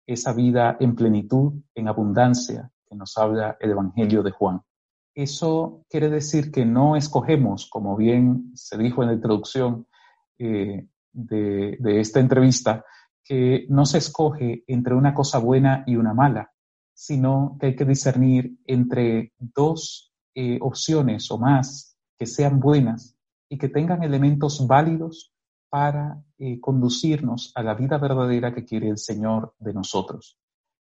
Esa 0.07 0.33
vida 0.33 0.75
en 0.79 0.95
plenitud, 0.95 1.61
en 1.75 1.87
abundancia, 1.87 2.71
que 2.83 2.95
nos 2.95 3.15
habla 3.15 3.55
el 3.59 3.69
Evangelio 3.69 4.23
de 4.23 4.31
Juan. 4.31 4.61
Eso 5.13 5.83
quiere 5.87 6.09
decir 6.09 6.51
que 6.51 6.65
no 6.65 6.95
escogemos, 6.95 7.69
como 7.69 7.95
bien 7.95 8.53
se 8.55 8.75
dijo 8.79 9.03
en 9.03 9.09
la 9.09 9.13
introducción 9.13 9.85
eh, 10.39 10.87
de, 11.13 11.77
esta 11.99 12.19
entrevista, 12.19 12.83
que 13.23 13.67
no 13.69 13.85
se 13.85 13.99
escoge 13.99 14.63
entre 14.65 14.95
una 14.95 15.13
cosa 15.13 15.37
buena 15.37 15.83
y 15.85 15.95
una 15.95 16.15
mala, 16.15 16.51
sino 16.91 17.55
que 17.59 17.67
hay 17.67 17.75
que 17.75 17.85
discernir 17.85 18.57
entre 18.65 19.31
dos 19.37 20.11
eh, 20.33 20.57
opciones 20.59 21.29
o 21.29 21.37
más 21.37 21.99
que 22.17 22.25
sean 22.25 22.59
buenas 22.59 23.15
y 23.47 23.59
que 23.59 23.69
tengan 23.69 24.01
elementos 24.01 24.65
válidos 24.65 25.33
para 25.75 26.23
eh, 26.37 26.61
conducirnos 26.61 27.51
a 27.53 27.61
la 27.61 27.73
vida 27.73 27.97
verdadera 27.97 28.55
que 28.55 28.63
quiere 28.63 28.87
el 28.87 28.97
Señor 28.97 29.55
de 29.59 29.73
nosotros. 29.73 30.39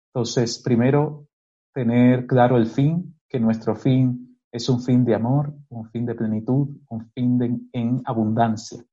Entonces, 0.09 0.59
primero, 0.59 1.29
tener 1.73 2.27
claro 2.27 2.57
el 2.57 2.67
fin, 2.67 3.17
que 3.29 3.39
nuestro 3.39 3.77
fin 3.77 4.37
es 4.51 4.69
un 4.69 4.83
fin 4.83 5.05
de 5.05 5.15
amor, 5.15 5.55
un 5.69 5.89
fin 5.91 6.05
de 6.07 6.17
plenitud, 6.17 6.77
un 6.89 7.09
fin 7.13 7.39
de, 7.39 7.57
en 7.73 8.03
abundancia, 8.05 8.85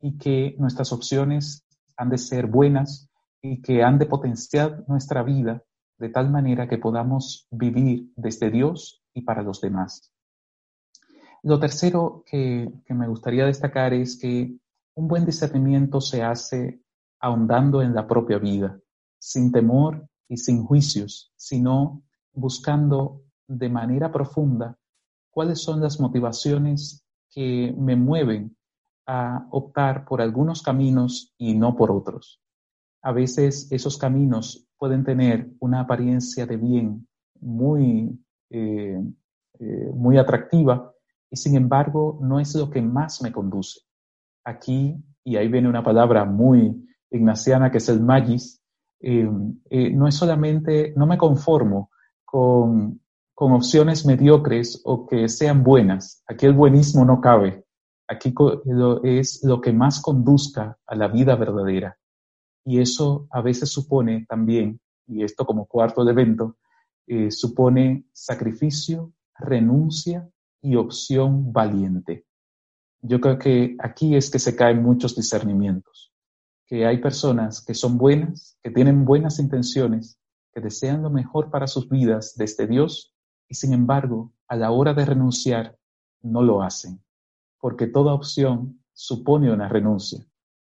y 0.00 0.18
que 0.18 0.56
nuestras 0.58 0.92
opciones 0.92 1.64
han 1.96 2.10
de 2.10 2.18
ser 2.18 2.48
buenas 2.48 3.08
y 3.40 3.62
que 3.62 3.84
han 3.84 4.00
de 4.00 4.06
potenciar 4.06 4.82
nuestra 4.88 5.22
vida 5.22 5.62
de 5.96 6.08
tal 6.08 6.28
manera 6.28 6.68
que 6.68 6.78
podamos 6.78 7.46
vivir 7.52 8.10
desde 8.16 8.50
Dios 8.50 9.00
y 9.14 9.22
para 9.22 9.42
los 9.42 9.60
demás. 9.60 10.12
Lo 11.44 11.60
tercero 11.60 12.24
que, 12.28 12.68
me 12.88 13.06
gustaría 13.06 13.46
destacar 13.46 13.94
es 13.94 14.18
que 14.18 14.56
un 14.96 15.08
buen 15.08 15.26
discernimiento 15.26 16.00
se 16.00 16.22
hace 16.22 16.80
ahondando 17.20 17.82
en 17.82 17.94
la 17.94 18.06
propia 18.06 18.38
vida, 18.38 18.80
sin 19.18 19.52
temor 19.52 20.08
y 20.26 20.38
sin 20.38 20.64
juicios, 20.64 21.32
sino 21.36 22.02
buscando 22.32 23.22
de 23.46 23.68
manera 23.68 24.10
profunda 24.10 24.78
cuáles 25.30 25.60
son 25.60 25.82
las 25.82 26.00
motivaciones 26.00 27.04
que 27.30 27.74
me 27.78 27.94
mueven 27.94 28.56
a 29.06 29.46
optar 29.50 30.06
por 30.06 30.22
algunos 30.22 30.62
caminos 30.62 31.34
y 31.36 31.54
no 31.54 31.76
por 31.76 31.90
otros. 31.90 32.40
A 33.02 33.12
veces 33.12 33.70
esos 33.70 33.98
caminos 33.98 34.66
pueden 34.78 35.04
tener 35.04 35.52
una 35.60 35.80
apariencia 35.80 36.46
de 36.46 36.56
bien 36.56 37.06
muy, 37.38 38.18
eh, 38.48 38.98
eh, 39.58 39.90
muy 39.94 40.16
atractiva 40.16 40.90
y 41.30 41.36
sin 41.36 41.54
embargo 41.54 42.18
no 42.22 42.40
es 42.40 42.54
lo 42.54 42.70
que 42.70 42.80
más 42.80 43.20
me 43.20 43.30
conduce. 43.30 43.85
Aquí, 44.46 44.94
y 45.24 45.36
ahí 45.36 45.48
viene 45.48 45.68
una 45.68 45.82
palabra 45.82 46.24
muy 46.24 46.88
ignaciana 47.10 47.70
que 47.72 47.78
es 47.78 47.88
el 47.88 48.00
magis, 48.00 48.62
eh, 49.00 49.28
no 49.92 50.06
es 50.06 50.14
solamente, 50.14 50.94
no 50.96 51.04
me 51.06 51.18
conformo 51.18 51.90
con, 52.24 53.00
con 53.34 53.52
opciones 53.52 54.06
mediocres 54.06 54.80
o 54.84 55.04
que 55.04 55.28
sean 55.28 55.64
buenas. 55.64 56.22
Aquí 56.28 56.46
el 56.46 56.54
buenismo 56.54 57.04
no 57.04 57.20
cabe. 57.20 57.64
Aquí 58.08 58.32
es 59.02 59.42
lo 59.42 59.60
que 59.60 59.72
más 59.72 60.00
conduzca 60.00 60.78
a 60.86 60.94
la 60.94 61.08
vida 61.08 61.34
verdadera. 61.34 61.98
Y 62.64 62.80
eso 62.80 63.26
a 63.30 63.40
veces 63.40 63.70
supone 63.70 64.26
también, 64.28 64.80
y 65.08 65.24
esto 65.24 65.44
como 65.44 65.66
cuarto 65.66 66.02
elemento, 66.02 66.56
eh, 67.08 67.32
supone 67.32 68.04
sacrificio, 68.12 69.12
renuncia 69.36 70.28
y 70.62 70.76
opción 70.76 71.52
valiente. 71.52 72.25
Yo 73.06 73.20
creo 73.20 73.38
que 73.38 73.76
aquí 73.78 74.16
es 74.16 74.30
que 74.30 74.38
se 74.38 74.56
caen 74.56 74.82
muchos 74.82 75.14
discernimientos, 75.14 76.12
que 76.66 76.86
hay 76.86 76.98
personas 76.98 77.64
que 77.64 77.74
son 77.74 77.98
buenas, 77.98 78.58
que 78.62 78.70
tienen 78.70 79.04
buenas 79.04 79.38
intenciones, 79.38 80.18
que 80.52 80.60
desean 80.60 81.02
lo 81.02 81.10
mejor 81.10 81.50
para 81.50 81.66
sus 81.66 81.88
vidas 81.88 82.34
desde 82.36 82.66
Dios 82.66 83.14
y 83.48 83.54
sin 83.54 83.72
embargo, 83.72 84.32
a 84.48 84.56
la 84.56 84.70
hora 84.70 84.92
de 84.94 85.04
renunciar, 85.04 85.76
no 86.22 86.42
lo 86.42 86.62
hacen 86.62 87.00
porque 87.66 87.86
toda 87.86 88.14
opción 88.14 88.80
supone 88.92 89.52
una 89.52 89.68
renuncia 89.68 90.24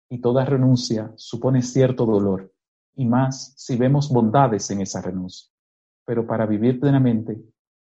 y 0.09 0.19
toda 0.19 0.45
renuncia 0.45 1.13
supone 1.15 1.61
cierto 1.61 2.05
dolor, 2.05 2.51
y 2.95 3.05
más 3.05 3.53
si 3.55 3.77
vemos 3.77 4.09
bondades 4.09 4.69
en 4.71 4.81
esa 4.81 5.01
renuncia. 5.01 5.49
Pero 6.05 6.27
para 6.27 6.45
vivir 6.45 6.79
plenamente 6.79 7.41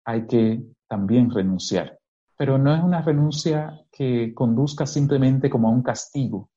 hay 0.05 0.27
que 0.27 0.63
también 0.87 1.29
renunciar. 1.29 1.99
Pero 2.41 2.57
no 2.57 2.73
es 2.73 2.81
una 2.81 3.03
renuncia 3.03 3.85
que 3.91 4.33
conduzca 4.33 4.87
simplemente 4.87 5.47
como 5.47 5.67
a 5.67 5.71
un 5.71 5.83
castigo, 5.83 6.49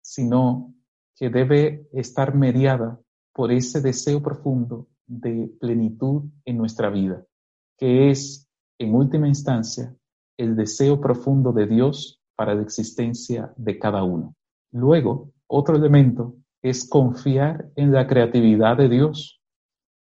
sino 0.00 0.72
que 1.16 1.30
debe 1.30 1.88
estar 1.92 2.32
mediada 2.32 3.00
por 3.32 3.50
ese 3.50 3.80
deseo 3.80 4.22
profundo 4.22 4.86
de 5.04 5.52
plenitud 5.58 6.30
en 6.44 6.58
nuestra 6.58 6.90
vida, 6.90 7.26
que 7.76 8.08
es, 8.08 8.48
en 8.78 8.94
última 8.94 9.26
instancia, 9.26 9.92
el 10.36 10.54
deseo 10.54 11.00
profundo 11.00 11.50
de 11.50 11.66
Dios 11.66 12.22
para 12.36 12.54
la 12.54 12.62
existencia 12.62 13.52
de 13.56 13.80
cada 13.80 14.04
uno. 14.04 14.36
Luego, 14.70 15.32
otro 15.48 15.74
elemento 15.74 16.36
es 16.62 16.88
confiar 16.88 17.68
en 17.74 17.90
la 17.90 18.06
creatividad 18.06 18.76
de 18.76 18.88
Dios. 18.88 19.42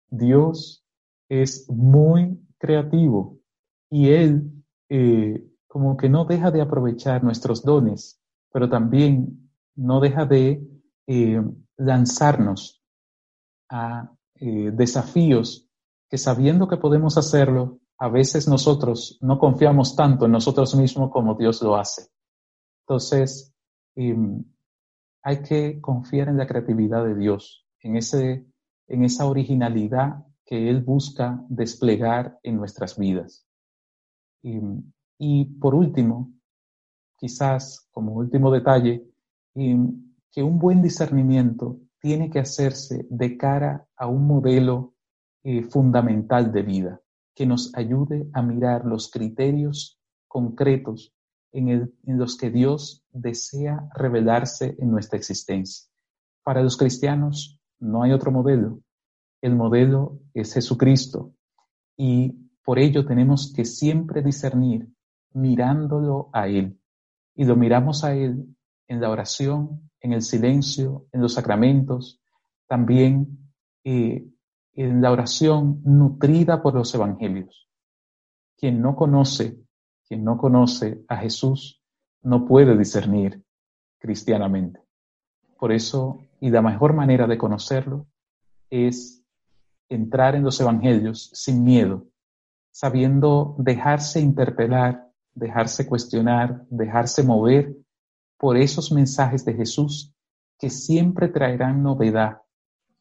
Dios 0.08 0.86
es 1.30 1.68
muy 1.68 2.40
creativo 2.60 3.40
y 3.90 4.10
Él 4.10 4.61
eh, 4.94 5.48
como 5.68 5.96
que 5.96 6.10
no 6.10 6.26
deja 6.26 6.52
de 6.52 6.62
aprovechar 6.62 7.24
nuestros 7.24 7.64
dones, 7.64 8.22
pero 8.52 8.70
también 8.70 9.50
no 9.74 10.02
deja 10.02 10.26
de 10.26 10.68
eh, 11.08 11.42
lanzarnos 11.78 12.84
a 13.70 14.12
eh, 14.36 14.72
desafíos 14.74 15.70
que 16.10 16.18
sabiendo 16.18 16.68
que 16.68 16.76
podemos 16.76 17.18
hacerlo, 17.18 17.80
a 17.98 18.10
veces 18.10 18.50
nosotros 18.50 19.18
no 19.22 19.40
confiamos 19.40 19.96
tanto 19.96 20.26
en 20.26 20.34
nosotros 20.34 20.76
mismos 20.76 21.10
como 21.10 21.36
Dios 21.36 21.62
lo 21.62 21.78
hace. 21.78 22.10
Entonces, 22.82 23.56
em, 23.96 24.44
hay 25.24 25.42
que 25.42 25.80
confiar 25.80 26.28
en 26.28 26.38
la 26.38 26.48
creatividad 26.48 27.06
de 27.06 27.16
Dios, 27.16 27.66
en, 27.80 27.96
ese, 27.96 28.46
en 28.88 29.06
esa 29.06 29.26
originalidad 29.26 30.26
que 30.44 30.70
Él 30.70 30.82
busca 30.82 31.46
desplegar 31.48 32.38
en 32.44 32.58
nuestras 32.58 32.98
vidas. 32.98 33.48
Y 34.44 35.46
por 35.46 35.76
último, 35.76 36.32
quizás 37.18 37.88
como 37.92 38.14
último 38.14 38.52
detalle, 38.52 39.06
em, 39.54 40.14
que 40.32 40.42
un 40.42 40.58
buen 40.58 40.82
discernimiento 40.82 41.80
tiene 42.00 42.30
que 42.30 42.40
hacerse 42.40 43.06
de 43.10 43.38
cara 43.38 43.88
a 43.96 44.08
un 44.08 44.26
modelo 44.26 44.96
eh, 45.44 45.64
fundamental 45.64 46.52
de 46.52 46.64
vida 46.64 47.02
que 47.36 47.46
nos 47.46 47.76
ayude 47.76 48.28
a 48.34 48.42
mirar 48.42 48.86
los 48.86 49.10
criterios 49.12 50.00
concretos 50.28 51.14
en, 51.52 51.70
en 51.70 52.18
los 52.18 52.38
que 52.38 52.50
Dios 52.50 53.04
desea 53.12 53.88
revelarse 53.94 54.76
en 54.80 54.90
nuestra 54.90 55.18
existencia. 55.18 55.90
Para 56.44 56.64
los 56.64 56.78
cristianos 56.78 57.60
no 57.80 58.04
hay 58.04 58.12
otro 58.12 58.32
modelo. 58.32 58.82
El 59.42 59.56
modelo 59.56 60.20
es 60.34 60.54
Jesucristo 60.54 61.34
y 61.98 62.51
por 62.64 62.80
ello 62.80 63.06
tenemos 63.06 63.54
que 63.56 63.66
siempre 63.66 64.22
discernir 64.22 64.88
mirándolo 65.34 66.30
a 66.34 66.48
Él. 66.48 66.80
Y 67.36 67.46
lo 67.46 67.56
miramos 67.56 68.04
a 68.04 68.14
Él 68.14 68.46
en 68.88 69.02
la 69.02 69.10
oración, 69.10 69.90
en 70.00 70.14
el 70.14 70.22
silencio, 70.22 71.08
en 71.12 71.22
los 71.22 71.34
sacramentos, 71.34 72.22
también 72.68 73.52
eh, 73.84 74.26
en 74.74 75.02
la 75.02 75.12
oración 75.12 75.82
nutrida 75.84 76.62
por 76.62 76.74
los 76.74 76.94
evangelios. 76.94 77.70
Quien 78.58 78.82
no 78.82 78.96
conoce, 78.96 79.58
quien 80.08 80.24
no 80.24 80.38
conoce 80.38 81.04
a 81.08 81.18
Jesús, 81.18 81.82
no 82.22 82.46
puede 82.46 82.78
discernir 82.78 83.44
cristianamente. 83.98 84.82
Por 85.58 85.72
eso, 85.72 86.20
y 86.40 86.50
la 86.50 86.62
mejor 86.62 86.94
manera 86.94 87.28
de 87.28 87.38
conocerlo 87.38 88.08
es 88.70 89.24
entrar 89.90 90.36
en 90.36 90.44
los 90.44 90.60
evangelios 90.60 91.30
sin 91.34 91.64
miedo, 91.64 92.08
sabiendo 92.72 93.56
dejarse 93.58 94.20
interpelar, 94.20 95.10
dejarse 95.34 95.88
cuestionar, 95.88 96.66
dejarse 96.70 97.24
mover 97.24 97.76
por 98.38 98.58
esos 98.58 98.92
mensajes 98.92 99.46
de 99.46 99.54
Jesús 99.54 100.14
que 100.58 100.70
siempre 100.70 101.28
traerán 101.28 101.84
novedad, 101.84 102.42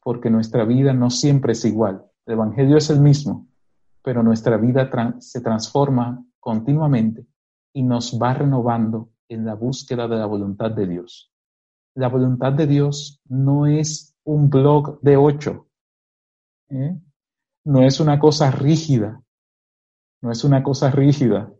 porque 0.03 0.29
nuestra 0.29 0.65
vida 0.65 0.93
no 0.93 1.09
siempre 1.09 1.53
es 1.53 1.65
igual. 1.65 2.05
El 2.25 2.33
Evangelio 2.33 2.77
es 2.77 2.89
el 2.89 2.99
mismo, 2.99 3.47
pero 4.03 4.23
nuestra 4.23 4.57
vida 4.57 4.89
se 5.19 5.41
transforma 5.41 6.23
continuamente 6.39 7.25
y 7.73 7.83
nos 7.83 8.19
va 8.19 8.33
renovando 8.33 9.09
en 9.29 9.45
la 9.45 9.55
búsqueda 9.55 10.07
de 10.07 10.17
la 10.17 10.25
voluntad 10.25 10.71
de 10.71 10.87
Dios. 10.87 11.31
La 11.95 12.09
voluntad 12.09 12.53
de 12.53 12.67
Dios 12.67 13.21
no 13.27 13.65
es 13.65 14.15
un 14.23 14.49
blog 14.49 14.99
de 15.01 15.17
ocho, 15.17 15.67
¿eh? 16.69 16.97
no 17.65 17.81
es 17.81 17.99
una 17.99 18.19
cosa 18.19 18.51
rígida, 18.51 19.21
no 20.21 20.31
es 20.31 20.43
una 20.43 20.63
cosa 20.63 20.91
rígida, 20.91 21.51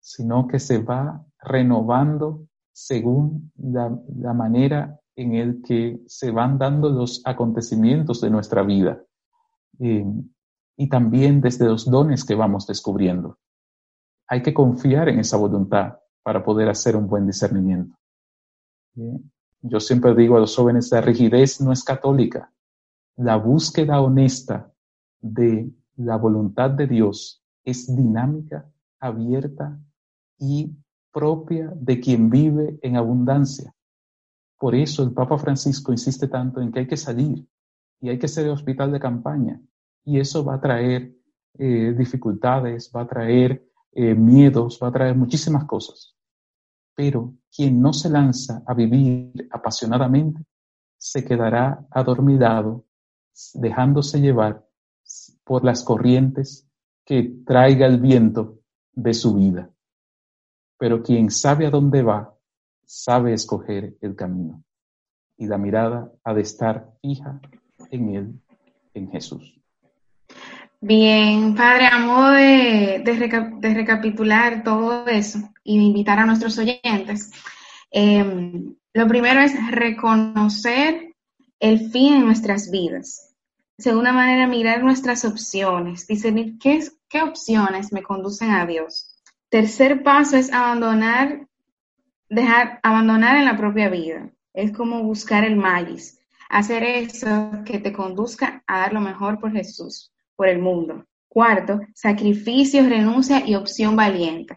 sino 0.00 0.48
que 0.48 0.58
se 0.58 0.78
va 0.78 1.24
renovando 1.40 2.48
según 2.72 3.52
la, 3.56 3.90
manera 4.32 5.00
en 5.16 5.34
el 5.34 5.62
que 5.62 6.00
se 6.06 6.30
van 6.30 6.58
dando 6.58 6.88
los 6.88 7.22
acontecimientos 7.24 8.20
de 8.20 8.30
nuestra 8.30 8.62
vida 8.62 9.02
eh, 9.80 10.06
y 10.76 10.88
también 10.88 11.40
desde 11.40 11.66
los 11.66 11.90
dones 11.90 12.24
que 12.24 12.34
vamos 12.34 12.66
descubriendo. 12.66 13.38
Hay 14.28 14.42
que 14.42 14.54
confiar 14.54 15.08
en 15.08 15.18
esa 15.18 15.36
voluntad 15.36 15.98
para 16.22 16.44
poder 16.44 16.68
hacer 16.68 16.96
un 16.96 17.08
buen 17.08 17.26
discernimiento. 17.26 17.96
Yo 19.60 19.80
siempre 19.80 20.14
digo 20.14 20.36
a 20.36 20.40
los 20.40 20.54
jóvenes, 20.54 20.90
la 20.92 21.00
rigidez 21.00 21.60
no 21.60 21.72
es 21.72 21.82
católica. 21.82 22.52
La 23.16 23.36
búsqueda 23.36 24.00
honesta 24.00 24.72
de 25.20 25.70
la 25.96 26.16
voluntad 26.16 26.70
de 26.70 26.86
Dios 26.86 27.42
es 27.70 27.94
dinámica, 27.94 28.70
abierta 28.98 29.78
y 30.38 30.74
propia 31.12 31.70
de 31.74 32.00
quien 32.00 32.30
vive 32.30 32.78
en 32.82 32.96
abundancia. 32.96 33.74
Por 34.58 34.74
eso 34.74 35.02
el 35.02 35.12
Papa 35.12 35.38
Francisco 35.38 35.92
insiste 35.92 36.28
tanto 36.28 36.60
en 36.60 36.72
que 36.72 36.80
hay 36.80 36.86
que 36.86 36.96
salir 36.96 37.46
y 38.00 38.08
hay 38.08 38.18
que 38.18 38.28
ser 38.28 38.48
hospital 38.48 38.92
de 38.92 39.00
campaña. 39.00 39.60
Y 40.04 40.18
eso 40.18 40.44
va 40.44 40.54
a 40.54 40.60
traer 40.60 41.14
eh, 41.58 41.94
dificultades, 41.96 42.90
va 42.94 43.02
a 43.02 43.08
traer 43.08 43.68
eh, 43.92 44.14
miedos, 44.14 44.78
va 44.82 44.88
a 44.88 44.92
traer 44.92 45.16
muchísimas 45.16 45.64
cosas. 45.64 46.16
Pero 46.94 47.34
quien 47.54 47.80
no 47.80 47.92
se 47.92 48.08
lanza 48.08 48.62
a 48.66 48.74
vivir 48.74 49.48
apasionadamente 49.50 50.44
se 50.96 51.24
quedará 51.24 51.86
adormilado, 51.90 52.86
dejándose 53.54 54.20
llevar 54.20 54.66
por 55.44 55.64
las 55.64 55.84
corrientes 55.84 56.67
que 57.08 57.22
traiga 57.46 57.86
el 57.86 57.98
viento 57.98 58.58
de 58.92 59.14
su 59.14 59.32
vida. 59.34 59.70
Pero 60.78 61.02
quien 61.02 61.30
sabe 61.30 61.64
a 61.64 61.70
dónde 61.70 62.02
va, 62.02 62.34
sabe 62.84 63.32
escoger 63.32 63.96
el 64.02 64.14
camino. 64.14 64.62
Y 65.38 65.46
la 65.46 65.56
mirada 65.56 66.12
ha 66.22 66.34
de 66.34 66.42
estar 66.42 66.90
fija 67.00 67.40
en 67.90 68.14
Él, 68.14 68.34
en 68.92 69.10
Jesús. 69.10 69.58
Bien, 70.82 71.54
padre, 71.54 71.86
a 71.86 71.98
modo 71.98 72.32
de, 72.32 73.00
de, 73.02 73.14
reca- 73.14 73.58
de 73.58 73.72
recapitular 73.72 74.62
todo 74.62 75.06
eso 75.06 75.38
y 75.64 75.78
de 75.78 75.84
invitar 75.84 76.18
a 76.18 76.26
nuestros 76.26 76.58
oyentes, 76.58 77.32
eh, 77.90 78.64
lo 78.92 79.08
primero 79.08 79.40
es 79.40 79.54
reconocer 79.70 81.14
el 81.58 81.90
fin 81.90 82.16
en 82.16 82.26
nuestras 82.26 82.70
vidas. 82.70 83.34
Segunda 83.78 84.12
manera, 84.12 84.46
mirar 84.46 84.84
nuestras 84.84 85.24
opciones, 85.24 86.06
discernir 86.06 86.58
qué, 86.58 86.76
es- 86.76 86.97
qué 87.08 87.22
opciones 87.22 87.92
me 87.92 88.02
conducen 88.02 88.50
a 88.50 88.66
Dios. 88.66 89.16
Tercer 89.48 90.02
paso 90.02 90.36
es 90.36 90.52
abandonar, 90.52 91.46
dejar, 92.28 92.80
abandonar 92.82 93.36
en 93.36 93.46
la 93.46 93.56
propia 93.56 93.88
vida. 93.88 94.30
Es 94.52 94.72
como 94.72 95.02
buscar 95.02 95.44
el 95.44 95.56
maíz, 95.56 96.18
hacer 96.48 96.82
eso 96.82 97.50
que 97.64 97.78
te 97.78 97.92
conduzca 97.92 98.62
a 98.66 98.80
dar 98.80 98.92
lo 98.92 99.00
mejor 99.00 99.38
por 99.38 99.52
Jesús 99.52 100.12
por 100.38 100.48
el 100.48 100.60
mundo. 100.60 101.04
Cuarto, 101.28 101.80
sacrificio, 101.94 102.88
renuncia 102.88 103.44
y 103.44 103.56
opción 103.56 103.96
valiente. 103.96 104.54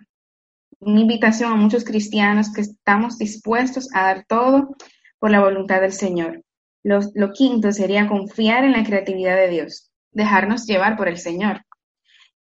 Una 0.80 1.02
invitación 1.02 1.52
a 1.52 1.56
muchos 1.56 1.84
cristianos 1.84 2.54
que 2.54 2.62
estamos 2.62 3.18
dispuestos 3.18 3.90
a 3.94 4.04
dar 4.04 4.26
todo 4.28 4.76
por 5.20 5.32
la 5.32 5.42
voluntad 5.42 5.82
del 5.82 5.92
Señor. 5.92 6.44
Lo 6.84 7.32
quinto 7.34 7.72
sería 7.72 8.08
confiar 8.08 8.64
en 8.64 8.74
la 8.74 8.84
creatividad 8.84 9.36
de 9.36 9.50
Dios, 9.50 9.92
dejarnos 10.12 10.66
llevar 10.68 10.98
por 10.98 11.08
el 11.08 11.18
Señor. 11.18 11.66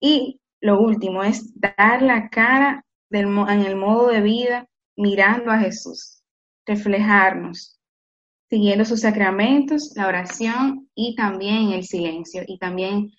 Y 0.01 0.41
lo 0.61 0.81
último 0.81 1.23
es 1.23 1.53
dar 1.59 2.03
la 2.03 2.29
cara 2.29 2.85
del, 3.11 3.27
en 3.27 3.63
el 3.63 3.77
modo 3.77 4.09
de 4.09 4.21
vida 4.21 4.69
mirando 4.97 5.51
a 5.51 5.59
Jesús, 5.59 6.23
reflejarnos, 6.67 7.79
siguiendo 8.51 8.85
sus 8.85 9.01
sacramentos, 9.01 9.93
la 9.95 10.09
oración 10.09 10.89
y 10.95 11.15
también 11.15 11.71
el 11.71 11.85
silencio. 11.85 12.43
Y 12.47 12.59
también, 12.59 13.13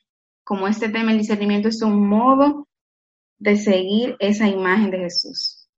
como 0.43 0.67
este 0.67 0.89
tema, 0.89 1.11
el 1.11 1.19
discernimiento 1.19 1.69
es 1.69 1.82
un 1.82 2.07
modo 2.07 2.67
de 3.38 3.55
seguir 3.55 4.15
esa 4.19 4.47
imagen 4.47 4.91
de 4.91 4.99
Jesús. 4.99 5.69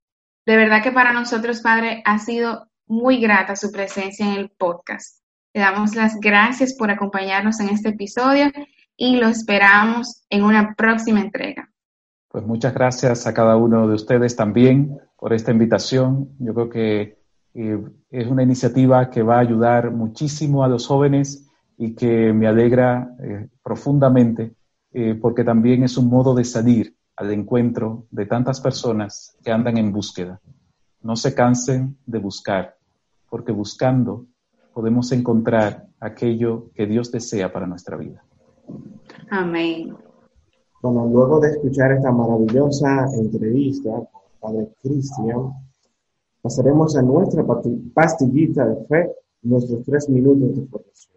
De 0.44 0.56
verdad 0.56 0.82
que 0.82 0.90
para 0.90 1.12
nosotros, 1.12 1.60
Padre, 1.60 2.02
ha 2.04 2.18
sido 2.18 2.68
muy 2.86 3.20
grata 3.20 3.54
su 3.54 3.70
presencia 3.70 4.26
en 4.26 4.32
el 4.32 4.50
podcast. 4.50 5.22
Le 5.54 5.60
damos 5.60 5.94
las 5.94 6.18
gracias 6.18 6.74
por 6.74 6.90
acompañarnos 6.90 7.60
en 7.60 7.68
este 7.68 7.90
episodio 7.90 8.50
y 8.96 9.16
lo 9.16 9.28
esperamos 9.28 10.24
en 10.30 10.44
una 10.44 10.74
próxima 10.74 11.20
entrega. 11.20 11.68
Pues 12.28 12.44
muchas 12.44 12.72
gracias 12.72 13.26
a 13.26 13.34
cada 13.34 13.56
uno 13.56 13.86
de 13.88 13.94
ustedes 13.94 14.36
también 14.36 14.98
por 15.16 15.32
esta 15.32 15.50
invitación. 15.50 16.30
Yo 16.38 16.54
creo 16.54 16.68
que 16.68 17.18
eh, 17.54 17.78
es 18.10 18.26
una 18.26 18.42
iniciativa 18.42 19.10
que 19.10 19.22
va 19.22 19.36
a 19.36 19.40
ayudar 19.40 19.90
muchísimo 19.90 20.64
a 20.64 20.68
los 20.68 20.86
jóvenes 20.86 21.48
y 21.76 21.94
que 21.94 22.32
me 22.32 22.46
alegra 22.46 23.14
eh, 23.22 23.48
profundamente 23.62 24.54
eh, 24.94 25.14
porque 25.14 25.42
también 25.42 25.84
es 25.84 25.96
un 25.96 26.08
modo 26.08 26.34
de 26.34 26.44
salir 26.44 26.94
al 27.16 27.30
encuentro 27.32 28.06
de 28.10 28.26
tantas 28.26 28.60
personas 28.60 29.36
que 29.42 29.50
andan 29.50 29.78
en 29.78 29.92
búsqueda. 29.92 30.40
No 31.00 31.16
se 31.16 31.34
cansen 31.34 31.96
de 32.04 32.18
buscar, 32.18 32.76
porque 33.28 33.52
buscando 33.52 34.26
podemos 34.74 35.10
encontrar 35.12 35.86
aquello 35.98 36.70
que 36.74 36.86
Dios 36.86 37.10
desea 37.10 37.52
para 37.52 37.66
nuestra 37.66 37.96
vida. 37.96 38.22
Amén. 39.30 39.94
Bueno, 40.82 41.06
luego 41.06 41.40
de 41.40 41.50
escuchar 41.50 41.92
esta 41.92 42.10
maravillosa 42.10 43.06
entrevista 43.14 43.90
con 43.90 44.22
el 44.24 44.38
Padre 44.40 44.68
Cristian, 44.82 45.52
pasaremos 46.42 46.96
a 46.96 47.02
nuestra 47.02 47.44
pastillita 47.94 48.66
de 48.66 48.84
fe, 48.86 49.10
nuestros 49.42 49.84
tres 49.84 50.08
minutos 50.08 50.56
de 50.56 50.66
formación. 50.66 51.12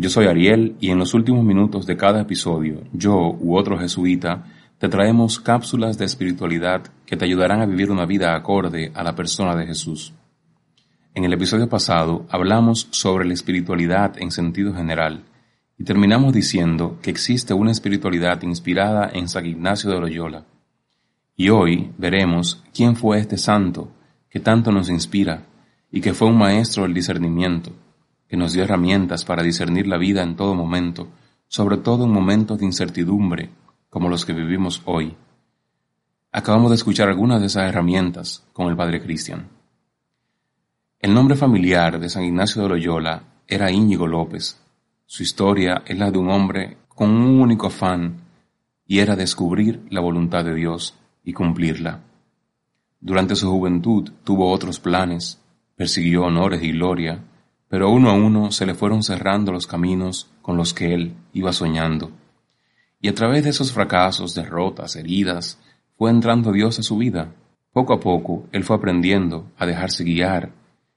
Yo 0.00 0.08
soy 0.08 0.26
Ariel 0.26 0.76
y 0.78 0.90
en 0.90 0.98
los 0.98 1.12
últimos 1.12 1.44
minutos 1.44 1.84
de 1.84 1.96
cada 1.96 2.20
episodio, 2.20 2.82
yo 2.92 3.36
u 3.40 3.56
otro 3.56 3.76
jesuita 3.76 4.44
te 4.78 4.88
traemos 4.88 5.40
cápsulas 5.40 5.98
de 5.98 6.04
espiritualidad 6.04 6.82
que 7.04 7.16
te 7.16 7.24
ayudarán 7.24 7.60
a 7.60 7.66
vivir 7.66 7.90
una 7.90 8.06
vida 8.06 8.36
acorde 8.36 8.92
a 8.94 9.02
la 9.02 9.16
persona 9.16 9.56
de 9.56 9.66
Jesús. 9.66 10.14
En 11.14 11.24
el 11.24 11.32
episodio 11.32 11.68
pasado 11.68 12.26
hablamos 12.30 12.86
sobre 12.92 13.26
la 13.26 13.34
espiritualidad 13.34 14.16
en 14.18 14.30
sentido 14.30 14.72
general 14.72 15.24
y 15.76 15.82
terminamos 15.82 16.32
diciendo 16.32 16.96
que 17.02 17.10
existe 17.10 17.54
una 17.54 17.72
espiritualidad 17.72 18.40
inspirada 18.42 19.10
en 19.12 19.28
San 19.28 19.46
Ignacio 19.46 19.90
de 19.90 19.98
Loyola. 19.98 20.44
Y 21.34 21.48
hoy 21.48 21.90
veremos 21.98 22.62
quién 22.72 22.94
fue 22.94 23.18
este 23.18 23.36
santo 23.36 23.90
que 24.30 24.38
tanto 24.38 24.70
nos 24.70 24.90
inspira 24.90 25.42
y 25.90 26.00
que 26.00 26.14
fue 26.14 26.28
un 26.28 26.38
maestro 26.38 26.84
del 26.84 26.94
discernimiento, 26.94 27.72
que 28.28 28.36
nos 28.36 28.52
dio 28.52 28.62
herramientas 28.62 29.24
para 29.24 29.42
discernir 29.42 29.88
la 29.88 29.98
vida 29.98 30.22
en 30.22 30.36
todo 30.36 30.54
momento, 30.54 31.08
sobre 31.48 31.78
todo 31.78 32.04
en 32.04 32.12
momentos 32.12 32.60
de 32.60 32.66
incertidumbre 32.66 33.50
como 33.90 34.08
los 34.08 34.24
que 34.24 34.32
vivimos 34.32 34.82
hoy. 34.84 35.16
Acabamos 36.30 36.70
de 36.70 36.76
escuchar 36.76 37.08
algunas 37.08 37.40
de 37.40 37.46
esas 37.46 37.68
herramientas 37.68 38.46
con 38.52 38.68
el 38.68 38.76
Padre 38.76 39.02
Cristian. 39.02 39.48
El 41.00 41.14
nombre 41.14 41.36
familiar 41.36 41.98
de 41.98 42.08
San 42.08 42.24
Ignacio 42.24 42.62
de 42.62 42.68
Loyola 42.68 43.22
era 43.46 43.70
Íñigo 43.70 44.06
López. 44.06 44.60
Su 45.06 45.22
historia 45.22 45.82
es 45.86 45.98
la 45.98 46.10
de 46.10 46.18
un 46.18 46.30
hombre 46.30 46.76
con 46.88 47.10
un 47.10 47.40
único 47.40 47.68
afán 47.68 48.20
y 48.86 48.98
era 48.98 49.16
descubrir 49.16 49.86
la 49.90 50.00
voluntad 50.00 50.44
de 50.44 50.54
Dios 50.54 50.94
y 51.24 51.32
cumplirla. 51.32 52.00
Durante 53.00 53.36
su 53.36 53.48
juventud 53.50 54.10
tuvo 54.24 54.50
otros 54.50 54.80
planes, 54.80 55.40
persiguió 55.76 56.24
honores 56.24 56.62
y 56.62 56.72
gloria, 56.72 57.22
pero 57.68 57.90
uno 57.90 58.10
a 58.10 58.14
uno 58.14 58.50
se 58.50 58.66
le 58.66 58.74
fueron 58.74 59.02
cerrando 59.02 59.52
los 59.52 59.66
caminos 59.66 60.30
con 60.42 60.56
los 60.56 60.74
que 60.74 60.94
él 60.94 61.14
iba 61.32 61.52
soñando. 61.52 62.10
Y 63.00 63.08
a 63.08 63.14
través 63.14 63.44
de 63.44 63.50
esos 63.50 63.72
fracasos, 63.72 64.34
derrotas, 64.34 64.96
heridas, 64.96 65.58
fue 65.96 66.10
entrando 66.10 66.52
Dios 66.52 66.78
a 66.78 66.82
su 66.82 66.96
vida. 66.96 67.34
Poco 67.72 67.92
a 67.92 68.00
poco 68.00 68.46
él 68.52 68.64
fue 68.64 68.76
aprendiendo 68.76 69.50
a 69.56 69.66
dejarse 69.66 70.04
guiar 70.04 70.52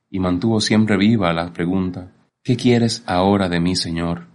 y 0.10 0.20
mantuvo 0.20 0.60
siempre 0.62 0.97
viva 0.97 1.32
la 1.34 1.54
pregunta, 1.54 2.12
¿qué 2.43 2.58
quieres 2.58 3.04
ahora 3.06 3.49
de 3.49 3.60
mí, 3.60 3.76
Señor? 3.76 4.28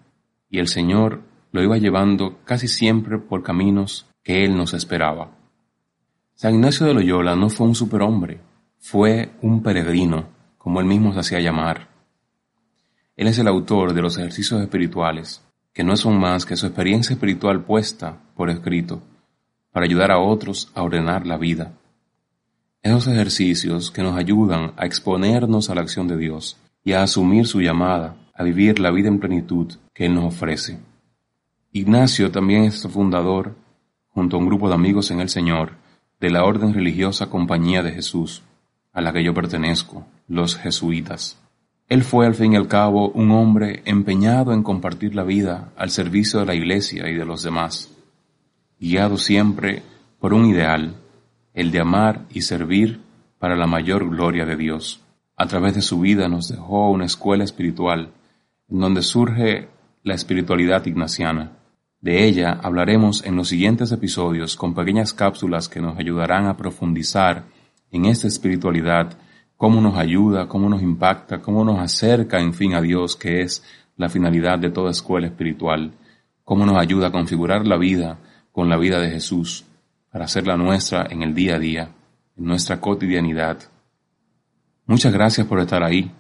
Y 0.49 0.59
el 0.59 0.69
Señor 0.69 1.23
lo 1.53 1.63
iba 1.63 1.77
llevando 1.77 2.39
casi 2.45 2.69
siempre 2.69 3.19
por 3.19 3.43
caminos 3.43 4.07
que 4.23 4.45
él 4.45 4.57
nos 4.57 4.75
esperaba. 4.75 5.37
San 6.35 6.55
Ignacio 6.55 6.87
de 6.87 6.95
Loyola 6.95 7.35
no 7.37 7.49
fue 7.49 7.67
un 7.67 7.75
superhombre, 7.75 8.41
fue 8.79 9.31
un 9.43 9.63
peregrino, 9.63 10.29
como 10.59 10.81
él 10.81 10.87
mismo 10.87 11.13
se 11.13 11.21
hacía 11.21 11.41
llamar. 11.41 11.89
Él 13.17 13.27
es 13.29 13.39
el 13.39 13.49
autor 13.49 13.95
de 13.95 14.03
los 14.03 14.19
ejercicios 14.19 14.61
espirituales, 14.61 15.46
que 15.77 15.85
no 15.85 15.95
son 15.95 16.19
más 16.19 16.47
que 16.47 16.57
su 16.57 16.65
experiencia 16.65 17.13
espiritual 17.13 17.63
puesta 17.63 18.17
por 18.35 18.49
escrito, 18.49 19.03
para 19.73 19.85
ayudar 19.85 20.11
a 20.11 20.19
otros 20.19 20.73
a 20.75 20.83
ordenar 20.83 21.27
la 21.27 21.37
vida. 21.37 21.75
Esos 22.83 23.07
ejercicios 23.09 23.91
que 23.91 24.03
nos 24.03 24.17
ayudan 24.17 24.73
a 24.79 24.87
exponernos 24.87 25.69
a 25.69 25.75
la 25.75 25.83
acción 25.83 26.09
de 26.09 26.17
Dios 26.17 26.57
y 26.83 26.93
a 26.93 27.03
asumir 27.03 27.47
su 27.47 27.61
llamada 27.61 28.17
a 28.33 28.43
vivir 28.43 28.79
la 28.79 28.91
vida 28.91 29.09
en 29.09 29.21
plenitud 29.21 29.71
que 29.93 30.07
Él 30.07 30.15
nos 30.15 30.25
ofrece. 30.25 30.79
Ignacio 31.73 32.31
también 32.31 32.65
es 32.65 32.89
fundador, 32.89 33.55
junto 34.09 34.37
a 34.37 34.41
un 34.41 34.47
grupo 34.47 34.71
de 34.71 34.77
amigos 34.77 35.11
en 35.11 35.21
el 35.21 35.29
Señor, 35.29 35.73
de 36.21 36.31
la 36.31 36.47
orden 36.47 36.73
religiosa 36.73 37.29
Compañía 37.29 37.83
de 37.83 37.93
Jesús, 37.93 38.43
a 38.95 39.03
la 39.03 39.13
que 39.13 39.23
yo 39.23 39.35
pertenezco, 39.35 40.07
los 40.27 40.57
jesuitas. 40.57 41.39
Él 41.89 42.03
fue 42.03 42.27
al 42.27 42.35
fin 42.35 42.53
y 42.53 42.57
al 42.57 42.67
cabo 42.67 43.11
un 43.11 43.31
hombre 43.31 43.83
empeñado 43.85 44.53
en 44.53 44.65
compartir 44.65 45.15
la 45.15 45.23
vida 45.23 45.71
al 45.77 45.91
servicio 45.91 46.41
de 46.41 46.47
la 46.47 46.55
Iglesia 46.55 47.09
y 47.09 47.15
de 47.15 47.25
los 47.25 47.45
demás, 47.45 47.91
guiado 48.81 49.19
siempre 49.19 49.83
por 50.19 50.35
un 50.35 50.47
ideal, 50.47 50.97
el 51.55 51.71
de 51.71 51.81
amar 51.81 52.27
y 52.31 52.43
servir 52.43 53.01
para 53.39 53.55
la 53.55 53.67
mayor 53.67 54.09
gloria 54.09 54.45
de 54.45 54.57
Dios. 54.57 55.01
A 55.37 55.47
través 55.47 55.75
de 55.75 55.83
su 55.83 56.01
vida 56.01 56.29
nos 56.29 56.49
dejó 56.49 56.91
una 56.91 57.05
escuela 57.05 57.45
espiritual 57.45 58.11
en 58.69 58.81
donde 58.81 59.03
surge 59.03 59.69
la 60.03 60.15
espiritualidad 60.15 60.85
ignaciana. 60.87 61.53
De 62.01 62.25
ella 62.27 62.59
hablaremos 62.63 63.25
en 63.25 63.37
los 63.37 63.49
siguientes 63.49 63.93
episodios 63.93 64.57
con 64.57 64.75
pequeñas 64.75 65.13
cápsulas 65.13 65.69
que 65.69 65.81
nos 65.81 65.99
ayudarán 65.99 66.47
a 66.47 66.57
profundizar 66.57 67.45
en 67.93 68.07
esta 68.07 68.27
espiritualidad 68.27 69.17
cómo 69.57 69.81
nos 69.81 69.97
ayuda, 69.97 70.49
cómo 70.49 70.69
nos 70.69 70.83
impacta, 70.83 71.41
cómo 71.41 71.65
nos 71.65 71.79
acerca, 71.79 72.41
en 72.41 72.53
fin, 72.53 72.75
a 72.75 72.81
Dios, 72.81 73.17
que 73.17 73.43
es 73.43 73.65
la 73.97 74.09
finalidad 74.09 74.59
de 74.59 74.71
toda 74.71 74.91
escuela 74.91 75.27
espiritual, 75.27 75.93
cómo 76.45 76.67
nos 76.67 76.77
ayuda 76.77 77.09
a 77.09 77.13
configurar 77.13 77.67
la 77.67 77.77
vida 77.77 78.19
con 78.53 78.69
la 78.69 78.77
vida 78.77 79.01
de 79.01 79.11
Jesús, 79.11 79.65
para 80.11 80.27
hacerla 80.27 80.57
nuestra 80.57 81.07
en 81.11 81.23
el 81.23 81.35
día 81.35 81.57
a 81.57 81.59
día, 81.59 81.91
en 82.37 82.45
nuestra 82.45 82.81
cotidianidad. 82.81 83.59
Muchas 84.87 85.13
gracias 85.13 85.47
por 85.47 85.61
estar 85.61 85.83
ahí. 85.83 86.11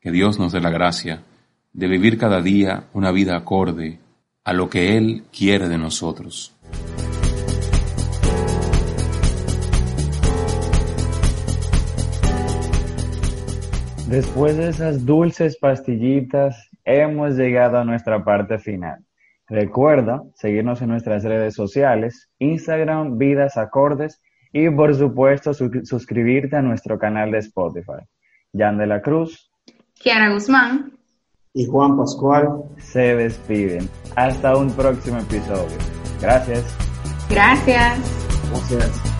Que 0.00 0.12
Dios 0.12 0.38
nos 0.38 0.52
dé 0.52 0.60
la 0.60 0.70
gracia 0.70 1.22
de 1.72 1.88
vivir 1.88 2.18
cada 2.18 2.40
día 2.40 2.84
una 2.92 3.10
vida 3.10 3.36
acorde 3.36 3.98
a 4.44 4.52
lo 4.52 4.70
que 4.70 4.96
Él 4.96 5.24
quiere 5.32 5.68
de 5.68 5.78
nosotros. 5.78 6.54
Después 14.06 14.56
de 14.56 14.68
esas 14.68 15.04
dulces 15.04 15.58
pastillitas, 15.58 16.70
hemos 16.84 17.34
llegado 17.34 17.78
a 17.78 17.84
nuestra 17.84 18.24
parte 18.24 18.58
final. 18.58 19.04
Recuerda 19.48 20.22
seguirnos 20.36 20.80
en 20.80 20.90
nuestras 20.90 21.24
redes 21.24 21.54
sociales, 21.54 22.30
Instagram, 22.38 23.18
Vidas 23.18 23.56
Acordes 23.56 24.20
y 24.52 24.70
por 24.70 24.94
supuesto 24.94 25.52
suscribirte 25.54 26.56
a 26.56 26.62
nuestro 26.62 26.98
canal 26.98 27.32
de 27.32 27.38
Spotify. 27.38 28.04
Jan 28.56 28.78
de 28.78 28.86
la 28.86 29.02
Cruz, 29.02 29.50
Kiara 29.94 30.32
Guzmán 30.32 30.92
y 31.52 31.66
Juan 31.66 31.96
Pascual 31.96 32.62
se 32.78 33.16
despiden. 33.16 33.88
Hasta 34.14 34.56
un 34.56 34.70
próximo 34.70 35.18
episodio. 35.18 35.76
Gracias. 36.20 36.64
Gracias. 37.28 37.98
Gracias. 38.50 39.15